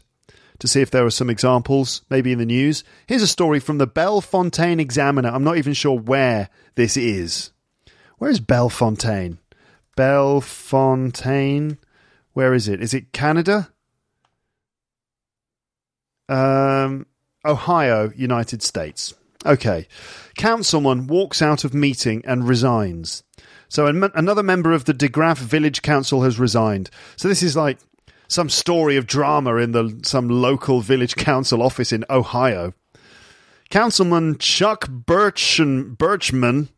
to 0.60 0.68
see 0.68 0.82
if 0.82 0.92
there 0.92 1.06
are 1.06 1.12
some 1.12 1.30
examples, 1.30 2.02
maybe 2.10 2.32
in 2.32 2.40
the 2.40 2.46
news. 2.46 2.84
Here's 3.08 3.22
a 3.22 3.28
story 3.28 3.60
from 3.60 3.78
the 3.78 3.88
Bellefontaine 3.88 4.80
Examiner. 4.80 5.30
I'm 5.30 5.44
not 5.44 5.58
even 5.58 5.74
sure 5.74 5.98
where 5.98 6.50
this 6.76 6.98
is. 6.98 7.52
Where 8.18 8.32
is 8.32 8.40
Bellefontaine? 8.40 9.38
Bellefontaine. 9.96 11.78
Where 12.34 12.54
is 12.54 12.68
it? 12.68 12.82
Is 12.82 12.94
it 12.94 13.14
Canada? 13.14 13.70
Um, 16.30 17.06
Ohio, 17.46 18.12
United 18.16 18.62
States. 18.62 19.14
Okay. 19.46 19.88
Councilman 20.38 21.08
walks 21.08 21.42
out 21.42 21.64
of 21.64 21.74
meeting 21.74 22.22
and 22.26 22.48
resigns. 22.48 23.24
So 23.70 23.88
an- 23.88 24.12
another 24.16 24.44
member 24.44 24.74
of 24.74 24.86
the 24.86 24.94
DeGraff 24.94 25.38
Village 25.38 25.82
Council 25.82 26.24
has 26.24 26.40
resigned. 26.40 26.90
So 27.16 27.28
this 27.28 27.44
is 27.44 27.56
like 27.56 27.80
some 28.28 28.50
story 28.50 28.98
of 28.98 29.08
drama 29.08 29.56
in 29.56 29.72
the 29.72 30.00
some 30.04 30.28
local 30.28 30.82
village 30.82 31.16
council 31.16 31.62
office 31.62 31.92
in 31.94 32.04
Ohio. 32.10 32.74
Councilman 33.70 34.38
Chuck 34.38 34.88
Birchen, 34.88 35.98
Birchman 35.98 36.70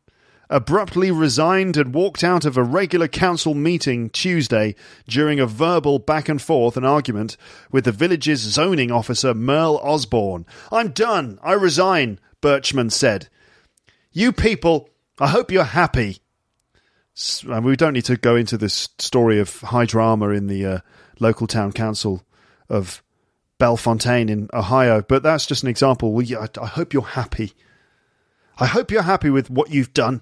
abruptly 0.49 1.11
resigned 1.11 1.77
and 1.77 1.93
walked 1.93 2.23
out 2.23 2.43
of 2.43 2.57
a 2.57 2.63
regular 2.63 3.07
council 3.07 3.53
meeting 3.53 4.09
Tuesday 4.09 4.75
during 5.07 5.39
a 5.39 5.45
verbal 5.45 5.99
back 5.99 6.27
and 6.27 6.41
forth 6.41 6.75
and 6.75 6.85
argument 6.85 7.37
with 7.71 7.85
the 7.85 7.91
village's 7.91 8.39
zoning 8.39 8.91
officer 8.91 9.33
Merle 9.33 9.79
Osborne. 9.83 10.45
I'm 10.71 10.89
done. 10.89 11.39
I 11.43 11.53
resign, 11.53 12.19
Birchman 12.41 12.91
said. 12.91 13.29
You 14.11 14.31
people, 14.31 14.89
I 15.19 15.27
hope 15.27 15.51
you're 15.51 15.63
happy. 15.63 16.17
And 17.47 17.65
we 17.65 17.75
don't 17.75 17.93
need 17.93 18.05
to 18.05 18.17
go 18.17 18.35
into 18.35 18.57
this 18.57 18.89
story 18.97 19.39
of 19.39 19.59
high 19.61 19.85
drama 19.85 20.29
in 20.29 20.47
the 20.47 20.65
uh, 20.65 20.79
local 21.19 21.47
town 21.47 21.73
council 21.73 22.23
of 22.69 23.03
Bellefontaine 23.59 24.29
in 24.29 24.49
Ohio. 24.53 25.01
But 25.01 25.21
that's 25.21 25.45
just 25.45 25.63
an 25.63 25.69
example. 25.69 26.17
I 26.17 26.65
hope 26.65 26.93
you're 26.93 27.03
happy. 27.03 27.53
I 28.57 28.65
hope 28.65 28.89
you're 28.89 29.01
happy 29.03 29.29
with 29.29 29.49
what 29.49 29.69
you've 29.69 29.93
done. 29.93 30.21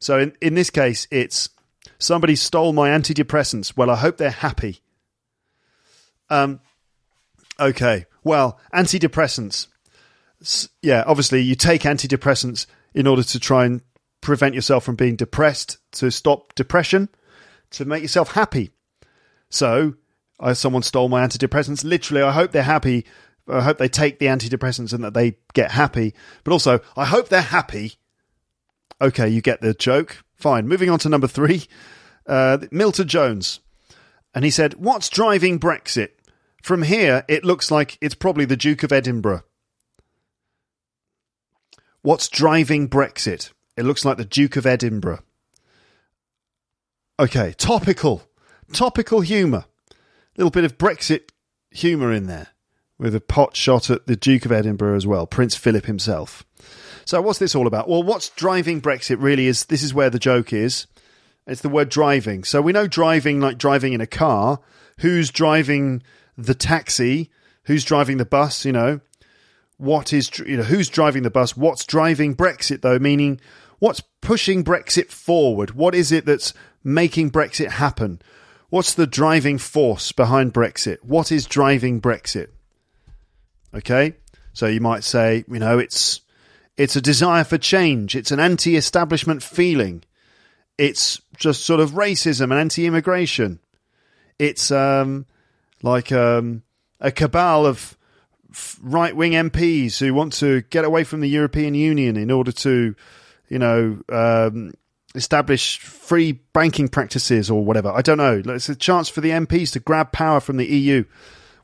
So 0.00 0.18
in, 0.18 0.36
in 0.40 0.54
this 0.54 0.70
case, 0.70 1.06
it's 1.10 1.50
somebody 1.98 2.34
stole 2.34 2.72
my 2.72 2.90
antidepressants. 2.90 3.76
Well, 3.76 3.90
I 3.90 3.96
hope 3.96 4.16
they're 4.16 4.30
happy. 4.30 4.80
Um, 6.28 6.60
okay. 7.58 8.06
Well, 8.24 8.58
antidepressants. 8.74 9.68
Yeah, 10.82 11.04
obviously, 11.06 11.42
you 11.42 11.54
take 11.54 11.82
antidepressants 11.82 12.66
in 12.94 13.06
order 13.06 13.22
to 13.22 13.38
try 13.38 13.66
and 13.66 13.82
prevent 14.20 14.54
yourself 14.54 14.84
from 14.84 14.96
being 14.96 15.16
depressed, 15.16 15.78
to 15.92 16.10
stop 16.10 16.54
depression, 16.54 17.08
to 17.70 17.84
make 17.84 18.02
yourself 18.02 18.32
happy. 18.32 18.70
So 19.50 19.94
uh, 20.38 20.54
someone 20.54 20.82
stole 20.82 21.08
my 21.08 21.26
antidepressants. 21.26 21.84
Literally, 21.84 22.22
I 22.22 22.32
hope 22.32 22.52
they're 22.52 22.62
happy. 22.62 23.06
I 23.48 23.60
hope 23.60 23.78
they 23.78 23.88
take 23.88 24.18
the 24.18 24.26
antidepressants 24.26 24.92
and 24.92 25.04
that 25.04 25.14
they 25.14 25.36
get 25.52 25.72
happy. 25.72 26.14
But 26.44 26.52
also, 26.52 26.80
I 26.96 27.04
hope 27.04 27.28
they're 27.28 27.42
happy 27.42 27.94
Okay, 29.00 29.28
you 29.28 29.40
get 29.40 29.60
the 29.60 29.74
joke. 29.74 30.22
Fine. 30.34 30.68
Moving 30.68 30.90
on 30.90 30.98
to 31.00 31.08
number 31.08 31.26
three. 31.26 31.64
Uh, 32.26 32.58
Milton 32.70 33.08
Jones. 33.08 33.60
And 34.34 34.44
he 34.44 34.50
said, 34.50 34.74
What's 34.74 35.08
driving 35.08 35.58
Brexit? 35.58 36.10
From 36.62 36.82
here, 36.82 37.24
it 37.28 37.44
looks 37.44 37.70
like 37.70 37.98
it's 38.00 38.14
probably 38.14 38.44
the 38.44 38.56
Duke 38.56 38.82
of 38.82 38.92
Edinburgh. 38.92 39.42
What's 42.02 42.28
driving 42.28 42.88
Brexit? 42.88 43.52
It 43.76 43.84
looks 43.84 44.04
like 44.04 44.18
the 44.18 44.24
Duke 44.24 44.56
of 44.56 44.66
Edinburgh. 44.66 45.20
Okay, 47.18 47.54
topical. 47.56 48.22
Topical 48.72 49.22
humour. 49.22 49.64
A 49.90 49.94
little 50.36 50.50
bit 50.50 50.64
of 50.64 50.78
Brexit 50.78 51.30
humour 51.70 52.12
in 52.12 52.26
there 52.26 52.48
with 52.98 53.14
a 53.14 53.20
pot 53.20 53.56
shot 53.56 53.90
at 53.90 54.06
the 54.06 54.16
Duke 54.16 54.44
of 54.44 54.52
Edinburgh 54.52 54.96
as 54.96 55.06
well, 55.06 55.26
Prince 55.26 55.56
Philip 55.56 55.86
himself. 55.86 56.44
So, 57.10 57.20
what's 57.20 57.40
this 57.40 57.56
all 57.56 57.66
about? 57.66 57.88
Well, 57.88 58.04
what's 58.04 58.28
driving 58.28 58.80
Brexit 58.80 59.16
really 59.20 59.48
is 59.48 59.64
this 59.64 59.82
is 59.82 59.92
where 59.92 60.10
the 60.10 60.20
joke 60.20 60.52
is. 60.52 60.86
It's 61.44 61.60
the 61.60 61.68
word 61.68 61.88
driving. 61.88 62.44
So, 62.44 62.62
we 62.62 62.70
know 62.70 62.86
driving 62.86 63.40
like 63.40 63.58
driving 63.58 63.94
in 63.94 64.00
a 64.00 64.06
car. 64.06 64.60
Who's 65.00 65.32
driving 65.32 66.04
the 66.38 66.54
taxi? 66.54 67.32
Who's 67.64 67.84
driving 67.84 68.18
the 68.18 68.24
bus? 68.24 68.64
You 68.64 68.70
know, 68.70 69.00
what 69.76 70.12
is, 70.12 70.38
you 70.38 70.58
know, 70.58 70.62
who's 70.62 70.88
driving 70.88 71.24
the 71.24 71.30
bus? 71.30 71.56
What's 71.56 71.84
driving 71.84 72.36
Brexit, 72.36 72.82
though? 72.82 73.00
Meaning, 73.00 73.40
what's 73.80 74.02
pushing 74.20 74.62
Brexit 74.62 75.10
forward? 75.10 75.72
What 75.72 75.96
is 75.96 76.12
it 76.12 76.26
that's 76.26 76.54
making 76.84 77.32
Brexit 77.32 77.70
happen? 77.70 78.22
What's 78.68 78.94
the 78.94 79.08
driving 79.08 79.58
force 79.58 80.12
behind 80.12 80.54
Brexit? 80.54 80.98
What 81.02 81.32
is 81.32 81.46
driving 81.46 82.00
Brexit? 82.00 82.50
Okay, 83.74 84.14
so 84.52 84.68
you 84.68 84.80
might 84.80 85.02
say, 85.02 85.44
you 85.48 85.58
know, 85.58 85.80
it's 85.80 86.20
it's 86.80 86.96
a 86.96 87.02
desire 87.02 87.44
for 87.44 87.58
change. 87.58 88.16
It's 88.16 88.30
an 88.30 88.40
anti-establishment 88.40 89.42
feeling. 89.42 90.02
It's 90.78 91.20
just 91.36 91.66
sort 91.66 91.78
of 91.78 91.90
racism 91.90 92.44
and 92.44 92.54
anti-immigration. 92.54 93.60
It's 94.38 94.70
um, 94.70 95.26
like 95.82 96.10
um, 96.10 96.62
a 96.98 97.12
cabal 97.12 97.66
of 97.66 97.98
right 98.82 99.14
wing 99.14 99.32
MPs 99.32 99.98
who 99.98 100.14
want 100.14 100.32
to 100.34 100.62
get 100.62 100.86
away 100.86 101.04
from 101.04 101.20
the 101.20 101.28
European 101.28 101.74
Union 101.74 102.16
in 102.16 102.30
order 102.30 102.50
to, 102.52 102.94
you 103.50 103.58
know, 103.58 104.00
um, 104.08 104.72
establish 105.14 105.80
free 105.80 106.32
banking 106.54 106.88
practices 106.88 107.50
or 107.50 107.62
whatever. 107.62 107.90
I 107.90 108.00
don't 108.00 108.16
know. 108.16 108.40
It's 108.54 108.70
a 108.70 108.74
chance 108.74 109.10
for 109.10 109.20
the 109.20 109.32
MPs 109.32 109.72
to 109.72 109.80
grab 109.80 110.12
power 110.12 110.40
from 110.40 110.56
the 110.56 110.66
EU. 110.66 111.04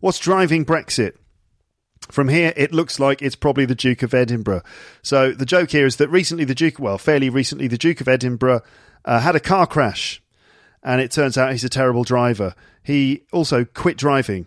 What's 0.00 0.18
driving 0.18 0.66
Brexit? 0.66 1.14
From 2.10 2.28
here, 2.28 2.52
it 2.56 2.72
looks 2.72 2.98
like 3.00 3.22
it's 3.22 3.36
probably 3.36 3.64
the 3.64 3.74
Duke 3.74 4.02
of 4.02 4.14
Edinburgh. 4.14 4.62
So 5.02 5.32
the 5.32 5.46
joke 5.46 5.70
here 5.70 5.86
is 5.86 5.96
that 5.96 6.08
recently, 6.08 6.44
the 6.44 6.54
Duke, 6.54 6.78
well, 6.78 6.98
fairly 6.98 7.30
recently, 7.30 7.68
the 7.68 7.78
Duke 7.78 8.00
of 8.00 8.08
Edinburgh 8.08 8.62
uh, 9.04 9.20
had 9.20 9.36
a 9.36 9.40
car 9.40 9.66
crash, 9.66 10.22
and 10.82 11.00
it 11.00 11.10
turns 11.10 11.36
out 11.36 11.52
he's 11.52 11.64
a 11.64 11.68
terrible 11.68 12.04
driver. 12.04 12.54
He 12.82 13.24
also 13.32 13.64
quit 13.64 13.96
driving 13.96 14.46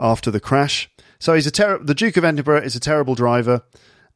after 0.00 0.30
the 0.30 0.40
crash. 0.40 0.90
So 1.18 1.34
he's 1.34 1.46
a 1.46 1.50
ter- 1.50 1.78
the 1.78 1.94
Duke 1.94 2.16
of 2.16 2.24
Edinburgh 2.24 2.62
is 2.62 2.76
a 2.76 2.80
terrible 2.80 3.14
driver, 3.14 3.62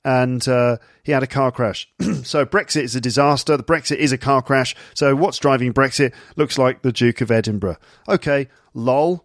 and 0.05 0.47
uh, 0.49 0.79
he 1.03 1.13
had 1.13 1.23
a 1.23 1.29
car 1.29 1.53
crash. 1.53 1.89
so 2.23 2.45
Brexit 2.45 2.83
is 2.83 2.97
a 2.97 3.01
disaster. 3.01 3.57
The 3.57 3.63
Brexit 3.63 3.97
is 3.97 4.13
a 4.13 4.19
car 4.19 4.43
crash. 4.43 4.75
So 4.95 5.15
what's 5.15 5.39
driving 5.39 5.73
Brexit 5.73 6.13
looks 6.37 6.59
like 6.59 6.83
the 6.83 6.93
Duke 6.93 7.21
of 7.21 7.31
Edinburgh. 7.31 7.77
Okay, 8.09 8.49
lol. 8.75 9.25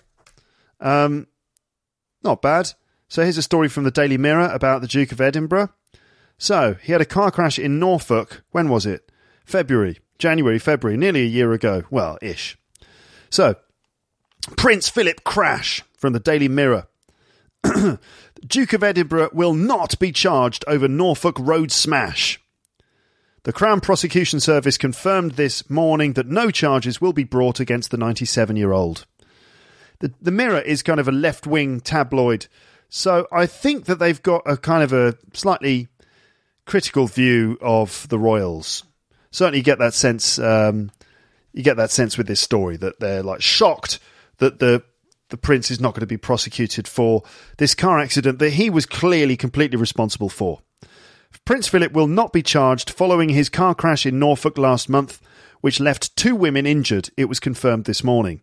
Um, 0.80 1.28
not 2.24 2.41
bad. 2.41 2.74
So 3.08 3.24
here's 3.24 3.38
a 3.38 3.43
story 3.43 3.70
from 3.70 3.84
the 3.84 3.91
Daily 3.91 4.18
Mirror 4.18 4.49
about 4.51 4.82
the 4.82 4.88
Duke 4.88 5.12
of 5.12 5.22
Edinburgh. 5.22 5.70
So 6.38 6.76
he 6.82 6.91
had 6.91 7.01
a 7.01 7.06
car 7.06 7.32
crash 7.32 7.60
in 7.60 7.80
Norfolk. 7.80 8.43
When 8.51 8.70
was 8.70 8.86
it? 8.86 9.12
February, 9.45 9.99
January, 10.18 10.60
February, 10.60 10.97
nearly 10.97 11.22
a 11.22 11.28
year 11.28 11.53
ago. 11.53 11.84
Well, 11.89 12.18
ish. 12.22 12.58
So 13.30 13.56
Prince 14.58 14.89
Philip 14.89 15.24
crash 15.24 15.84
from 15.97 16.14
the 16.14 16.20
Daily 16.20 16.47
Mirror. 16.47 16.88
Duke 18.47 18.74
of 18.74 18.84
Edinburgh 18.84 19.30
will 19.34 19.53
not 19.53 19.97
be 19.99 20.12
charged 20.12 20.66
over 20.68 20.88
Norfolk 20.88 21.38
road 21.39 21.72
smash. 21.72 22.39
The 23.43 23.53
Crown 23.53 23.80
Prosecution 23.80 24.39
Service 24.39 24.78
confirmed 24.78 25.34
this 25.34 25.70
morning 25.70 26.14
that 26.14 26.28
no 26.28 26.49
charges 26.49 26.99
will 26.99 27.14
be 27.14 27.24
brought 27.24 27.60
against 27.60 27.91
the 27.91 27.97
97 27.97 28.56
year 28.56 28.72
old. 28.72 29.06
The, 29.99 30.14
the 30.22 30.32
Mirror 30.32 30.62
is 30.62 30.84
kind 30.84 30.99
of 30.99 31.08
a 31.08 31.12
left 31.12 31.47
wing 31.47 31.80
tabloid, 31.80 32.47
so 32.96 33.28
I 33.30 33.46
think 33.46 33.86
that 33.86 34.00
they've 34.00 34.24
got 34.24 34.43
a 34.46 34.56
kind 34.56 34.82
of 34.82 34.93
a 34.93 35.18
slightly 35.34 35.89
critical 36.66 37.08
view 37.08 37.58
of 37.60 38.08
the 38.08 38.18
royals. 38.18 38.86
Certainly, 39.32 39.60
you 39.60 39.64
get 39.66 39.80
that 39.80 39.93
sense. 39.93 40.39
Um, 40.39 40.91
you 41.52 41.62
get 41.62 41.76
that 41.76 41.91
sense 41.91 42.18
with 42.18 42.26
this 42.26 42.39
story 42.39 42.78
that 42.78 43.02
they're 43.02 43.22
like 43.22 43.41
shocked 43.41 44.00
that 44.38 44.60
the 44.60 44.82
the 45.28 45.36
prince 45.36 45.70
is 45.72 45.82
not 45.82 45.93
going 45.93 46.02
to 46.02 46.06
be 46.06 46.16
prosecuted 46.16 46.88
for 46.88 47.24
this 47.58 47.76
car 47.76 48.00
accident 48.00 48.39
that 48.39 48.52
he 48.52 48.70
was 48.70 48.86
clearly 48.86 49.36
completely 49.36 49.78
responsible 49.78 50.30
for. 50.30 50.62
Prince 51.43 51.68
Philip 51.68 51.91
will 51.91 52.08
not 52.08 52.32
be 52.32 52.41
charged 52.41 52.89
following 52.89 53.28
his 53.28 53.50
car 53.50 53.76
crash 53.76 54.06
in 54.06 54.20
Norfolk 54.20 54.58
last 54.58 54.88
month, 54.88 55.22
which 55.60 55.82
left 55.82 56.16
two 56.16 56.34
women 56.34 56.66
injured, 56.66 57.10
it 57.18 57.26
was 57.26 57.41
confirmed 57.41 57.84
this 57.84 58.06
morning. 58.06 58.41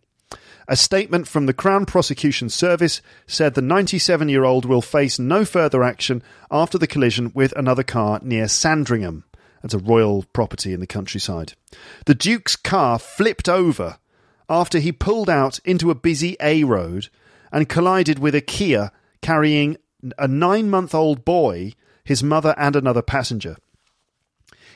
A 0.67 0.75
statement 0.75 1.27
from 1.27 1.45
the 1.45 1.53
Crown 1.53 1.85
Prosecution 1.85 2.49
Service 2.49 3.01
said 3.27 3.53
the 3.53 3.61
97 3.61 4.29
year 4.29 4.43
old 4.43 4.65
will 4.65 4.81
face 4.81 5.19
no 5.19 5.43
further 5.45 5.83
action 5.83 6.23
after 6.49 6.77
the 6.77 6.87
collision 6.87 7.31
with 7.35 7.51
another 7.53 7.83
car 7.83 8.19
near 8.23 8.47
Sandringham. 8.47 9.25
That's 9.61 9.73
a 9.73 9.79
royal 9.79 10.25
property 10.33 10.73
in 10.73 10.79
the 10.79 10.87
countryside. 10.87 11.53
The 12.05 12.15
Duke's 12.15 12.55
car 12.55 12.99
flipped 12.99 13.49
over 13.49 13.97
after 14.49 14.79
he 14.79 14.91
pulled 14.91 15.29
out 15.29 15.59
into 15.65 15.89
a 15.89 15.95
busy 15.95 16.35
A 16.41 16.63
road 16.63 17.09
and 17.51 17.69
collided 17.69 18.19
with 18.19 18.35
a 18.35 18.41
Kia 18.41 18.91
carrying 19.21 19.77
a 20.17 20.27
nine 20.27 20.69
month 20.69 20.93
old 20.93 21.23
boy, 21.23 21.73
his 22.03 22.23
mother, 22.23 22.53
and 22.57 22.75
another 22.75 23.01
passenger. 23.01 23.57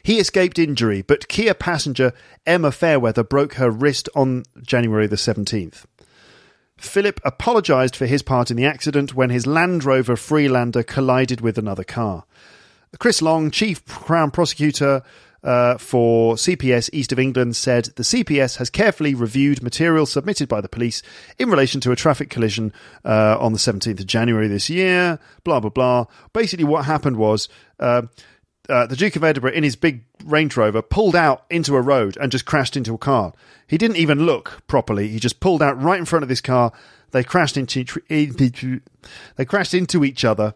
He 0.04 0.20
escaped 0.20 0.60
injury, 0.60 1.02
but 1.02 1.28
Kia 1.28 1.54
passenger 1.54 2.14
Emma 2.45 2.72
Fairweather 2.72 3.24
broke 3.24 3.56
her 3.56 3.70
wrist 3.70 4.10
on 4.16 4.43
January 4.62 5.08
the 5.08 5.16
17th. 5.16 5.86
Philip 6.78 7.20
apologised 7.26 7.95
for 7.95 8.06
his 8.06 8.22
part 8.22 8.52
in 8.52 8.58
the 8.58 8.66
accident 8.66 9.16
when 9.16 9.30
his 9.30 9.48
Land 9.48 9.84
Rover 9.84 10.16
Freelander 10.16 10.84
collided 10.84 11.41
with 11.41 11.58
another 11.58 11.84
car. 11.84 12.26
Chris 13.00 13.22
Long, 13.22 13.52
Chief 13.52 13.84
Crown 13.86 14.32
Prosecutor, 14.32 15.04
uh, 15.43 15.78
for 15.78 16.36
CPS 16.36 16.89
East 16.91 17.12
of 17.12 17.20
England 17.20 17.56
said 17.56 17.86
the 17.95 18.04
CPS 18.04 18.58
has 18.58 18.70
carefully 18.70 19.14
reviewed 19.14 19.62
material 19.62 20.06
submitted 20.06 20.50
by 20.50 20.62
the 20.62 20.70
police 20.70 21.02
in 21.38 21.50
relation 21.50 21.80
to 21.82 21.91
a 21.91 21.95
traffic 21.95 22.30
collision 22.30 22.74
uh, 23.06 23.38
on 23.39 23.54
the 23.54 23.60
17th 23.60 24.00
of 24.00 24.08
January 24.08 24.48
this 24.48 24.70
year. 24.70 25.20
Blah, 25.43 25.60
blah, 25.60 25.70
blah. 25.70 26.06
Basically, 26.34 26.66
what 26.66 26.86
happened 26.86 27.18
was. 27.18 27.50
Uh, 27.80 28.04
uh, 28.70 28.86
the 28.86 28.95
Duke 28.95 29.15
of 29.15 29.24
Edinburgh, 29.24 29.51
in 29.51 29.63
his 29.63 29.76
big 29.76 30.03
Range 30.26 30.55
Rover, 30.55 30.82
pulled 30.82 31.15
out 31.15 31.45
into 31.49 31.76
a 31.76 31.82
road 31.82 32.18
and 32.18 32.32
just 32.32 32.45
crashed 32.45 32.78
into 32.78 32.93
a 32.93 32.97
car. 32.97 33.34
He 33.68 33.78
didn't 33.78 33.97
even 33.97 34.26
look 34.26 34.61
properly. 34.68 35.07
He 35.09 35.20
just 35.20 35.39
pulled 35.39 35.61
out 35.61 35.82
right 35.82 35.99
in 35.99 36.05
front 36.05 36.24
of 36.24 36.30
this 36.30 36.41
car. 36.41 36.72
They 37.11 37.24
crashed 37.24 37.57
into 37.57 37.86
they 38.09 39.45
crashed 39.45 39.74
into 39.74 40.03
each 40.03 40.26
other, 40.26 40.55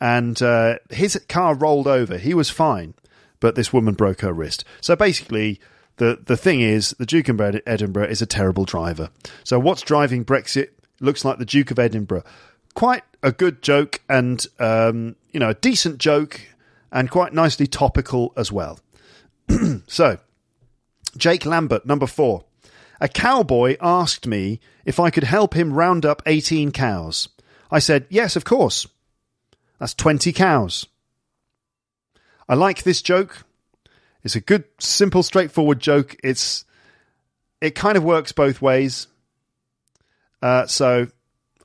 and 0.00 0.40
uh, 0.40 0.76
his 0.90 1.22
car 1.28 1.54
rolled 1.54 1.86
over. 1.86 2.18
He 2.18 2.34
was 2.34 2.48
fine 2.48 2.94
but 3.42 3.56
this 3.56 3.72
woman 3.72 3.92
broke 3.92 4.20
her 4.20 4.32
wrist. 4.32 4.64
So 4.80 4.94
basically, 4.94 5.60
the, 5.96 6.20
the 6.24 6.36
thing 6.36 6.60
is, 6.60 6.94
the 6.98 7.04
Duke 7.04 7.28
of 7.28 7.40
Edinburgh 7.40 8.06
is 8.06 8.22
a 8.22 8.26
terrible 8.26 8.64
driver. 8.64 9.10
So 9.42 9.58
what's 9.58 9.82
driving 9.82 10.24
Brexit 10.24 10.68
looks 11.00 11.24
like 11.24 11.38
the 11.38 11.44
Duke 11.44 11.72
of 11.72 11.78
Edinburgh. 11.78 12.22
Quite 12.74 13.02
a 13.20 13.32
good 13.32 13.60
joke 13.60 14.00
and, 14.08 14.46
um, 14.60 15.16
you 15.32 15.40
know, 15.40 15.50
a 15.50 15.54
decent 15.54 15.98
joke 15.98 16.40
and 16.92 17.10
quite 17.10 17.32
nicely 17.32 17.66
topical 17.66 18.32
as 18.36 18.52
well. 18.52 18.78
so, 19.88 20.18
Jake 21.16 21.46
Lambert, 21.46 21.86
number 21.86 22.06
four. 22.06 22.44
A 23.00 23.08
cowboy 23.08 23.76
asked 23.80 24.26
me 24.26 24.60
if 24.84 25.00
I 25.00 25.10
could 25.10 25.24
help 25.24 25.54
him 25.54 25.72
round 25.72 26.06
up 26.06 26.22
18 26.26 26.70
cows. 26.70 27.28
I 27.70 27.80
said, 27.80 28.06
yes, 28.10 28.36
of 28.36 28.44
course. 28.44 28.86
That's 29.80 29.94
20 29.94 30.32
cows. 30.32 30.86
I 32.48 32.54
like 32.54 32.82
this 32.82 33.02
joke. 33.02 33.44
It's 34.22 34.36
a 34.36 34.40
good, 34.40 34.64
simple, 34.78 35.22
straightforward 35.22 35.80
joke. 35.80 36.14
It's 36.22 36.64
it 37.60 37.74
kind 37.74 37.96
of 37.96 38.04
works 38.04 38.32
both 38.32 38.60
ways. 38.60 39.06
Uh, 40.40 40.66
so, 40.66 41.06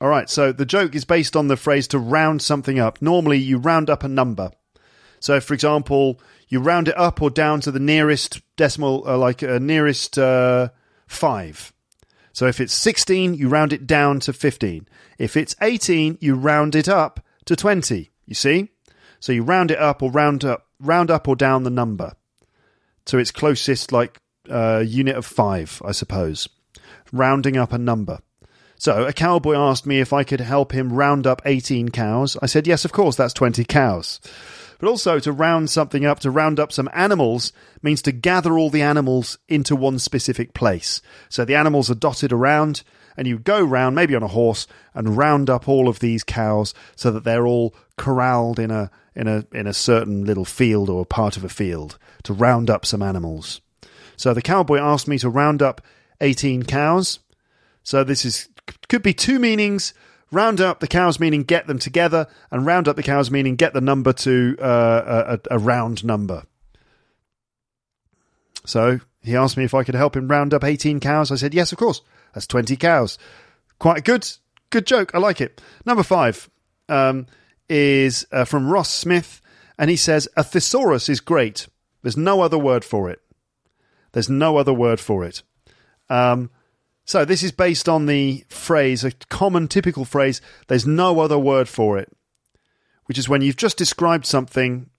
all 0.00 0.08
right. 0.08 0.30
So 0.30 0.52
the 0.52 0.64
joke 0.64 0.94
is 0.94 1.04
based 1.04 1.36
on 1.36 1.48
the 1.48 1.56
phrase 1.56 1.88
to 1.88 1.98
round 1.98 2.40
something 2.40 2.78
up. 2.78 3.02
Normally, 3.02 3.38
you 3.38 3.58
round 3.58 3.90
up 3.90 4.02
a 4.02 4.08
number. 4.08 4.50
So, 5.20 5.40
for 5.40 5.54
example, 5.54 6.20
you 6.48 6.60
round 6.60 6.88
it 6.88 6.96
up 6.96 7.20
or 7.20 7.30
down 7.30 7.60
to 7.62 7.70
the 7.70 7.80
nearest 7.80 8.40
decimal, 8.56 9.04
uh, 9.06 9.18
like 9.18 9.42
uh, 9.42 9.58
nearest 9.58 10.18
uh, 10.18 10.68
five. 11.06 11.72
So, 12.32 12.46
if 12.46 12.60
it's 12.60 12.74
16, 12.74 13.34
you 13.34 13.48
round 13.48 13.72
it 13.72 13.86
down 13.86 14.20
to 14.20 14.32
15. 14.32 14.88
If 15.18 15.36
it's 15.36 15.56
18, 15.60 16.18
you 16.20 16.34
round 16.34 16.74
it 16.74 16.88
up 16.88 17.24
to 17.46 17.56
20. 17.56 18.10
You 18.26 18.34
see? 18.34 18.68
So 19.20 19.32
you 19.32 19.42
round 19.42 19.70
it 19.70 19.78
up 19.78 20.02
or 20.02 20.10
round 20.10 20.44
up 20.44 20.66
round 20.80 21.10
up 21.10 21.26
or 21.26 21.36
down 21.36 21.64
the 21.64 21.70
number. 21.70 22.12
to 23.06 23.18
its 23.18 23.30
closest 23.30 23.90
like 23.90 24.20
uh, 24.50 24.84
unit 24.86 25.16
of 25.16 25.24
five, 25.24 25.80
I 25.82 25.92
suppose, 25.92 26.46
rounding 27.10 27.56
up 27.56 27.72
a 27.72 27.78
number. 27.78 28.20
So 28.76 29.06
a 29.06 29.14
cowboy 29.14 29.54
asked 29.54 29.86
me 29.86 30.00
if 30.00 30.12
I 30.12 30.24
could 30.24 30.40
help 30.40 30.72
him 30.72 30.92
round 30.92 31.26
up 31.26 31.40
18 31.46 31.88
cows. 31.88 32.36
I 32.42 32.46
said, 32.46 32.66
yes, 32.66 32.84
of 32.84 32.92
course, 32.92 33.16
that's 33.16 33.32
20 33.32 33.64
cows. 33.64 34.20
But 34.78 34.88
also 34.88 35.18
to 35.18 35.32
round 35.32 35.70
something 35.70 36.06
up, 36.06 36.20
to 36.20 36.30
round 36.30 36.60
up 36.60 36.72
some 36.72 36.88
animals, 36.92 37.52
means 37.82 38.00
to 38.02 38.12
gather 38.12 38.56
all 38.56 38.70
the 38.70 38.82
animals 38.82 39.38
into 39.48 39.74
one 39.74 39.98
specific 39.98 40.54
place. 40.54 41.02
So 41.28 41.44
the 41.44 41.56
animals 41.56 41.90
are 41.90 41.96
dotted 41.96 42.32
around, 42.32 42.82
and 43.16 43.26
you 43.26 43.38
go 43.38 43.62
round, 43.62 43.96
maybe 43.96 44.14
on 44.14 44.22
a 44.22 44.28
horse, 44.28 44.66
and 44.94 45.16
round 45.16 45.50
up 45.50 45.68
all 45.68 45.88
of 45.88 45.98
these 45.98 46.22
cows 46.22 46.74
so 46.94 47.10
that 47.10 47.24
they're 47.24 47.46
all 47.46 47.74
corralled 47.96 48.58
in 48.58 48.70
a 48.70 48.90
in 49.16 49.26
a 49.26 49.44
in 49.52 49.66
a 49.66 49.74
certain 49.74 50.24
little 50.24 50.44
field 50.44 50.88
or 50.88 51.04
part 51.04 51.36
of 51.36 51.42
a 51.42 51.48
field 51.48 51.98
to 52.22 52.32
round 52.32 52.70
up 52.70 52.86
some 52.86 53.02
animals. 53.02 53.60
So 54.16 54.32
the 54.32 54.42
cowboy 54.42 54.78
asked 54.78 55.08
me 55.08 55.18
to 55.18 55.28
round 55.28 55.60
up 55.60 55.80
18 56.20 56.62
cows. 56.64 57.18
So 57.82 58.04
this 58.04 58.24
is 58.24 58.48
could 58.88 59.02
be 59.02 59.14
two 59.14 59.38
meanings. 59.38 59.92
Round 60.30 60.60
up 60.60 60.80
the 60.80 60.86
cows 60.86 61.18
meaning 61.18 61.42
get 61.42 61.66
them 61.66 61.78
together, 61.78 62.26
and 62.50 62.66
round 62.66 62.88
up 62.88 62.96
the 62.96 63.02
cows 63.02 63.30
meaning 63.30 63.56
get 63.56 63.72
the 63.72 63.80
number 63.80 64.12
to 64.12 64.56
uh, 64.60 65.38
a, 65.50 65.56
a 65.56 65.58
round 65.58 66.04
number. 66.04 66.44
So 68.66 69.00
he 69.22 69.34
asked 69.34 69.56
me 69.56 69.64
if 69.64 69.74
I 69.74 69.84
could 69.84 69.94
help 69.94 70.16
him 70.16 70.28
round 70.28 70.52
up 70.52 70.64
18 70.64 71.00
cows. 71.00 71.32
I 71.32 71.36
said, 71.36 71.54
yes, 71.54 71.72
of 71.72 71.78
course. 71.78 72.02
That's 72.34 72.46
20 72.46 72.76
cows. 72.76 73.18
Quite 73.78 73.98
a 73.98 74.02
good, 74.02 74.30
good 74.70 74.86
joke. 74.86 75.14
I 75.14 75.18
like 75.18 75.40
it. 75.40 75.60
Number 75.84 76.02
five 76.02 76.50
um, 76.88 77.26
is 77.68 78.26
uh, 78.30 78.44
from 78.44 78.68
Ross 78.68 78.90
Smith, 78.90 79.40
and 79.78 79.90
he 79.90 79.96
says, 79.96 80.28
A 80.36 80.44
thesaurus 80.44 81.08
is 81.08 81.20
great. 81.20 81.68
There's 82.02 82.16
no 82.16 82.42
other 82.42 82.58
word 82.58 82.84
for 82.84 83.08
it. 83.10 83.20
There's 84.12 84.30
no 84.30 84.56
other 84.56 84.72
word 84.72 85.00
for 85.00 85.24
it. 85.24 85.42
Um, 86.08 86.50
so 87.08 87.24
this 87.24 87.42
is 87.42 87.52
based 87.52 87.88
on 87.88 88.04
the 88.04 88.44
phrase, 88.50 89.02
a 89.02 89.12
common 89.30 89.66
typical 89.66 90.04
phrase, 90.04 90.42
there's 90.66 90.86
no 90.86 91.20
other 91.20 91.38
word 91.38 91.66
for 91.66 91.96
it, 91.96 92.14
which 93.06 93.16
is 93.16 93.30
when 93.30 93.40
you've 93.40 93.56
just 93.56 93.78
described 93.78 94.26
something 94.26 94.90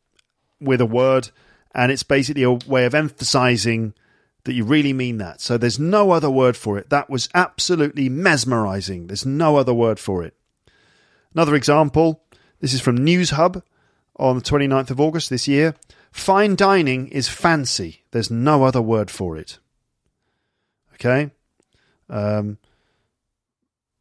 with 0.59 0.81
a 0.81 0.87
word 0.87 1.29
and 1.75 1.91
it's 1.91 2.01
basically 2.01 2.41
a 2.41 2.53
way 2.53 2.85
of 2.85 2.95
emphasizing 2.95 3.93
that 4.45 4.53
you 4.53 4.65
really 4.65 4.91
mean 4.91 5.19
that. 5.19 5.39
So 5.39 5.55
there's 5.55 5.77
no 5.77 6.09
other 6.09 6.31
word 6.31 6.57
for 6.57 6.79
it. 6.79 6.89
That 6.89 7.11
was 7.11 7.29
absolutely 7.35 8.09
mesmerizing. 8.09 9.05
There's 9.05 9.27
no 9.27 9.57
other 9.57 9.75
word 9.75 9.99
for 9.99 10.23
it. 10.23 10.33
Another 11.35 11.53
example 11.53 12.23
this 12.59 12.73
is 12.73 12.81
from 12.81 12.97
News 12.97 13.29
Hub 13.29 13.61
on 14.15 14.35
the 14.35 14.41
29th 14.41 14.89
of 14.89 14.99
August 14.99 15.29
this 15.29 15.47
year. 15.47 15.75
Fine 16.11 16.55
dining 16.55 17.07
is 17.09 17.29
fancy. 17.29 18.03
There's 18.09 18.31
no 18.31 18.63
other 18.63 18.81
word 18.81 19.11
for 19.11 19.37
it. 19.37 19.59
Okay? 20.95 21.29
Um, 22.09 22.57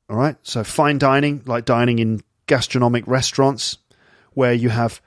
all 0.08 0.16
right. 0.16 0.36
So 0.42 0.64
fine 0.64 0.98
dining, 0.98 1.42
like 1.46 1.64
dining 1.64 1.98
in 1.98 2.22
gastronomic 2.46 3.06
restaurants, 3.06 3.78
where 4.32 4.52
you 4.52 4.70
have 4.70 5.00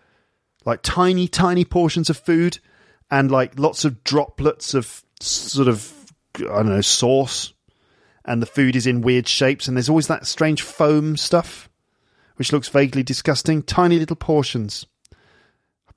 like 0.65 0.81
tiny, 0.83 1.27
tiny 1.27 1.65
portions 1.65 2.09
of 2.09 2.17
food 2.17 2.59
and 3.09 3.31
like 3.31 3.57
lots 3.59 3.83
of 3.83 4.03
droplets 4.03 4.73
of 4.73 5.03
sort 5.19 5.67
of 5.67 5.91
I 6.37 6.41
don't 6.41 6.69
know 6.69 6.81
sauce, 6.81 7.53
and 8.23 8.41
the 8.41 8.47
food 8.47 8.75
is 8.75 8.87
in 8.87 9.01
weird 9.01 9.27
shapes, 9.27 9.67
and 9.67 9.75
there's 9.75 9.89
always 9.89 10.07
that 10.07 10.27
strange 10.27 10.61
foam 10.61 11.17
stuff, 11.17 11.69
which 12.37 12.53
looks 12.53 12.69
vaguely 12.69 13.03
disgusting. 13.03 13.63
Tiny 13.63 13.99
little 13.99 14.15
portions, 14.15 14.85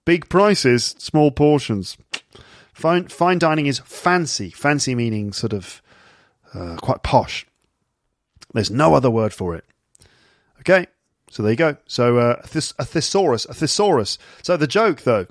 big 0.04 0.28
prices, 0.28 0.96
small 0.98 1.30
portions. 1.30 1.96
Fine, 2.72 3.06
fine 3.06 3.38
dining 3.38 3.66
is 3.66 3.78
fancy. 3.78 4.50
Fancy 4.50 4.96
meaning 4.96 5.32
sort 5.32 5.52
of 5.52 5.80
uh, 6.54 6.76
quite 6.76 7.02
posh. 7.02 7.46
There's 8.52 8.70
no 8.70 8.94
other 8.94 9.10
word 9.10 9.34
for 9.34 9.54
it. 9.54 9.64
Okay, 10.60 10.86
so 11.30 11.42
there 11.42 11.52
you 11.52 11.56
go. 11.56 11.76
So 11.86 12.18
uh, 12.18 12.36
a, 12.42 12.46
thes- 12.46 12.74
a 12.78 12.84
thesaurus, 12.84 13.44
a 13.46 13.54
thesaurus. 13.54 14.18
So 14.42 14.56
the 14.56 14.66
joke, 14.66 15.02
though, 15.02 15.26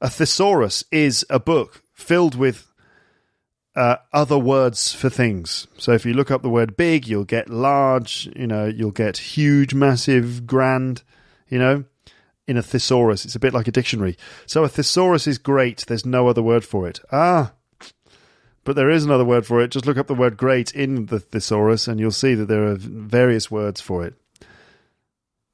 a 0.00 0.08
thesaurus 0.08 0.84
is 0.90 1.24
a 1.28 1.38
book 1.38 1.82
filled 1.92 2.34
with 2.34 2.72
uh, 3.76 3.96
other 4.12 4.38
words 4.38 4.92
for 4.92 5.08
things. 5.08 5.68
So 5.76 5.92
if 5.92 6.04
you 6.04 6.12
look 6.12 6.30
up 6.30 6.42
the 6.42 6.48
word 6.48 6.76
big, 6.76 7.06
you'll 7.06 7.24
get 7.24 7.48
large, 7.48 8.28
you 8.34 8.46
know, 8.46 8.66
you'll 8.66 8.90
get 8.90 9.18
huge, 9.18 9.74
massive, 9.74 10.46
grand, 10.46 11.02
you 11.48 11.58
know, 11.58 11.84
in 12.48 12.56
a 12.56 12.62
thesaurus. 12.62 13.24
It's 13.24 13.36
a 13.36 13.40
bit 13.40 13.52
like 13.52 13.68
a 13.68 13.72
dictionary. 13.72 14.16
So 14.46 14.64
a 14.64 14.68
thesaurus 14.68 15.26
is 15.28 15.38
great. 15.38 15.84
There's 15.86 16.06
no 16.06 16.26
other 16.26 16.42
word 16.42 16.64
for 16.64 16.88
it. 16.88 16.98
Ah, 17.12 17.52
but 18.68 18.76
there 18.76 18.90
is 18.90 19.06
another 19.06 19.24
word 19.24 19.46
for 19.46 19.62
it. 19.62 19.70
Just 19.70 19.86
look 19.86 19.96
up 19.96 20.08
the 20.08 20.14
word 20.14 20.36
great 20.36 20.72
in 20.72 21.06
the 21.06 21.18
thesaurus 21.18 21.88
and 21.88 21.98
you'll 21.98 22.10
see 22.10 22.34
that 22.34 22.48
there 22.48 22.64
are 22.64 22.76
various 22.76 23.50
words 23.50 23.80
for 23.80 24.04
it. 24.04 24.12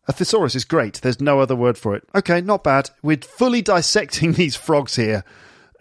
A 0.09 0.13
thesaurus 0.13 0.57
is 0.57 0.65
great. 0.65 0.95
There's 0.95 1.21
no 1.21 1.39
other 1.39 1.55
word 1.55 1.79
for 1.79 1.95
it. 1.95 2.03
Okay, 2.13 2.41
not 2.41 2.65
bad. 2.65 2.91
We're 3.05 3.19
fully 3.19 3.63
dissecting 3.63 4.33
these 4.37 4.57
frogs 4.57 4.97
here. 4.97 5.23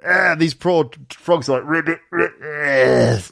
Ah, 0.05 0.35
these 0.37 0.53
poor 0.53 0.91
frogs 1.09 1.49
are 1.49 1.59
like 1.59 1.67
ribbit, 1.67 2.01
ribbit. 2.11 3.31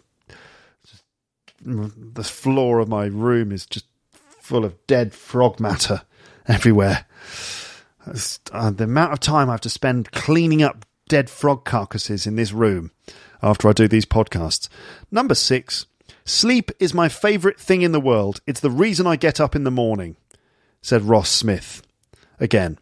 The 1.64 2.24
floor 2.24 2.80
of 2.80 2.89
my 2.89 3.06
room 3.06 3.52
is 3.52 3.68
just 3.68 3.86
full 4.39 4.66
of 4.66 4.88
dead 4.88 5.14
frog 5.14 5.60
matter 5.60 6.02
everywhere. 6.47 7.06
Uh, 8.52 8.72
the 8.72 8.86
amount 8.86 9.14
of 9.14 9.20
time 9.20 9.47
I 9.47 9.54
have 9.54 9.62
to 9.62 9.70
spend 9.70 10.12
cleaning 10.12 10.64
up 10.64 10.88
dead 11.08 11.30
frog 11.30 11.66
carcasses 11.66 12.26
in 12.26 12.36
this 12.36 12.52
room 12.52 12.89
after 13.42 13.68
I 13.68 13.74
do 13.74 13.88
these 13.88 14.06
podcasts. 14.06 14.70
Number 15.10 15.36
six, 15.36 15.86
sleep 16.26 16.72
is 16.80 16.94
my 16.94 17.10
favourite 17.10 17.60
thing 17.60 17.82
in 17.82 17.92
the 17.92 18.00
world. 18.00 18.42
It's 18.48 18.60
the 18.60 18.70
reason 18.70 19.08
I 19.08 19.16
get 19.16 19.39
up 19.39 19.56
in 19.56 19.64
the 19.64 19.72
morning, 19.72 20.16
said 20.82 21.04
Ross 21.04 21.30
Smith. 21.30 21.82
Again, 22.39 22.80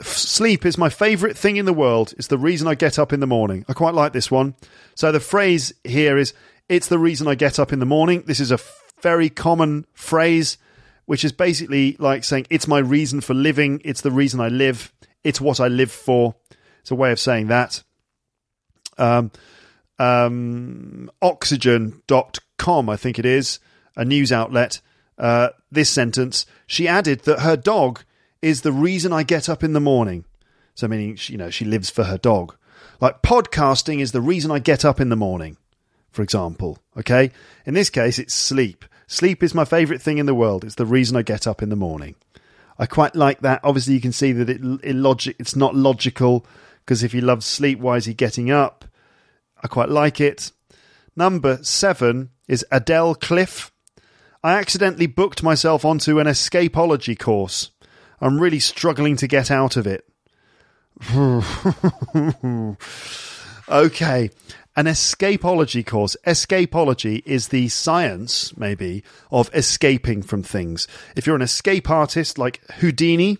sleep 0.00 0.64
is 0.64 0.78
my 0.78 0.88
favourite 0.88 1.36
thing 1.36 1.56
in 1.56 1.64
the 1.64 1.72
world. 1.72 2.14
It's 2.16 2.28
the 2.28 2.38
reason 2.38 2.68
I 2.68 2.74
get 2.74 2.98
up 2.98 3.12
in 3.12 3.20
the 3.20 3.26
morning. 3.26 3.64
I 3.68 3.72
quite 3.72 3.94
like 3.94 4.12
this 4.12 4.30
one. 4.30 4.54
So 4.94 5.12
the 5.12 5.20
phrase 5.20 5.72
here 5.84 6.16
is, 6.16 6.32
it's 6.68 6.88
the 6.88 6.98
reason 6.98 7.26
I 7.26 7.34
get 7.34 7.58
up 7.58 7.72
in 7.72 7.80
the 7.80 7.86
morning. 7.86 8.24
This 8.26 8.40
is 8.40 8.52
a 8.52 8.58
very 9.02 9.28
common 9.28 9.86
phrase, 9.92 10.56
which 11.06 11.24
is 11.24 11.32
basically 11.32 11.96
like 11.98 12.22
saying, 12.22 12.46
it's 12.50 12.68
my 12.68 12.78
reason 12.78 13.20
for 13.20 13.34
living. 13.34 13.80
It's 13.84 14.02
the 14.02 14.10
reason 14.10 14.40
I 14.40 14.48
live. 14.48 14.92
It's 15.24 15.40
what 15.40 15.58
I 15.58 15.68
live 15.68 15.90
for. 15.90 16.36
It's 16.80 16.90
a 16.90 16.94
way 16.94 17.10
of 17.12 17.18
saying 17.18 17.48
that. 17.48 17.82
Um, 18.98 19.32
um, 20.00 21.10
oxygen.com, 21.20 22.88
I 22.88 22.96
think 22.96 23.18
it 23.18 23.26
is, 23.26 23.60
a 23.94 24.04
news 24.04 24.32
outlet, 24.32 24.80
uh, 25.18 25.50
this 25.70 25.90
sentence. 25.90 26.46
She 26.66 26.88
added 26.88 27.20
that 27.24 27.40
her 27.40 27.56
dog 27.56 28.02
is 28.40 28.62
the 28.62 28.72
reason 28.72 29.12
I 29.12 29.22
get 29.22 29.48
up 29.48 29.62
in 29.62 29.74
the 29.74 29.80
morning. 29.80 30.24
So, 30.74 30.88
meaning, 30.88 31.18
you 31.24 31.36
know, 31.36 31.50
she 31.50 31.66
lives 31.66 31.90
for 31.90 32.04
her 32.04 32.16
dog. 32.16 32.56
Like, 33.00 33.20
podcasting 33.20 34.00
is 34.00 34.12
the 34.12 34.22
reason 34.22 34.50
I 34.50 34.58
get 34.58 34.86
up 34.86 35.00
in 35.00 35.10
the 35.10 35.16
morning, 35.16 35.58
for 36.10 36.22
example. 36.22 36.78
Okay? 36.96 37.30
In 37.66 37.74
this 37.74 37.90
case, 37.90 38.18
it's 38.18 38.32
sleep. 38.32 38.86
Sleep 39.06 39.42
is 39.42 39.54
my 39.54 39.66
favourite 39.66 40.00
thing 40.00 40.16
in 40.16 40.26
the 40.26 40.34
world. 40.34 40.64
It's 40.64 40.76
the 40.76 40.86
reason 40.86 41.16
I 41.16 41.22
get 41.22 41.46
up 41.46 41.62
in 41.62 41.68
the 41.68 41.76
morning. 41.76 42.14
I 42.78 42.86
quite 42.86 43.14
like 43.14 43.40
that. 43.40 43.60
Obviously, 43.62 43.92
you 43.92 44.00
can 44.00 44.12
see 44.12 44.32
that 44.32 44.48
it, 44.48 44.62
illogic, 44.82 45.36
it's 45.38 45.56
not 45.56 45.74
logical 45.74 46.46
because 46.86 47.02
if 47.02 47.12
he 47.12 47.20
loves 47.20 47.44
sleep, 47.44 47.78
why 47.78 47.96
is 47.96 48.06
he 48.06 48.14
getting 48.14 48.50
up? 48.50 48.86
I 49.62 49.68
quite 49.68 49.88
like 49.88 50.20
it. 50.20 50.52
Number 51.16 51.58
seven 51.62 52.30
is 52.48 52.64
Adele 52.70 53.14
Cliff. 53.14 53.70
I 54.42 54.54
accidentally 54.54 55.06
booked 55.06 55.42
myself 55.42 55.84
onto 55.84 56.18
an 56.18 56.26
escapology 56.26 57.18
course. 57.18 57.70
I'm 58.20 58.40
really 58.40 58.60
struggling 58.60 59.16
to 59.16 59.26
get 59.26 59.50
out 59.50 59.76
of 59.76 59.86
it. 59.86 60.04
okay. 63.68 64.30
An 64.76 64.86
escapology 64.86 65.84
course. 65.84 66.16
Escapology 66.26 67.22
is 67.26 67.48
the 67.48 67.68
science, 67.68 68.56
maybe, 68.56 69.02
of 69.30 69.50
escaping 69.52 70.22
from 70.22 70.42
things. 70.42 70.86
If 71.16 71.26
you're 71.26 71.36
an 71.36 71.42
escape 71.42 71.90
artist 71.90 72.38
like 72.38 72.60
Houdini, 72.74 73.38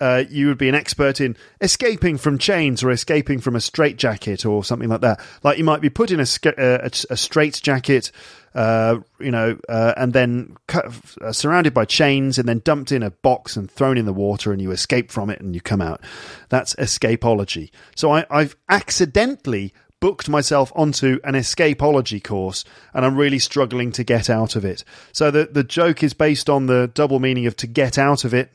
uh, 0.00 0.24
you 0.28 0.46
would 0.46 0.58
be 0.58 0.68
an 0.68 0.74
expert 0.74 1.20
in 1.20 1.36
escaping 1.60 2.18
from 2.18 2.38
chains 2.38 2.82
or 2.82 2.90
escaping 2.90 3.40
from 3.40 3.56
a 3.56 3.60
straitjacket 3.60 4.46
or 4.46 4.62
something 4.62 4.88
like 4.88 5.00
that. 5.00 5.20
Like 5.42 5.58
you 5.58 5.64
might 5.64 5.80
be 5.80 5.90
put 5.90 6.10
in 6.10 6.20
a, 6.20 6.26
uh, 6.46 6.88
a, 6.88 6.90
a 7.10 7.16
straitjacket, 7.16 8.12
uh, 8.54 8.98
you 9.18 9.30
know, 9.30 9.58
uh, 9.68 9.94
and 9.96 10.12
then 10.12 10.56
cut, 10.68 10.86
uh, 11.20 11.32
surrounded 11.32 11.74
by 11.74 11.84
chains 11.84 12.38
and 12.38 12.48
then 12.48 12.60
dumped 12.64 12.92
in 12.92 13.02
a 13.02 13.10
box 13.10 13.56
and 13.56 13.70
thrown 13.70 13.98
in 13.98 14.06
the 14.06 14.12
water 14.12 14.52
and 14.52 14.62
you 14.62 14.70
escape 14.70 15.10
from 15.10 15.30
it 15.30 15.40
and 15.40 15.54
you 15.54 15.60
come 15.60 15.80
out. 15.80 16.00
That's 16.48 16.74
escapology. 16.76 17.70
So 17.96 18.12
I, 18.12 18.24
I've 18.30 18.56
accidentally 18.68 19.74
booked 20.00 20.28
myself 20.28 20.70
onto 20.76 21.18
an 21.24 21.34
escapology 21.34 22.22
course 22.22 22.64
and 22.94 23.04
I'm 23.04 23.16
really 23.16 23.40
struggling 23.40 23.90
to 23.92 24.04
get 24.04 24.30
out 24.30 24.54
of 24.54 24.64
it. 24.64 24.84
So 25.10 25.32
the, 25.32 25.48
the 25.50 25.64
joke 25.64 26.04
is 26.04 26.14
based 26.14 26.48
on 26.48 26.66
the 26.66 26.88
double 26.94 27.18
meaning 27.18 27.46
of 27.46 27.56
to 27.56 27.66
get 27.66 27.98
out 27.98 28.24
of 28.24 28.32
it 28.32 28.52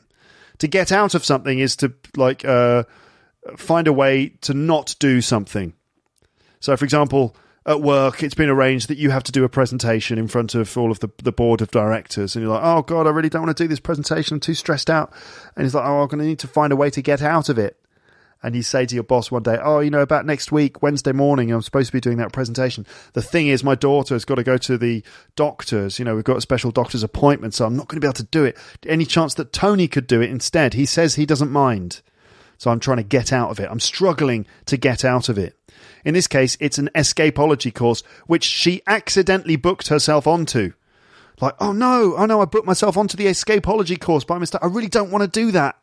to 0.58 0.68
get 0.68 0.92
out 0.92 1.14
of 1.14 1.24
something 1.24 1.58
is 1.58 1.76
to 1.76 1.92
like 2.16 2.44
uh, 2.44 2.84
find 3.56 3.86
a 3.86 3.92
way 3.92 4.30
to 4.42 4.54
not 4.54 4.94
do 4.98 5.20
something. 5.20 5.74
So, 6.60 6.76
for 6.76 6.84
example, 6.84 7.36
at 7.66 7.80
work, 7.80 8.22
it's 8.22 8.34
been 8.34 8.48
arranged 8.48 8.88
that 8.88 8.98
you 8.98 9.10
have 9.10 9.24
to 9.24 9.32
do 9.32 9.44
a 9.44 9.48
presentation 9.48 10.18
in 10.18 10.28
front 10.28 10.54
of 10.54 10.76
all 10.76 10.90
of 10.90 11.00
the, 11.00 11.10
the 11.22 11.32
board 11.32 11.60
of 11.60 11.70
directors. 11.70 12.34
And 12.34 12.44
you're 12.44 12.54
like, 12.54 12.64
oh, 12.64 12.82
God, 12.82 13.06
I 13.06 13.10
really 13.10 13.28
don't 13.28 13.42
want 13.42 13.56
to 13.56 13.64
do 13.64 13.68
this 13.68 13.80
presentation. 13.80 14.34
I'm 14.34 14.40
too 14.40 14.54
stressed 14.54 14.90
out. 14.90 15.12
And 15.56 15.64
he's 15.64 15.74
like, 15.74 15.84
oh, 15.84 16.02
I'm 16.02 16.08
going 16.08 16.20
to 16.20 16.26
need 16.26 16.38
to 16.40 16.48
find 16.48 16.72
a 16.72 16.76
way 16.76 16.90
to 16.90 17.02
get 17.02 17.22
out 17.22 17.48
of 17.48 17.58
it. 17.58 17.78
And 18.44 18.54
you 18.54 18.62
say 18.62 18.84
to 18.84 18.94
your 18.94 19.04
boss 19.04 19.30
one 19.30 19.42
day, 19.42 19.58
oh, 19.62 19.80
you 19.80 19.88
know, 19.88 20.02
about 20.02 20.26
next 20.26 20.52
week, 20.52 20.82
Wednesday 20.82 21.12
morning, 21.12 21.50
I'm 21.50 21.62
supposed 21.62 21.86
to 21.86 21.92
be 21.94 22.00
doing 22.00 22.18
that 22.18 22.30
presentation. 22.30 22.84
The 23.14 23.22
thing 23.22 23.48
is, 23.48 23.64
my 23.64 23.74
daughter 23.74 24.14
has 24.14 24.26
got 24.26 24.34
to 24.34 24.42
go 24.42 24.58
to 24.58 24.76
the 24.76 25.02
doctors. 25.34 25.98
You 25.98 26.04
know, 26.04 26.14
we've 26.14 26.24
got 26.24 26.36
a 26.36 26.42
special 26.42 26.70
doctor's 26.70 27.02
appointment, 27.02 27.54
so 27.54 27.64
I'm 27.64 27.74
not 27.74 27.88
going 27.88 27.96
to 27.96 28.04
be 28.04 28.06
able 28.06 28.12
to 28.12 28.24
do 28.24 28.44
it. 28.44 28.58
Any 28.86 29.06
chance 29.06 29.32
that 29.34 29.54
Tony 29.54 29.88
could 29.88 30.06
do 30.06 30.20
it 30.20 30.28
instead? 30.28 30.74
He 30.74 30.84
says 30.84 31.14
he 31.14 31.24
doesn't 31.24 31.50
mind. 31.50 32.02
So 32.58 32.70
I'm 32.70 32.80
trying 32.80 32.98
to 32.98 33.02
get 33.02 33.32
out 33.32 33.48
of 33.48 33.58
it. 33.58 33.68
I'm 33.70 33.80
struggling 33.80 34.46
to 34.66 34.76
get 34.76 35.06
out 35.06 35.30
of 35.30 35.38
it. 35.38 35.58
In 36.04 36.12
this 36.12 36.26
case, 36.26 36.58
it's 36.60 36.76
an 36.76 36.90
escapology 36.94 37.74
course, 37.74 38.02
which 38.26 38.44
she 38.44 38.82
accidentally 38.86 39.56
booked 39.56 39.88
herself 39.88 40.26
onto. 40.26 40.74
Like, 41.40 41.54
oh 41.60 41.72
no, 41.72 42.14
oh 42.18 42.26
no, 42.26 42.42
I 42.42 42.44
booked 42.44 42.66
myself 42.66 42.98
onto 42.98 43.16
the 43.16 43.24
escapology 43.24 43.98
course 43.98 44.24
by 44.24 44.36
mistake. 44.36 44.62
I 44.62 44.66
really 44.66 44.88
don't 44.88 45.10
want 45.10 45.22
to 45.22 45.40
do 45.40 45.50
that 45.52 45.76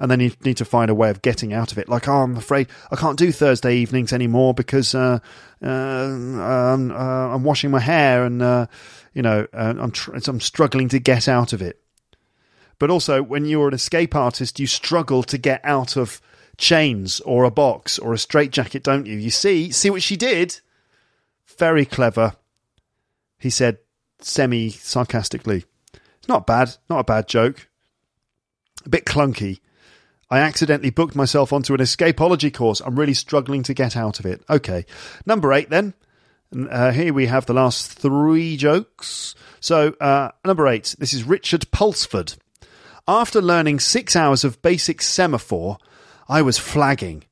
and 0.00 0.10
then 0.10 0.20
you 0.20 0.32
need 0.44 0.56
to 0.58 0.64
find 0.64 0.90
a 0.90 0.94
way 0.94 1.10
of 1.10 1.22
getting 1.22 1.52
out 1.52 1.72
of 1.72 1.78
it. 1.78 1.88
Like, 1.88 2.08
oh, 2.08 2.22
I'm 2.22 2.36
afraid 2.36 2.68
I 2.90 2.96
can't 2.96 3.18
do 3.18 3.32
Thursday 3.32 3.76
evenings 3.76 4.12
anymore 4.12 4.54
because 4.54 4.94
uh, 4.94 5.18
uh, 5.62 5.68
um, 5.68 6.90
uh, 6.90 6.94
I'm 7.34 7.44
washing 7.44 7.70
my 7.70 7.80
hair 7.80 8.24
and 8.24 8.40
uh, 8.42 8.66
you 9.14 9.22
know 9.22 9.46
uh, 9.52 9.74
I'm 9.78 9.90
tr- 9.90 10.14
I'm 10.14 10.40
struggling 10.40 10.88
to 10.90 10.98
get 10.98 11.28
out 11.28 11.52
of 11.52 11.62
it. 11.62 11.80
But 12.78 12.90
also, 12.90 13.22
when 13.22 13.44
you're 13.44 13.68
an 13.68 13.74
escape 13.74 14.14
artist, 14.14 14.60
you 14.60 14.66
struggle 14.68 15.24
to 15.24 15.36
get 15.36 15.60
out 15.64 15.96
of 15.96 16.20
chains 16.58 17.20
or 17.20 17.44
a 17.44 17.50
box 17.50 17.98
or 17.98 18.12
a 18.12 18.18
straitjacket, 18.18 18.84
don't 18.84 19.06
you? 19.06 19.16
You 19.16 19.30
see, 19.30 19.72
see 19.72 19.90
what 19.90 20.02
she 20.02 20.16
did? 20.16 20.60
Very 21.58 21.84
clever. 21.84 22.34
He 23.38 23.50
said, 23.50 23.78
semi 24.20 24.70
sarcastically. 24.70 25.64
It's 26.18 26.28
not 26.28 26.46
bad, 26.46 26.76
not 26.88 27.00
a 27.00 27.04
bad 27.04 27.28
joke. 27.28 27.68
A 28.84 28.88
bit 28.88 29.04
clunky, 29.04 29.60
I 30.30 30.40
accidentally 30.40 30.90
booked 30.90 31.16
myself 31.16 31.52
onto 31.52 31.72
an 31.74 31.80
escapology 31.80 32.52
course. 32.52 32.80
I'm 32.80 32.98
really 32.98 33.14
struggling 33.14 33.62
to 33.64 33.74
get 33.74 33.96
out 33.96 34.20
of 34.20 34.26
it. 34.26 34.42
Okay. 34.50 34.84
Number 35.24 35.52
eight, 35.52 35.70
then. 35.70 35.94
Uh, 36.70 36.92
here 36.92 37.12
we 37.12 37.26
have 37.26 37.46
the 37.46 37.54
last 37.54 37.92
three 37.92 38.56
jokes. 38.56 39.34
So, 39.60 39.94
uh, 40.00 40.30
number 40.44 40.66
eight, 40.66 40.94
this 40.98 41.12
is 41.12 41.24
Richard 41.24 41.70
Pulsford. 41.70 42.36
After 43.06 43.40
learning 43.40 43.80
six 43.80 44.14
hours 44.14 44.44
of 44.44 44.60
basic 44.60 45.00
semaphore, 45.02 45.78
I 46.28 46.42
was 46.42 46.58
flagging. 46.58 47.24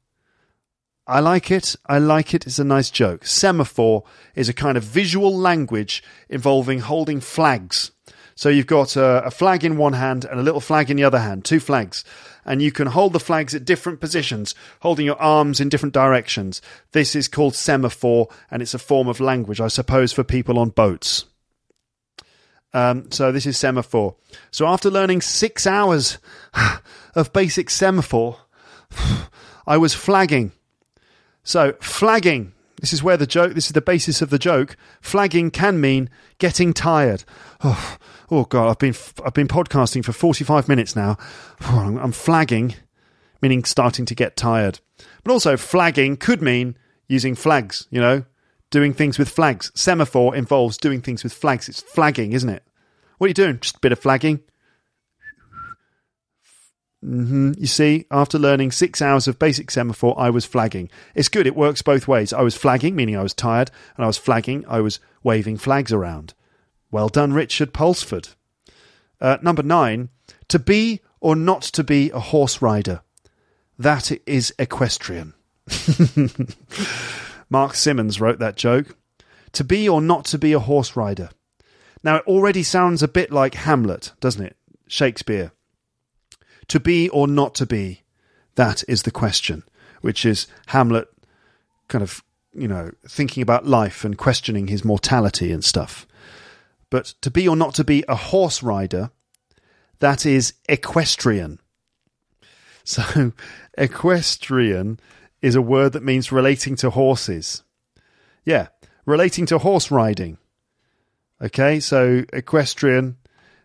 I 1.06 1.20
like 1.20 1.50
it. 1.50 1.76
I 1.86 1.98
like 1.98 2.34
it. 2.34 2.46
It's 2.46 2.58
a 2.58 2.64
nice 2.64 2.90
joke. 2.90 3.26
Semaphore 3.26 4.04
is 4.34 4.48
a 4.48 4.54
kind 4.54 4.76
of 4.76 4.82
visual 4.84 5.36
language 5.36 6.02
involving 6.28 6.80
holding 6.80 7.20
flags. 7.20 7.92
So 8.34 8.48
you've 8.48 8.66
got 8.66 8.96
a, 8.96 9.24
a, 9.26 9.30
flag 9.30 9.64
in 9.64 9.78
one 9.78 9.94
hand 9.94 10.26
and 10.26 10.38
a 10.38 10.42
little 10.42 10.60
flag 10.60 10.90
in 10.90 10.96
the 10.98 11.04
other 11.04 11.20
hand, 11.20 11.44
two 11.44 11.60
flags 11.60 12.04
and 12.46 12.62
you 12.62 12.70
can 12.72 12.86
hold 12.86 13.12
the 13.12 13.20
flags 13.20 13.54
at 13.54 13.64
different 13.64 14.00
positions, 14.00 14.54
holding 14.80 15.04
your 15.04 15.20
arms 15.20 15.60
in 15.60 15.68
different 15.68 15.92
directions. 15.92 16.62
This 16.92 17.16
is 17.16 17.28
called 17.28 17.54
semaphore, 17.54 18.28
and 18.50 18.62
it's 18.62 18.72
a 18.72 18.78
form 18.78 19.08
of 19.08 19.20
language, 19.20 19.60
I 19.60 19.68
suppose, 19.68 20.12
for 20.12 20.24
people 20.24 20.58
on 20.58 20.70
boats. 20.70 21.26
Um, 22.72 23.10
so 23.10 23.32
this 23.32 23.46
is 23.46 23.58
semaphore. 23.58 24.16
So 24.50 24.66
after 24.66 24.90
learning 24.90 25.22
six 25.22 25.66
hours 25.66 26.18
of 27.14 27.32
basic 27.32 27.68
semaphore, 27.68 28.38
I 29.66 29.76
was 29.76 29.94
flagging. 29.94 30.52
So 31.42 31.74
flagging. 31.80 32.52
This 32.80 32.92
is 32.92 33.02
where 33.02 33.16
the 33.16 33.26
joke. 33.26 33.54
This 33.54 33.66
is 33.66 33.72
the 33.72 33.80
basis 33.80 34.20
of 34.20 34.30
the 34.30 34.38
joke. 34.38 34.76
Flagging 35.00 35.50
can 35.50 35.80
mean 35.80 36.10
getting 36.38 36.72
tired. 36.72 37.24
Oh, 37.64 37.96
oh 38.30 38.44
god, 38.44 38.68
I've 38.68 38.78
been 38.78 38.94
I've 39.24 39.34
been 39.34 39.48
podcasting 39.48 40.04
for 40.04 40.12
45 40.12 40.68
minutes 40.68 40.94
now. 40.94 41.16
Oh, 41.62 41.98
I'm 42.00 42.12
flagging, 42.12 42.74
meaning 43.40 43.64
starting 43.64 44.04
to 44.06 44.14
get 44.14 44.36
tired. 44.36 44.80
But 45.24 45.32
also 45.32 45.56
flagging 45.56 46.16
could 46.16 46.42
mean 46.42 46.76
using 47.08 47.34
flags, 47.34 47.86
you 47.90 48.00
know, 48.00 48.24
doing 48.70 48.92
things 48.92 49.18
with 49.18 49.28
flags. 49.28 49.72
Semaphore 49.74 50.36
involves 50.36 50.76
doing 50.76 51.00
things 51.00 51.22
with 51.22 51.32
flags. 51.32 51.68
It's 51.68 51.80
flagging, 51.80 52.32
isn't 52.32 52.48
it? 52.48 52.62
What 53.18 53.26
are 53.26 53.28
you 53.28 53.34
doing? 53.34 53.58
Just 53.60 53.76
a 53.76 53.80
bit 53.80 53.92
of 53.92 53.98
flagging. 53.98 54.40
Mm-hmm. 57.04 57.52
You 57.58 57.66
see, 57.66 58.06
after 58.10 58.38
learning 58.38 58.72
six 58.72 59.00
hours 59.00 59.28
of 59.28 59.38
basic 59.38 59.70
semaphore, 59.70 60.18
I 60.18 60.30
was 60.30 60.44
flagging. 60.44 60.90
It's 61.14 61.28
good, 61.28 61.46
it 61.46 61.56
works 61.56 61.82
both 61.82 62.08
ways. 62.08 62.32
I 62.32 62.42
was 62.42 62.56
flagging, 62.56 62.96
meaning 62.96 63.16
I 63.16 63.22
was 63.22 63.34
tired, 63.34 63.70
and 63.96 64.04
I 64.04 64.06
was 64.06 64.18
flagging, 64.18 64.64
I 64.68 64.80
was 64.80 64.98
waving 65.22 65.58
flags 65.58 65.92
around. 65.92 66.34
Well 66.90 67.08
done, 67.08 67.32
Richard 67.32 67.72
Pulsford. 67.72 68.34
Uh, 69.20 69.38
number 69.42 69.62
nine, 69.62 70.08
to 70.48 70.58
be 70.58 71.00
or 71.20 71.36
not 71.36 71.62
to 71.62 71.84
be 71.84 72.10
a 72.10 72.20
horse 72.20 72.62
rider. 72.62 73.02
That 73.78 74.10
is 74.26 74.54
equestrian. 74.58 75.34
Mark 77.50 77.74
Simmons 77.74 78.20
wrote 78.20 78.38
that 78.38 78.56
joke. 78.56 78.96
To 79.52 79.64
be 79.64 79.88
or 79.88 80.00
not 80.00 80.24
to 80.26 80.38
be 80.38 80.52
a 80.52 80.58
horse 80.58 80.96
rider. 80.96 81.30
Now, 82.02 82.16
it 82.16 82.26
already 82.26 82.62
sounds 82.62 83.02
a 83.02 83.08
bit 83.08 83.32
like 83.32 83.54
Hamlet, 83.54 84.12
doesn't 84.20 84.44
it? 84.44 84.56
Shakespeare. 84.86 85.52
To 86.68 86.80
be 86.80 87.08
or 87.10 87.28
not 87.28 87.54
to 87.56 87.66
be, 87.66 88.02
that 88.56 88.82
is 88.88 89.02
the 89.02 89.10
question, 89.10 89.62
which 90.00 90.24
is 90.24 90.46
Hamlet 90.66 91.08
kind 91.88 92.02
of, 92.02 92.22
you 92.52 92.66
know, 92.66 92.90
thinking 93.08 93.42
about 93.42 93.66
life 93.66 94.04
and 94.04 94.18
questioning 94.18 94.66
his 94.66 94.84
mortality 94.84 95.52
and 95.52 95.64
stuff. 95.64 96.06
But 96.90 97.14
to 97.20 97.30
be 97.30 97.46
or 97.46 97.56
not 97.56 97.74
to 97.74 97.84
be 97.84 98.04
a 98.08 98.16
horse 98.16 98.62
rider, 98.62 99.10
that 100.00 100.26
is 100.26 100.54
equestrian. 100.68 101.60
So, 102.88 103.32
equestrian 103.76 105.00
is 105.42 105.56
a 105.56 105.60
word 105.60 105.92
that 105.94 106.04
means 106.04 106.30
relating 106.30 106.76
to 106.76 106.90
horses. 106.90 107.64
Yeah, 108.44 108.68
relating 109.04 109.44
to 109.46 109.58
horse 109.58 109.90
riding. 109.90 110.38
Okay, 111.42 111.80
so 111.80 112.24
equestrian, 112.32 113.16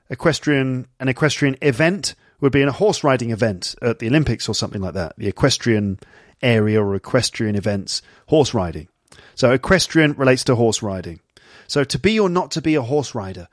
equestrian, 0.09 0.87
an 0.99 1.07
equestrian 1.07 1.55
event 1.61 2.15
would 2.41 2.51
be 2.51 2.61
in 2.61 2.67
a 2.67 2.73
horse 2.73 3.03
riding 3.03 3.31
event 3.31 3.75
at 3.81 3.99
the 3.99 4.07
Olympics 4.07 4.49
or 4.49 4.55
something 4.55 4.81
like 4.81 4.95
that. 4.95 5.13
The 5.17 5.27
equestrian 5.27 5.99
area 6.41 6.83
or 6.83 6.95
equestrian 6.95 7.55
events, 7.55 8.01
horse 8.27 8.53
riding. 8.53 8.87
So 9.35 9.51
equestrian 9.51 10.13
relates 10.13 10.43
to 10.45 10.55
horse 10.55 10.81
riding. 10.81 11.21
So 11.67 11.83
to 11.83 11.99
be 11.99 12.19
or 12.19 12.29
not 12.29 12.51
to 12.51 12.61
be 12.61 12.75
a 12.75 12.81
horse 12.81 13.15
rider, 13.15 13.47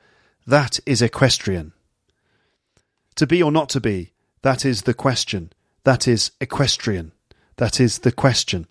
that 0.45 0.79
is 0.85 1.01
equestrian. 1.01 1.73
To 3.15 3.27
be 3.27 3.41
or 3.41 3.51
not 3.51 3.69
to 3.69 3.79
be, 3.79 4.11
that 4.41 4.65
is 4.65 4.83
the 4.83 4.93
question. 4.93 5.53
That 5.83 6.07
is 6.07 6.31
equestrian. 6.41 7.11
That 7.57 7.79
is 7.79 7.99
the 7.99 8.11
question. 8.11 8.67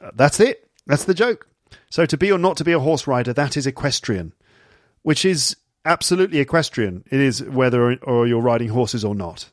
Uh, 0.00 0.10
that's 0.14 0.40
it. 0.40 0.68
That's 0.86 1.04
the 1.04 1.14
joke. 1.14 1.46
So 1.90 2.06
to 2.06 2.16
be 2.16 2.30
or 2.32 2.38
not 2.38 2.56
to 2.58 2.64
be 2.64 2.72
a 2.72 2.80
horse 2.80 3.06
rider, 3.06 3.32
that 3.32 3.56
is 3.56 3.66
equestrian, 3.66 4.32
which 5.02 5.24
is 5.24 5.56
absolutely 5.86 6.40
equestrian. 6.40 7.04
It 7.10 7.20
is 7.20 7.42
whether 7.42 7.96
or 8.02 8.26
you're 8.26 8.40
riding 8.40 8.68
horses 8.68 9.04
or 9.04 9.14
not. 9.14 9.50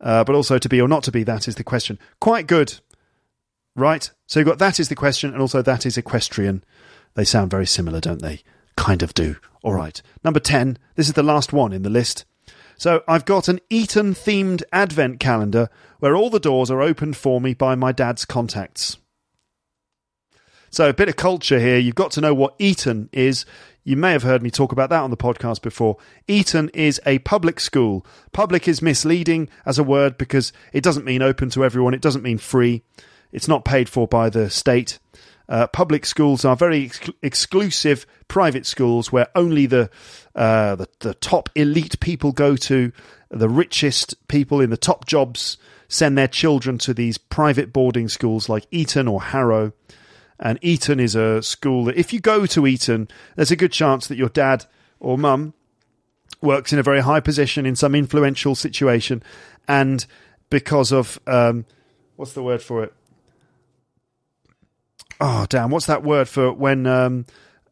Uh, 0.00 0.24
but 0.24 0.34
also 0.34 0.58
to 0.58 0.68
be 0.68 0.80
or 0.80 0.88
not 0.88 1.02
to 1.04 1.12
be, 1.12 1.24
that 1.24 1.48
is 1.48 1.56
the 1.56 1.64
question. 1.64 1.98
Quite 2.20 2.46
good. 2.46 2.80
Right? 3.74 4.10
So 4.26 4.40
you've 4.40 4.48
got 4.48 4.58
that 4.58 4.80
is 4.80 4.88
the 4.88 4.94
question, 4.94 5.32
and 5.32 5.40
also 5.40 5.60
that 5.60 5.84
is 5.84 5.98
equestrian. 5.98 6.64
They 7.14 7.24
sound 7.24 7.50
very 7.50 7.66
similar, 7.66 8.00
don't 8.00 8.22
they? 8.22 8.42
Kind 8.76 9.02
of 9.02 9.12
do. 9.12 9.36
All 9.62 9.74
right. 9.74 10.00
Number 10.24 10.40
10. 10.40 10.78
This 10.94 11.08
is 11.08 11.14
the 11.14 11.22
last 11.22 11.52
one 11.52 11.72
in 11.72 11.82
the 11.82 11.90
list. 11.90 12.24
So 12.76 13.02
I've 13.08 13.24
got 13.24 13.48
an 13.48 13.58
Eton 13.70 14.14
themed 14.14 14.62
advent 14.72 15.18
calendar 15.18 15.68
where 15.98 16.14
all 16.14 16.30
the 16.30 16.38
doors 16.38 16.70
are 16.70 16.80
opened 16.80 17.16
for 17.16 17.40
me 17.40 17.54
by 17.54 17.74
my 17.74 17.90
dad's 17.90 18.24
contacts. 18.24 18.98
So 20.70 20.88
a 20.88 20.94
bit 20.94 21.08
of 21.08 21.16
culture 21.16 21.58
here. 21.58 21.78
You've 21.78 21.94
got 21.94 22.12
to 22.12 22.20
know 22.20 22.34
what 22.34 22.54
Eton 22.58 23.08
is. 23.12 23.44
You 23.84 23.96
may 23.96 24.12
have 24.12 24.22
heard 24.22 24.42
me 24.42 24.50
talk 24.50 24.72
about 24.72 24.90
that 24.90 25.02
on 25.02 25.10
the 25.10 25.16
podcast 25.16 25.62
before. 25.62 25.96
Eton 26.26 26.68
is 26.70 27.00
a 27.06 27.20
public 27.20 27.58
school. 27.58 28.04
Public 28.32 28.68
is 28.68 28.82
misleading 28.82 29.48
as 29.64 29.78
a 29.78 29.84
word 29.84 30.18
because 30.18 30.52
it 30.72 30.82
doesn't 30.82 31.06
mean 31.06 31.22
open 31.22 31.48
to 31.50 31.64
everyone. 31.64 31.94
It 31.94 32.02
doesn't 32.02 32.22
mean 32.22 32.38
free. 32.38 32.82
It's 33.32 33.48
not 33.48 33.64
paid 33.64 33.88
for 33.88 34.06
by 34.06 34.30
the 34.30 34.50
state. 34.50 34.98
Uh, 35.48 35.66
public 35.66 36.04
schools 36.04 36.44
are 36.44 36.56
very 36.56 36.86
ex- 36.86 37.10
exclusive 37.22 38.06
private 38.28 38.66
schools 38.66 39.10
where 39.10 39.28
only 39.34 39.64
the, 39.64 39.88
uh, 40.34 40.74
the 40.74 40.88
the 41.00 41.14
top 41.14 41.48
elite 41.54 41.98
people 42.00 42.32
go 42.32 42.56
to. 42.56 42.92
The 43.30 43.48
richest 43.48 44.28
people 44.28 44.60
in 44.60 44.70
the 44.70 44.76
top 44.76 45.06
jobs 45.06 45.56
send 45.88 46.18
their 46.18 46.28
children 46.28 46.76
to 46.78 46.92
these 46.92 47.16
private 47.16 47.72
boarding 47.72 48.08
schools 48.08 48.48
like 48.48 48.66
Eton 48.70 49.08
or 49.08 49.22
Harrow. 49.22 49.72
And 50.40 50.58
Eton 50.62 51.00
is 51.00 51.14
a 51.14 51.42
school 51.42 51.84
that, 51.84 51.96
if 51.96 52.12
you 52.12 52.20
go 52.20 52.46
to 52.46 52.66
Eton, 52.66 53.08
there's 53.36 53.50
a 53.50 53.56
good 53.56 53.72
chance 53.72 54.06
that 54.06 54.16
your 54.16 54.28
dad 54.28 54.66
or 55.00 55.18
mum 55.18 55.54
works 56.40 56.72
in 56.72 56.78
a 56.78 56.82
very 56.82 57.00
high 57.00 57.20
position 57.20 57.66
in 57.66 57.74
some 57.74 57.94
influential 57.94 58.54
situation, 58.54 59.22
and 59.66 60.06
because 60.50 60.92
of 60.92 61.18
um, 61.26 61.64
what's 62.16 62.32
the 62.32 62.42
word 62.42 62.62
for 62.62 62.84
it? 62.84 62.92
Oh, 65.20 65.46
damn. 65.48 65.70
What's 65.70 65.86
that 65.86 66.04
word 66.04 66.28
for 66.28 66.52
when 66.52 66.86
um, 66.86 67.26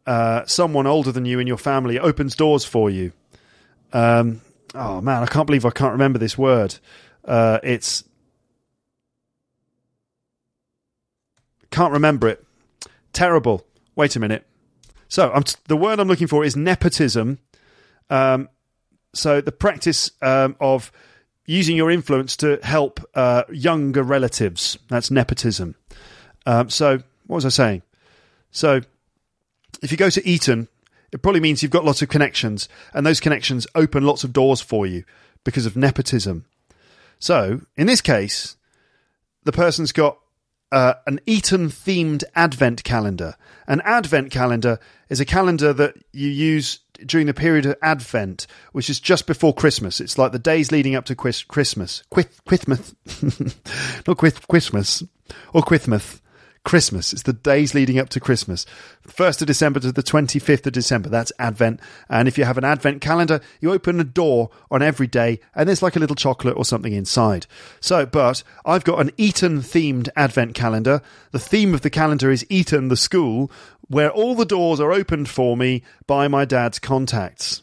uh, 0.07 0.45
someone 0.47 0.87
older 0.87 1.13
than 1.13 1.25
you 1.25 1.39
in 1.39 1.47
your 1.47 1.59
family 1.59 1.99
opens 1.99 2.35
doors 2.35 2.65
for 2.65 2.91
you? 2.91 3.13
Um, 3.93 4.41
oh, 4.75 5.01
man, 5.01 5.23
I 5.23 5.27
can't 5.27 5.47
believe 5.47 5.65
I 5.65 5.71
can't 5.71 5.93
remember 5.93 6.19
this 6.19 6.37
word. 6.37 6.77
Uh, 7.25 7.61
it's. 7.63 8.05
Can't 11.71 11.93
remember 11.93 12.29
it. 12.29 12.45
Terrible. 13.17 13.67
Wait 13.95 14.15
a 14.15 14.21
minute. 14.21 14.47
So 15.09 15.33
t- 15.41 15.55
the 15.69 15.77
word 15.77 15.99
I'm 15.99 16.07
looking 16.07 16.27
for 16.27 16.45
is 16.45 16.55
nepotism. 16.55 17.39
Um, 18.11 18.51
so 19.15 19.41
the 19.41 19.53
practice 19.53 20.11
um, 20.21 20.55
of 20.61 20.93
using 21.47 21.79
your 21.79 21.91
influence 21.91 22.37
to 22.37 22.59
help 22.63 23.01
uh, 23.15 23.45
younger 23.51 24.03
relatives. 24.03 24.79
That's 24.91 25.11
nepotism. 25.11 25.77
Um, 26.45 26.69
so 26.69 26.99
what 27.27 27.37
was 27.37 27.47
I 27.47 27.49
saying? 27.49 27.81
So 28.51 28.83
if 29.81 29.91
you 29.91 29.97
go 29.97 30.11
to 30.11 30.29
Eton, 30.29 30.69
it 31.11 31.23
probably 31.23 31.41
means 31.41 31.63
you've 31.63 31.73
got 31.73 31.87
lots 31.87 32.03
of 32.03 32.11
connections, 32.11 32.69
and 32.93 33.07
those 33.07 33.21
connections 33.21 33.67
open 33.75 34.05
lots 34.05 34.25
of 34.25 34.35
doors 34.35 34.61
for 34.61 34.87
you 34.87 35.05
because 35.43 35.65
of 35.65 35.75
nepotism. 35.75 36.45
So 37.19 37.63
in 37.79 37.87
this 37.87 38.03
case, 38.03 38.57
the 39.45 39.53
person's 39.53 39.93
got 39.93 40.19
uh, 40.73 40.95
an 41.07 41.21
Eton 41.27 41.69
themed 41.69 42.25
advent 42.35 42.85
calendar. 42.85 43.37
An 43.67 43.81
advent 43.83 44.31
calendar 44.31 44.79
is 45.09 45.21
a 45.21 45.25
calendar 45.25 45.73
that 45.73 45.95
you 46.13 46.29
use 46.29 46.81
during 47.05 47.27
the 47.27 47.35
period 47.35 47.67
of 47.67 47.77
Advent, 47.83 48.47
which 48.73 48.89
is 48.89 49.01
just 49.01 49.27
before 49.27 49.55
Christmas. 49.55 50.01
It's 50.01 50.19
like 50.19 50.33
the 50.33 50.39
days 50.39 50.73
leading 50.73 50.95
up 50.95 51.05
to 51.07 51.15
Christmas. 51.15 52.03
Quith. 52.11 52.41
Not 54.07 54.17
Quith, 54.17 54.49
Christmas. 54.49 55.03
Or 55.53 55.63
Quithmas. 55.63 56.21
Christmas. 56.67 57.13
It's 57.13 57.23
the 57.23 57.33
days 57.33 57.75
leading 57.75 57.97
up 57.97 58.09
to 58.09 58.19
Christmas. 58.19 58.67
1st 59.07 59.41
of 59.43 59.47
December 59.47 59.79
to 59.79 59.93
the 59.93 60.03
25th 60.03 60.67
of 60.67 60.73
December. 60.73 61.09
That's 61.09 61.33
Advent. 61.39 61.79
And 62.09 62.27
if 62.27 62.37
you 62.37 62.45
have 62.45 62.59
an 62.59 62.65
Advent 62.65 63.01
calendar, 63.01 63.41
you 63.61 63.73
open 63.73 64.01
a 64.01 64.05
door 64.05 64.51
on 64.69 64.83
every 64.83 65.07
day 65.07 65.39
and 65.55 65.69
there's 65.69 65.81
like 65.81 65.95
a 65.95 66.01
little 66.01 66.17
chocolate 66.17 66.57
or 66.57 66.65
something 66.65 66.93
inside. 66.93 67.47
So, 67.81 68.05
but 68.05 68.43
I've 68.65 68.83
got 68.83 69.01
an 69.01 69.13
Eton 69.17 69.61
themed 69.61 70.09
Advent 70.17 70.55
calendar. 70.55 71.03
The 71.31 71.39
theme 71.39 71.73
of 71.73 71.83
the 71.83 71.89
calendar 71.89 72.33
is 72.33 72.45
Eton, 72.51 72.89
the 72.89 72.97
school, 72.97 73.49
where 73.87 74.11
all 74.11 74.35
the 74.35 74.45
doors 74.45 74.81
are 74.81 74.91
opened 74.91 75.29
for 75.29 75.57
me 75.57 75.85
by 76.09 76.27
my 76.27 76.45
dad's 76.45 76.81
contacts. 76.81 77.63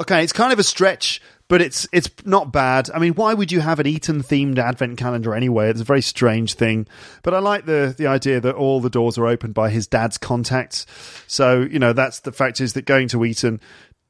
Okay, 0.00 0.22
it's 0.22 0.32
kind 0.32 0.52
of 0.52 0.60
a 0.60 0.64
stretch 0.64 1.20
but 1.54 1.62
it's 1.62 1.86
it's 1.92 2.10
not 2.24 2.50
bad. 2.50 2.90
I 2.92 2.98
mean, 2.98 3.12
why 3.14 3.32
would 3.32 3.52
you 3.52 3.60
have 3.60 3.78
an 3.78 3.86
Eton 3.86 4.24
themed 4.24 4.58
advent 4.58 4.98
calendar 4.98 5.36
anyway? 5.36 5.70
It's 5.70 5.80
a 5.80 5.84
very 5.84 6.02
strange 6.02 6.54
thing, 6.54 6.88
but 7.22 7.32
I 7.32 7.38
like 7.38 7.64
the 7.64 7.94
the 7.96 8.08
idea 8.08 8.40
that 8.40 8.56
all 8.56 8.80
the 8.80 8.90
doors 8.90 9.18
are 9.18 9.26
opened 9.28 9.54
by 9.54 9.70
his 9.70 9.86
dad's 9.86 10.18
contacts. 10.18 10.84
So 11.28 11.60
you 11.60 11.78
know, 11.78 11.92
that's 11.92 12.18
the 12.18 12.32
fact 12.32 12.60
is 12.60 12.72
that 12.72 12.86
going 12.86 13.06
to 13.06 13.24
Eton 13.24 13.60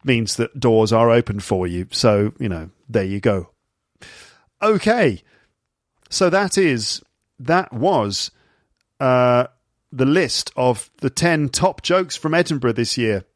means 0.04 0.36
that 0.36 0.58
doors 0.58 0.90
are 0.90 1.10
open 1.10 1.38
for 1.38 1.66
you. 1.66 1.86
So 1.90 2.32
you 2.38 2.48
know, 2.48 2.70
there 2.88 3.04
you 3.04 3.20
go. 3.20 3.50
Okay, 4.62 5.22
so 6.08 6.30
that 6.30 6.56
is 6.56 7.02
that 7.40 7.74
was 7.74 8.30
uh, 9.00 9.48
the 9.92 10.06
list 10.06 10.50
of 10.56 10.90
the 11.02 11.10
ten 11.10 11.50
top 11.50 11.82
jokes 11.82 12.16
from 12.16 12.32
Edinburgh 12.32 12.72
this 12.72 12.96
year. 12.96 13.26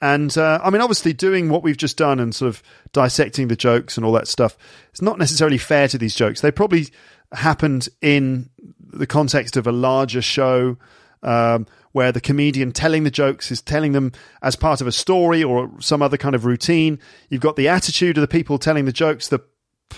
And 0.00 0.36
uh, 0.38 0.60
I 0.62 0.70
mean, 0.70 0.80
obviously, 0.80 1.12
doing 1.12 1.50
what 1.50 1.62
we've 1.62 1.76
just 1.76 1.96
done 1.96 2.20
and 2.20 2.34
sort 2.34 2.48
of 2.48 2.62
dissecting 2.92 3.48
the 3.48 3.56
jokes 3.56 3.96
and 3.96 4.06
all 4.06 4.12
that 4.12 4.28
stuff, 4.28 4.56
it's 4.90 5.02
not 5.02 5.18
necessarily 5.18 5.58
fair 5.58 5.88
to 5.88 5.98
these 5.98 6.14
jokes. 6.14 6.40
They 6.40 6.50
probably 6.50 6.88
happened 7.32 7.88
in 8.00 8.48
the 8.92 9.06
context 9.06 9.56
of 9.56 9.66
a 9.66 9.72
larger 9.72 10.22
show 10.22 10.76
um, 11.22 11.66
where 11.92 12.12
the 12.12 12.20
comedian 12.20 12.72
telling 12.72 13.04
the 13.04 13.10
jokes 13.10 13.50
is 13.50 13.60
telling 13.60 13.92
them 13.92 14.12
as 14.42 14.56
part 14.56 14.80
of 14.80 14.86
a 14.86 14.92
story 14.92 15.44
or 15.44 15.70
some 15.80 16.02
other 16.02 16.16
kind 16.16 16.34
of 16.34 16.44
routine. 16.44 16.98
You've 17.28 17.42
got 17.42 17.56
the 17.56 17.68
attitude 17.68 18.16
of 18.16 18.22
the 18.22 18.28
people 18.28 18.58
telling 18.58 18.86
the 18.86 18.92
jokes, 18.92 19.28
the 19.28 19.40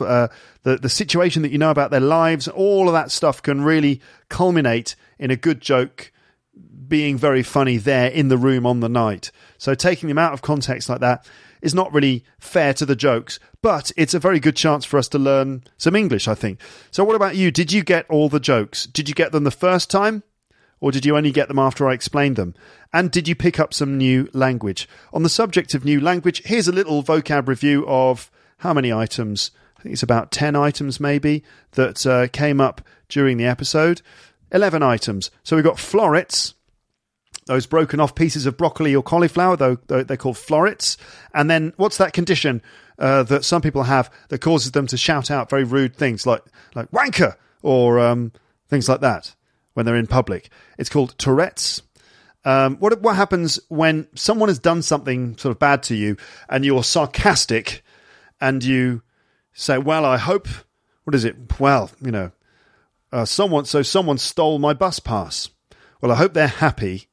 uh, 0.01 0.29
the 0.63 0.79
the 0.79 0.89
situation 0.89 1.43
that 1.43 1.53
you 1.53 1.59
know 1.59 1.71
about 1.71 1.91
their 1.91 2.01
lives, 2.01 2.49
all 2.49 2.89
of 2.89 2.95
that 2.95 3.11
stuff 3.11 3.43
can 3.43 3.63
really 3.63 4.01
culminate 4.31 4.97
in 5.19 5.31
a 5.31 5.37
good 5.37 5.61
joke 5.61 6.11
being 6.93 7.17
very 7.17 7.43
funny 7.43 7.79
there 7.79 8.11
in 8.11 8.29
the 8.29 8.37
room 8.37 8.67
on 8.67 8.81
the 8.81 8.89
night. 8.89 9.31
So 9.57 9.75
taking 9.75 10.11
them 10.11 10.19
out 10.19 10.35
of 10.35 10.43
context 10.43 10.91
like 10.91 11.01
that 11.01 11.27
is 11.63 11.75
not 11.75 11.91
really 11.91 12.23
fair 12.39 12.75
to 12.75 12.85
the 12.85 12.95
jokes, 12.95 13.41
but 13.63 13.91
it's 13.97 14.13
a 14.13 14.19
very 14.19 14.39
good 14.39 14.57
chance 14.57 14.85
for 14.85 14.99
us 14.99 15.09
to 15.09 15.19
learn 15.19 15.65
some 15.79 15.97
English, 15.97 16.29
I 16.29 16.35
think. 16.35 16.61
So, 16.91 17.03
what 17.03 17.17
about 17.17 17.35
you? 17.35 17.51
Did 17.51 17.73
you 17.73 17.83
get 17.83 18.05
all 18.11 18.29
the 18.29 18.39
jokes? 18.39 18.85
Did 18.85 19.09
you 19.09 19.15
get 19.15 19.33
them 19.33 19.45
the 19.45 19.51
first 19.51 19.91
time? 19.91 20.23
Or 20.81 20.93
did 20.93 21.07
you 21.07 21.17
only 21.17 21.33
get 21.33 21.49
them 21.49 21.59
after 21.59 21.89
I 21.89 21.95
explained 21.95 22.37
them? 22.37 22.55
And 22.93 23.11
did 23.11 23.27
you 23.27 23.35
pick 23.35 23.59
up 23.59 23.73
some 23.73 23.97
new 23.97 24.29
language? 24.35 24.87
On 25.15 25.23
the 25.23 25.31
subject 25.31 25.73
of 25.73 25.87
new 25.87 25.99
language, 25.99 26.43
here's 26.45 26.69
a 26.69 26.73
little 26.73 27.03
vocab 27.03 27.49
review 27.49 27.87
of 27.89 28.31
how 28.59 28.75
many 28.75 28.93
items? 28.93 29.51
I 29.79 29.83
think 29.83 29.95
it's 29.95 30.03
about 30.03 30.31
10 30.31 30.57
items 30.57 31.01
maybe 31.01 31.43
that 31.71 32.05
uh, 32.05 32.29
came 32.29 32.61
up 32.61 32.83
during 33.09 33.39
the 33.39 33.47
episode. 33.47 34.03
11 34.53 34.83
items. 34.83 35.31
So 35.43 35.57
we've 35.57 35.65
got 35.65 35.79
florets, 35.79 36.53
those 37.47 37.67
broken 37.67 38.01
off 38.01 38.15
pieces 38.15 38.47
of 38.47 38.57
broccoli 38.57 38.95
or 38.95 39.03
cauliflower, 39.03 39.57
though 39.57 39.77
they're 39.87 40.17
called 40.17 40.39
florets. 40.39 40.97
And 41.35 41.51
then 41.51 41.73
what's 41.77 41.99
that 41.99 42.13
condition 42.13 42.63
uh, 42.99 43.25
that 43.25 43.45
some 43.45 43.63
people 43.63 43.85
have 43.85 44.11
that 44.29 44.41
causes 44.41 44.73
them 44.73 44.87
to 44.89 44.97
shout 44.97 45.31
out 45.31 45.51
very 45.51 45.65
rude 45.65 45.97
things 45.97 46.27
like 46.27 46.43
like 46.75 46.91
wanker 46.91 47.37
or 47.63 47.99
um, 47.99 48.33
things 48.69 48.89
like 48.89 49.01
that 49.01 49.35
when 49.75 49.87
they're 49.87 49.97
in 49.97 50.07
public? 50.07 50.51
It's 50.79 50.91
called 50.91 51.17
Tourette's. 51.19 51.83
Um, 52.45 52.77
what 52.79 53.01
what 53.01 53.17
happens 53.17 53.61
when 53.69 54.09
someone 54.15 54.49
has 54.49 54.59
done 54.59 54.83
something 54.83 55.37
sort 55.39 55.53
of 55.53 55.59
bad 55.59 55.85
to 55.85 55.95
you 55.95 56.17
and 56.49 56.65
you're 56.65 56.85
sarcastic 56.85 57.83
and 58.41 58.63
you 58.65 59.03
say, 59.53 59.79
"Well, 59.79 60.05
I 60.05 60.19
hope." 60.19 60.49
What 61.05 61.17
is 61.17 61.25
it? 61.25 61.59
Well, 61.59 61.91
you 62.01 62.13
know, 62.13 62.31
uh, 63.13 63.25
someone. 63.25 63.65
So 63.65 63.83
someone 63.83 64.19
stole 64.19 64.61
my 64.61 64.73
bus 64.73 65.01
pass. 65.01 65.49
Well, 66.01 66.13
I 66.13 66.17
hope 66.17 66.33
they're 66.33 66.47
happy 66.47 67.09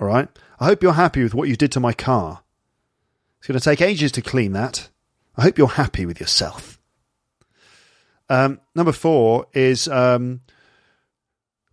all 0.00 0.06
right. 0.06 0.28
I 0.60 0.66
hope 0.66 0.82
you're 0.82 0.92
happy 0.92 1.22
with 1.22 1.34
what 1.34 1.48
you 1.48 1.56
did 1.56 1.72
to 1.72 1.80
my 1.80 1.92
car. 1.92 2.42
It's 3.38 3.48
going 3.48 3.58
to 3.58 3.64
take 3.64 3.80
ages 3.80 4.12
to 4.12 4.22
clean 4.22 4.52
that. 4.52 4.88
I 5.36 5.42
hope 5.42 5.58
you're 5.58 5.68
happy 5.68 6.06
with 6.06 6.20
yourself. 6.20 6.78
Um, 8.28 8.60
number 8.74 8.92
four 8.92 9.46
is 9.52 9.86
um, 9.88 10.40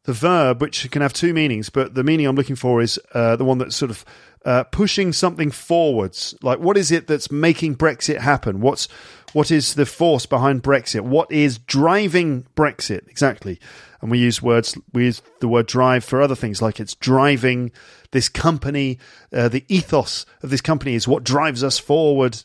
the 0.06 0.14
verb, 0.14 0.62
which 0.62 0.90
can 0.92 1.02
have 1.02 1.14
two 1.14 1.34
meanings, 1.34 1.70
but 1.70 1.96
the 1.96 2.04
meaning 2.04 2.26
I'm 2.26 2.36
looking 2.36 2.56
for 2.56 2.82
is 2.82 3.00
uh, 3.14 3.36
the 3.36 3.46
one 3.46 3.58
that's 3.58 3.76
sort 3.76 3.92
of 3.92 4.04
uh, 4.46 4.64
pushing 4.66 5.14
something 5.14 5.50
forwards. 5.50 6.36
Like, 6.42 6.60
what 6.60 6.76
is 6.76 6.92
it 6.92 7.08
that's 7.08 7.32
making 7.32 7.78
Brexit 7.78 8.20
happen? 8.20 8.60
What's 8.60 8.88
what 9.32 9.50
is 9.50 9.74
the 9.76 9.86
force 9.86 10.26
behind 10.26 10.62
Brexit? 10.62 11.02
What 11.02 11.32
is 11.32 11.58
driving 11.58 12.46
Brexit 12.56 13.08
exactly? 13.08 13.60
And 14.02 14.12
we 14.12 14.20
use 14.20 14.42
words. 14.42 14.78
We 14.92 15.06
use 15.06 15.22
the 15.40 15.48
word 15.48 15.66
drive 15.66 16.04
for 16.04 16.22
other 16.22 16.36
things, 16.36 16.62
like 16.62 16.80
it's 16.80 16.96
driving 16.96 17.72
this 18.12 18.28
company. 18.28 19.00
Uh, 19.32 19.48
the 19.48 19.66
ethos 19.70 20.26
of 20.44 20.50
this 20.50 20.62
company 20.62 20.94
is 20.94 21.08
what 21.08 21.24
drives 21.24 21.64
us 21.64 21.80
forward. 21.80 22.44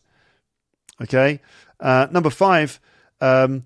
Okay. 1.03 1.41
Uh, 1.81 2.07
number 2.11 2.31
five. 2.31 2.81
Um, 3.21 3.65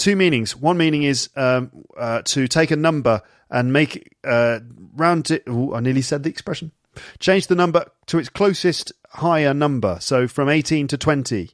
two 0.00 0.16
meanings. 0.16 0.56
One 0.56 0.76
meaning 0.76 1.04
is 1.04 1.28
um, 1.36 1.70
uh, 1.96 2.22
to 2.26 2.48
take 2.48 2.70
a 2.70 2.76
number 2.76 3.22
and 3.50 3.72
make 3.72 4.16
uh, 4.24 4.60
round 4.96 5.30
it. 5.30 5.44
Ooh, 5.48 5.74
I 5.74 5.80
nearly 5.80 6.02
said 6.02 6.22
the 6.22 6.30
expression. 6.30 6.72
Change 7.18 7.46
the 7.46 7.54
number 7.54 7.84
to 8.06 8.18
its 8.18 8.28
closest 8.28 8.92
higher 9.10 9.54
number. 9.54 9.98
So 10.00 10.26
from 10.26 10.48
18 10.48 10.88
to 10.88 10.98
20. 10.98 11.50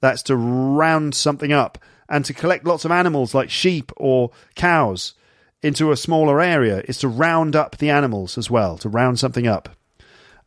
That's 0.00 0.22
to 0.24 0.36
round 0.36 1.14
something 1.14 1.52
up 1.52 1.78
and 2.08 2.24
to 2.24 2.34
collect 2.34 2.66
lots 2.66 2.84
of 2.84 2.90
animals 2.90 3.34
like 3.34 3.50
sheep 3.50 3.92
or 3.96 4.32
cows 4.56 5.14
into 5.62 5.92
a 5.92 5.96
smaller 5.96 6.40
area 6.40 6.82
is 6.88 6.98
to 6.98 7.08
round 7.08 7.54
up 7.54 7.78
the 7.78 7.90
animals 7.90 8.36
as 8.36 8.50
well, 8.50 8.76
to 8.78 8.88
round 8.88 9.20
something 9.20 9.46
up. 9.46 9.68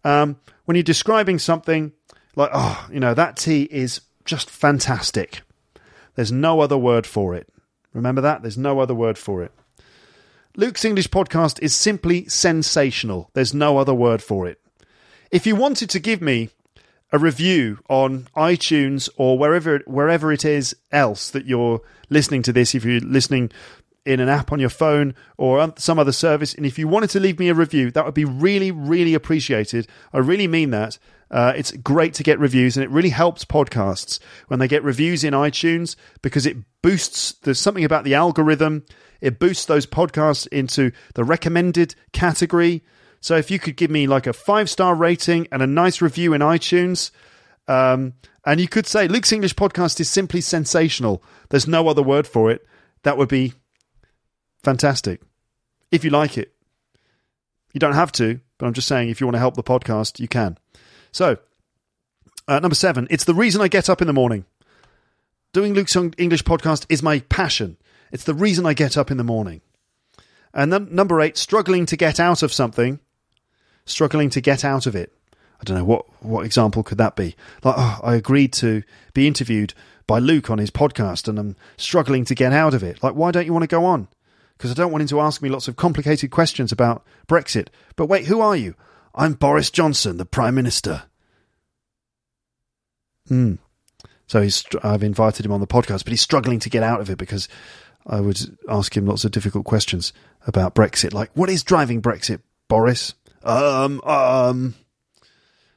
Um, 0.04 0.38
when 0.66 0.76
you're 0.76 0.84
describing 0.84 1.40
something 1.40 1.94
like, 2.36 2.50
oh, 2.54 2.86
you 2.92 3.00
know, 3.00 3.14
that 3.14 3.38
tea 3.38 3.64
is 3.64 4.02
just 4.26 4.50
fantastic. 4.50 5.42
There's 6.16 6.32
no 6.32 6.62
other 6.62 6.78
word 6.78 7.06
for 7.06 7.36
it. 7.36 7.48
Remember 7.94 8.22
that? 8.22 8.42
There's 8.42 8.58
no 8.58 8.80
other 8.80 8.96
word 8.96 9.18
for 9.18 9.44
it. 9.44 9.52
Luke's 10.58 10.86
English 10.86 11.10
podcast 11.10 11.62
is 11.62 11.74
simply 11.74 12.28
sensational. 12.28 13.30
There's 13.34 13.54
no 13.54 13.78
other 13.78 13.94
word 13.94 14.22
for 14.22 14.48
it. 14.48 14.60
If 15.32 15.46
you 15.46 15.56
wanted 15.56 15.90
to 15.90 16.00
give 16.00 16.22
me 16.22 16.50
a 17.12 17.20
review 17.20 17.80
on 17.90 18.28
iTunes 18.36 19.10
or 19.18 19.38
wherever 19.38 19.80
wherever 19.86 20.32
it 20.32 20.46
is 20.46 20.76
else 20.92 21.30
that 21.32 21.46
you're 21.46 21.82
listening 22.10 22.42
to 22.44 22.54
this, 22.54 22.74
if 22.74 22.86
you're 22.86 23.02
listening 23.02 23.52
in 24.06 24.20
an 24.20 24.30
app 24.30 24.52
on 24.52 24.60
your 24.60 24.70
phone 24.70 25.16
or 25.38 25.74
some 25.78 25.98
other 25.98 26.12
service. 26.12 26.54
And 26.54 26.66
if 26.66 26.78
you 26.78 26.88
wanted 26.88 27.10
to 27.12 27.20
leave 27.20 27.40
me 27.40 27.50
a 27.50 27.54
review, 27.54 27.90
that 27.92 28.06
would 28.06 28.14
be 28.14 28.26
really, 28.26 28.72
really 28.72 29.14
appreciated. 29.14 29.88
I 30.14 30.20
really 30.20 30.48
mean 30.48 30.70
that. 30.70 31.00
Uh, 31.32 31.54
it's 31.56 31.72
great 31.72 32.14
to 32.16 32.24
get 32.24 32.40
reviews, 32.40 32.78
and 32.78 32.84
it 32.84 32.90
really 32.90 33.10
helps 33.10 33.46
podcasts 33.46 34.20
when 34.48 34.60
they 34.60 34.68
get 34.68 34.84
reviews 34.84 35.24
in 35.24 35.34
iTunes 35.34 35.96
because 36.22 36.46
it 36.46 36.58
boosts. 36.82 37.34
There's 37.42 37.60
something 37.60 37.84
about 37.84 38.04
the 38.04 38.14
algorithm. 38.14 38.86
It 39.22 39.40
boosts 39.40 39.66
those 39.66 39.86
podcasts 39.88 40.48
into 40.48 40.92
the 41.16 41.24
recommended 41.24 41.96
category. 42.12 42.84
So 43.22 43.36
if 43.38 43.50
you 43.50 43.58
could 43.58 43.76
give 43.76 43.90
me 43.90 44.06
like 44.06 44.28
a 44.28 44.34
five 44.34 44.70
star 44.70 44.94
rating 44.94 45.48
and 45.52 45.62
a 45.64 45.68
nice 45.68 46.00
review 46.00 46.34
in 46.34 46.42
iTunes, 46.42 47.10
um, 47.68 48.14
and 48.46 48.60
you 48.62 48.68
could 48.68 48.86
say 48.86 49.08
Luke's 49.08 49.32
English 49.32 49.56
podcast 49.56 50.00
is 50.00 50.10
simply 50.10 50.42
sensational. 50.42 51.24
There's 51.50 51.68
no 51.68 51.88
other 51.88 52.04
word 52.04 52.28
for 52.28 52.52
it. 52.52 52.66
That 53.02 53.18
would 53.18 53.30
be 53.30 53.54
fantastic. 54.64 55.22
If 55.92 56.04
you 56.04 56.12
like 56.12 56.38
it, 56.38 56.54
you 57.74 57.80
don't 57.80 57.94
have 57.94 58.12
to, 58.14 58.40
but 58.58 58.68
I'm 58.68 58.74
just 58.74 58.88
saying 58.88 59.10
if 59.10 59.20
you 59.20 59.28
want 59.28 59.36
to 59.36 59.40
help 59.40 59.56
the 59.56 59.64
podcast, 59.64 60.20
you 60.20 60.28
can. 60.28 60.58
So, 61.16 61.38
uh, 62.46 62.60
number 62.60 62.76
seven, 62.76 63.08
it's 63.10 63.24
the 63.24 63.34
reason 63.34 63.62
I 63.62 63.70
get 63.70 63.90
up 63.90 64.02
in 64.02 64.08
the 64.08 64.12
morning. 64.12 64.44
Doing 65.54 65.74
Luke's 65.74 65.96
English 65.96 66.44
podcast 66.44 66.86
is 66.90 67.02
my 67.02 67.20
passion. 67.20 67.78
It's 68.12 68.26
the 68.26 68.34
reason 68.34 68.66
I 68.66 68.74
get 68.74 68.98
up 68.98 69.10
in 69.10 69.16
the 69.16 69.24
morning. 69.24 69.62
And 70.54 70.74
then 70.74 70.94
number 70.94 71.22
eight, 71.22 71.38
struggling 71.38 71.86
to 71.86 71.96
get 71.96 72.20
out 72.20 72.44
of 72.44 72.52
something, 72.52 73.00
struggling 73.86 74.30
to 74.32 74.42
get 74.42 74.66
out 74.66 74.88
of 74.88 74.94
it. 74.94 75.14
I 75.62 75.64
don't 75.64 75.78
know 75.78 75.86
what 75.86 76.06
what 76.22 76.46
example 76.46 76.84
could 76.84 76.98
that 76.98 77.16
be. 77.16 77.38
Like, 77.64 77.76
oh, 77.78 78.02
I 78.04 78.16
agreed 78.16 78.52
to 78.56 78.84
be 79.14 79.26
interviewed 79.26 79.74
by 80.08 80.20
Luke 80.20 80.50
on 80.50 80.58
his 80.58 80.70
podcast, 80.70 81.30
and 81.30 81.40
I'm 81.40 81.56
struggling 81.78 82.26
to 82.26 82.36
get 82.36 82.52
out 82.52 82.74
of 82.74 82.84
it. 82.84 83.02
Like, 83.02 83.16
why 83.16 83.32
don't 83.32 83.46
you 83.46 83.54
want 83.54 83.64
to 83.64 83.68
go 83.68 83.86
on? 83.86 84.10
Because 84.58 84.70
I 84.70 84.74
don't 84.74 84.92
want 84.92 85.04
him 85.04 85.08
to 85.08 85.22
ask 85.22 85.42
me 85.42 85.48
lots 85.48 85.70
of 85.70 85.78
complicated 85.78 86.30
questions 86.30 86.74
about 86.74 87.06
Brexit. 87.26 87.70
But 87.96 88.08
wait, 88.08 88.26
who 88.26 88.42
are 88.42 88.58
you? 88.58 88.76
I'm 89.16 89.34
Boris 89.34 89.70
Johnson, 89.70 90.18
the 90.18 90.26
Prime 90.26 90.56
Minister. 90.56 91.04
Hmm. 93.28 93.56
So 94.28 94.42
he's. 94.42 94.66
I've 94.84 95.04
invited 95.04 95.46
him 95.46 95.52
on 95.52 95.62
the 95.62 95.68
podcast, 95.68 96.04
but 96.04 96.12
he's 96.12 96.22
struggling 96.22 96.60
to 96.60 96.70
get 96.70 96.84
out 96.84 97.00
of 97.00 97.10
it 97.10 97.18
because 97.18 97.48
I 98.06 98.20
would 98.20 98.58
ask 98.70 98.96
him 98.96 99.06
lots 99.06 99.24
of 99.24 99.32
difficult 99.32 99.66
questions 99.66 100.12
about 100.46 100.76
Brexit, 100.76 101.14
like 101.14 101.32
what 101.34 101.50
is 101.50 101.64
driving 101.64 102.02
Brexit, 102.02 102.42
Boris? 102.68 103.14
Um, 103.44 104.02
um. 104.04 104.76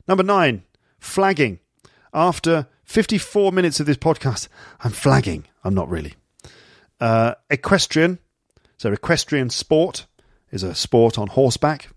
Number 0.09 0.25
nine, 0.25 0.65
flagging. 0.99 1.61
After 2.13 2.67
54 2.85 3.53
minutes 3.53 3.81
of 3.81 3.87
this 3.87 3.99
podcast, 3.99 4.49
I'm 4.81 4.93
flagging. 4.93 5.47
I'm 5.63 5.75
not 5.75 5.91
really. 5.91 6.15
Uh, 7.01 7.35
equestrian. 7.51 8.19
So, 8.79 8.93
equestrian 8.93 9.51
sport 9.51 10.07
is 10.51 10.63
a 10.63 10.75
sport 10.75 11.19
on 11.19 11.29
horseback. 11.29 11.91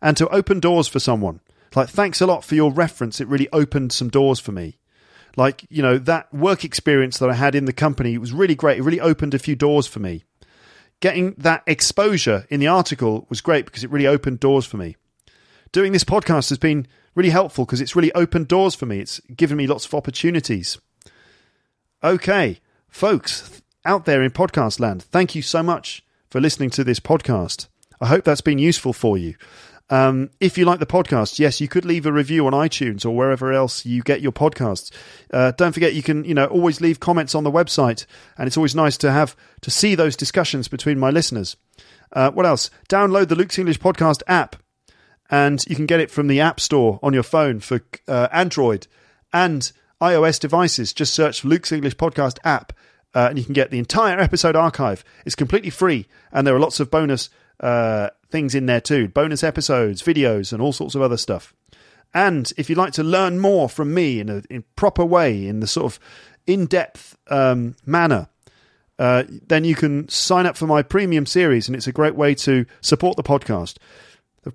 And 0.00 0.16
to 0.16 0.28
open 0.28 0.60
doors 0.60 0.88
for 0.88 1.00
someone. 1.00 1.40
Like, 1.74 1.88
thanks 1.88 2.20
a 2.20 2.26
lot 2.26 2.44
for 2.44 2.54
your 2.54 2.72
reference. 2.72 3.20
It 3.20 3.28
really 3.28 3.48
opened 3.52 3.92
some 3.92 4.08
doors 4.08 4.40
for 4.40 4.52
me. 4.52 4.78
Like, 5.36 5.64
you 5.68 5.82
know, 5.82 5.98
that 5.98 6.32
work 6.32 6.64
experience 6.64 7.18
that 7.18 7.30
I 7.30 7.34
had 7.34 7.54
in 7.54 7.64
the 7.64 7.72
company 7.72 8.18
was 8.18 8.32
really 8.32 8.54
great. 8.54 8.78
It 8.78 8.82
really 8.82 9.00
opened 9.00 9.34
a 9.34 9.38
few 9.38 9.54
doors 9.54 9.86
for 9.86 10.00
me. 10.00 10.24
Getting 11.00 11.34
that 11.38 11.62
exposure 11.66 12.46
in 12.48 12.58
the 12.58 12.66
article 12.66 13.26
was 13.28 13.40
great 13.40 13.64
because 13.66 13.84
it 13.84 13.90
really 13.90 14.06
opened 14.06 14.40
doors 14.40 14.66
for 14.66 14.78
me. 14.78 14.96
Doing 15.70 15.92
this 15.92 16.04
podcast 16.04 16.48
has 16.48 16.58
been 16.58 16.86
really 17.14 17.30
helpful 17.30 17.64
because 17.64 17.80
it's 17.80 17.94
really 17.94 18.12
opened 18.14 18.48
doors 18.48 18.74
for 18.74 18.86
me. 18.86 19.00
It's 19.00 19.20
given 19.36 19.56
me 19.56 19.66
lots 19.66 19.86
of 19.86 19.94
opportunities. 19.94 20.78
Okay, 22.02 22.60
folks 22.88 23.62
out 23.84 24.06
there 24.06 24.22
in 24.22 24.30
podcast 24.30 24.80
land, 24.80 25.02
thank 25.02 25.34
you 25.34 25.42
so 25.42 25.62
much 25.62 26.04
for 26.30 26.40
listening 26.40 26.70
to 26.70 26.84
this 26.84 27.00
podcast. 27.00 27.68
I 28.00 28.06
hope 28.06 28.24
that's 28.24 28.40
been 28.40 28.58
useful 28.58 28.92
for 28.92 29.18
you. 29.18 29.34
Um, 29.90 30.30
if 30.38 30.58
you 30.58 30.64
like 30.64 30.80
the 30.80 30.86
podcast, 30.86 31.38
yes, 31.38 31.60
you 31.60 31.68
could 31.68 31.84
leave 31.84 32.04
a 32.04 32.12
review 32.12 32.46
on 32.46 32.52
iTunes 32.52 33.06
or 33.06 33.10
wherever 33.10 33.52
else 33.52 33.86
you 33.86 34.02
get 34.02 34.20
your 34.20 34.32
podcasts. 34.32 34.90
Uh, 35.32 35.52
don't 35.52 35.72
forget, 35.72 35.94
you 35.94 36.02
can 36.02 36.24
you 36.24 36.34
know 36.34 36.46
always 36.46 36.80
leave 36.80 37.00
comments 37.00 37.34
on 37.34 37.44
the 37.44 37.50
website, 37.50 38.04
and 38.36 38.46
it's 38.46 38.56
always 38.56 38.74
nice 38.74 38.96
to 38.98 39.10
have 39.10 39.34
to 39.62 39.70
see 39.70 39.94
those 39.94 40.16
discussions 40.16 40.68
between 40.68 40.98
my 40.98 41.10
listeners. 41.10 41.56
Uh, 42.12 42.30
what 42.30 42.46
else? 42.46 42.70
Download 42.88 43.28
the 43.28 43.34
Luke's 43.34 43.58
English 43.58 43.80
Podcast 43.80 44.22
app 44.26 44.56
and 45.30 45.64
you 45.66 45.76
can 45.76 45.86
get 45.86 46.00
it 46.00 46.10
from 46.10 46.26
the 46.26 46.40
App 46.40 46.60
Store 46.60 46.98
on 47.02 47.12
your 47.12 47.22
phone 47.22 47.60
for 47.60 47.80
uh, 48.06 48.28
Android 48.32 48.86
and 49.32 49.70
iOS 50.00 50.40
devices. 50.40 50.92
Just 50.92 51.14
search 51.14 51.44
Luke's 51.44 51.72
English 51.72 51.96
Podcast 51.96 52.38
app, 52.44 52.72
uh, 53.14 53.26
and 53.28 53.38
you 53.38 53.44
can 53.44 53.54
get 53.54 53.70
the 53.70 53.78
entire 53.78 54.18
episode 54.18 54.56
archive. 54.56 55.04
It's 55.26 55.34
completely 55.34 55.70
free, 55.70 56.06
and 56.32 56.46
there 56.46 56.54
are 56.54 56.60
lots 56.60 56.80
of 56.80 56.90
bonus 56.90 57.30
uh, 57.60 58.10
things 58.30 58.54
in 58.54 58.66
there 58.66 58.80
too 58.80 59.08
bonus 59.08 59.42
episodes, 59.42 60.02
videos, 60.02 60.52
and 60.52 60.62
all 60.62 60.72
sorts 60.72 60.94
of 60.94 61.02
other 61.02 61.16
stuff. 61.16 61.54
And 62.14 62.52
if 62.56 62.68
you'd 62.68 62.78
like 62.78 62.94
to 62.94 63.02
learn 63.02 63.38
more 63.38 63.68
from 63.68 63.92
me 63.92 64.20
in 64.20 64.28
a 64.28 64.42
in 64.48 64.64
proper 64.76 65.04
way, 65.04 65.46
in 65.46 65.60
the 65.60 65.66
sort 65.66 65.92
of 65.92 66.00
in 66.46 66.66
depth 66.66 67.16
um, 67.28 67.76
manner, 67.84 68.28
uh, 68.98 69.24
then 69.28 69.64
you 69.64 69.74
can 69.74 70.08
sign 70.08 70.46
up 70.46 70.56
for 70.56 70.66
my 70.66 70.82
premium 70.82 71.26
series, 71.26 71.68
and 71.68 71.76
it's 71.76 71.86
a 71.86 71.92
great 71.92 72.14
way 72.14 72.34
to 72.34 72.66
support 72.80 73.16
the 73.16 73.22
podcast. 73.22 73.76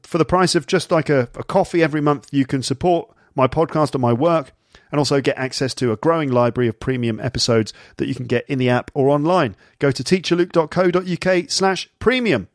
For 0.01 0.17
the 0.17 0.25
price 0.25 0.55
of 0.55 0.65
just 0.65 0.91
like 0.91 1.09
a, 1.09 1.29
a 1.35 1.43
coffee 1.43 1.83
every 1.83 2.01
month, 2.01 2.29
you 2.31 2.45
can 2.45 2.63
support 2.63 3.13
my 3.35 3.47
podcast 3.47 3.93
and 3.93 4.01
my 4.01 4.13
work 4.13 4.51
and 4.91 4.99
also 4.99 5.21
get 5.21 5.37
access 5.37 5.73
to 5.75 5.91
a 5.91 5.97
growing 5.97 6.31
library 6.31 6.67
of 6.67 6.79
premium 6.79 7.19
episodes 7.19 7.73
that 7.97 8.07
you 8.07 8.15
can 8.15 8.25
get 8.25 8.45
in 8.47 8.59
the 8.59 8.69
app 8.69 8.91
or 8.93 9.09
online. 9.09 9.55
Go 9.79 9.91
to 9.91 10.03
teacherluke.co.uk 10.03 11.49
slash 11.49 11.89
premium. 11.99 12.47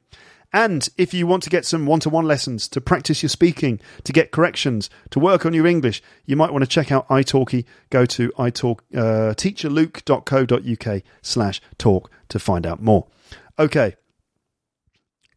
And 0.52 0.88
if 0.96 1.12
you 1.12 1.26
want 1.26 1.42
to 1.42 1.50
get 1.50 1.66
some 1.66 1.84
one 1.84 2.00
to 2.00 2.08
one 2.08 2.24
lessons 2.24 2.68
to 2.68 2.80
practice 2.80 3.22
your 3.22 3.28
speaking, 3.28 3.80
to 4.04 4.12
get 4.12 4.30
corrections, 4.30 4.88
to 5.10 5.20
work 5.20 5.44
on 5.44 5.52
your 5.52 5.66
English, 5.66 6.02
you 6.24 6.36
might 6.36 6.52
want 6.52 6.62
to 6.62 6.68
check 6.68 6.90
out 6.90 7.06
italki. 7.08 7.64
Go 7.90 8.06
to 8.06 8.30
italk, 8.38 8.80
uh, 8.94 9.34
teacherluke.co.uk 9.34 11.02
slash 11.20 11.60
talk 11.76 12.10
to 12.28 12.38
find 12.38 12.66
out 12.66 12.82
more. 12.82 13.06
Okay, 13.58 13.96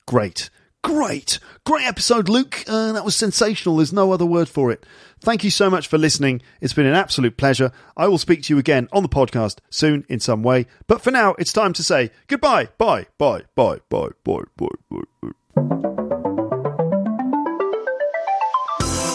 great. 0.06 0.50
Great, 0.84 1.38
great 1.64 1.86
episode, 1.86 2.28
Luke. 2.28 2.64
Uh, 2.68 2.92
that 2.94 3.06
was 3.06 3.16
sensational. 3.16 3.78
There's 3.78 3.94
no 3.94 4.12
other 4.12 4.26
word 4.26 4.50
for 4.50 4.72
it. 4.72 4.84
Thank 5.20 5.44
you 5.44 5.52
so 5.52 5.70
much 5.70 5.88
for 5.88 6.00
listening. 6.00 6.42
It's 6.60 6.74
been 6.74 6.88
an 6.88 6.96
absolute 6.96 7.38
pleasure. 7.38 7.72
I 7.96 8.08
will 8.08 8.18
speak 8.18 8.42
to 8.44 8.54
you 8.54 8.60
again 8.60 8.90
on 8.92 9.04
the 9.04 9.10
podcast 9.10 9.58
soon 9.70 10.04
in 10.10 10.20
some 10.20 10.42
way. 10.42 10.66
But 10.88 11.02
for 11.02 11.12
now, 11.12 11.36
it's 11.38 11.54
time 11.54 11.74
to 11.74 11.84
say 11.84 12.10
goodbye. 12.28 12.70
Bye, 12.80 13.06
bye, 13.20 13.44
bye, 13.56 13.78
bye, 13.90 14.10
bye, 14.24 14.40
bye, 14.58 14.68
bye. 14.90 15.00
bye. 15.22 15.32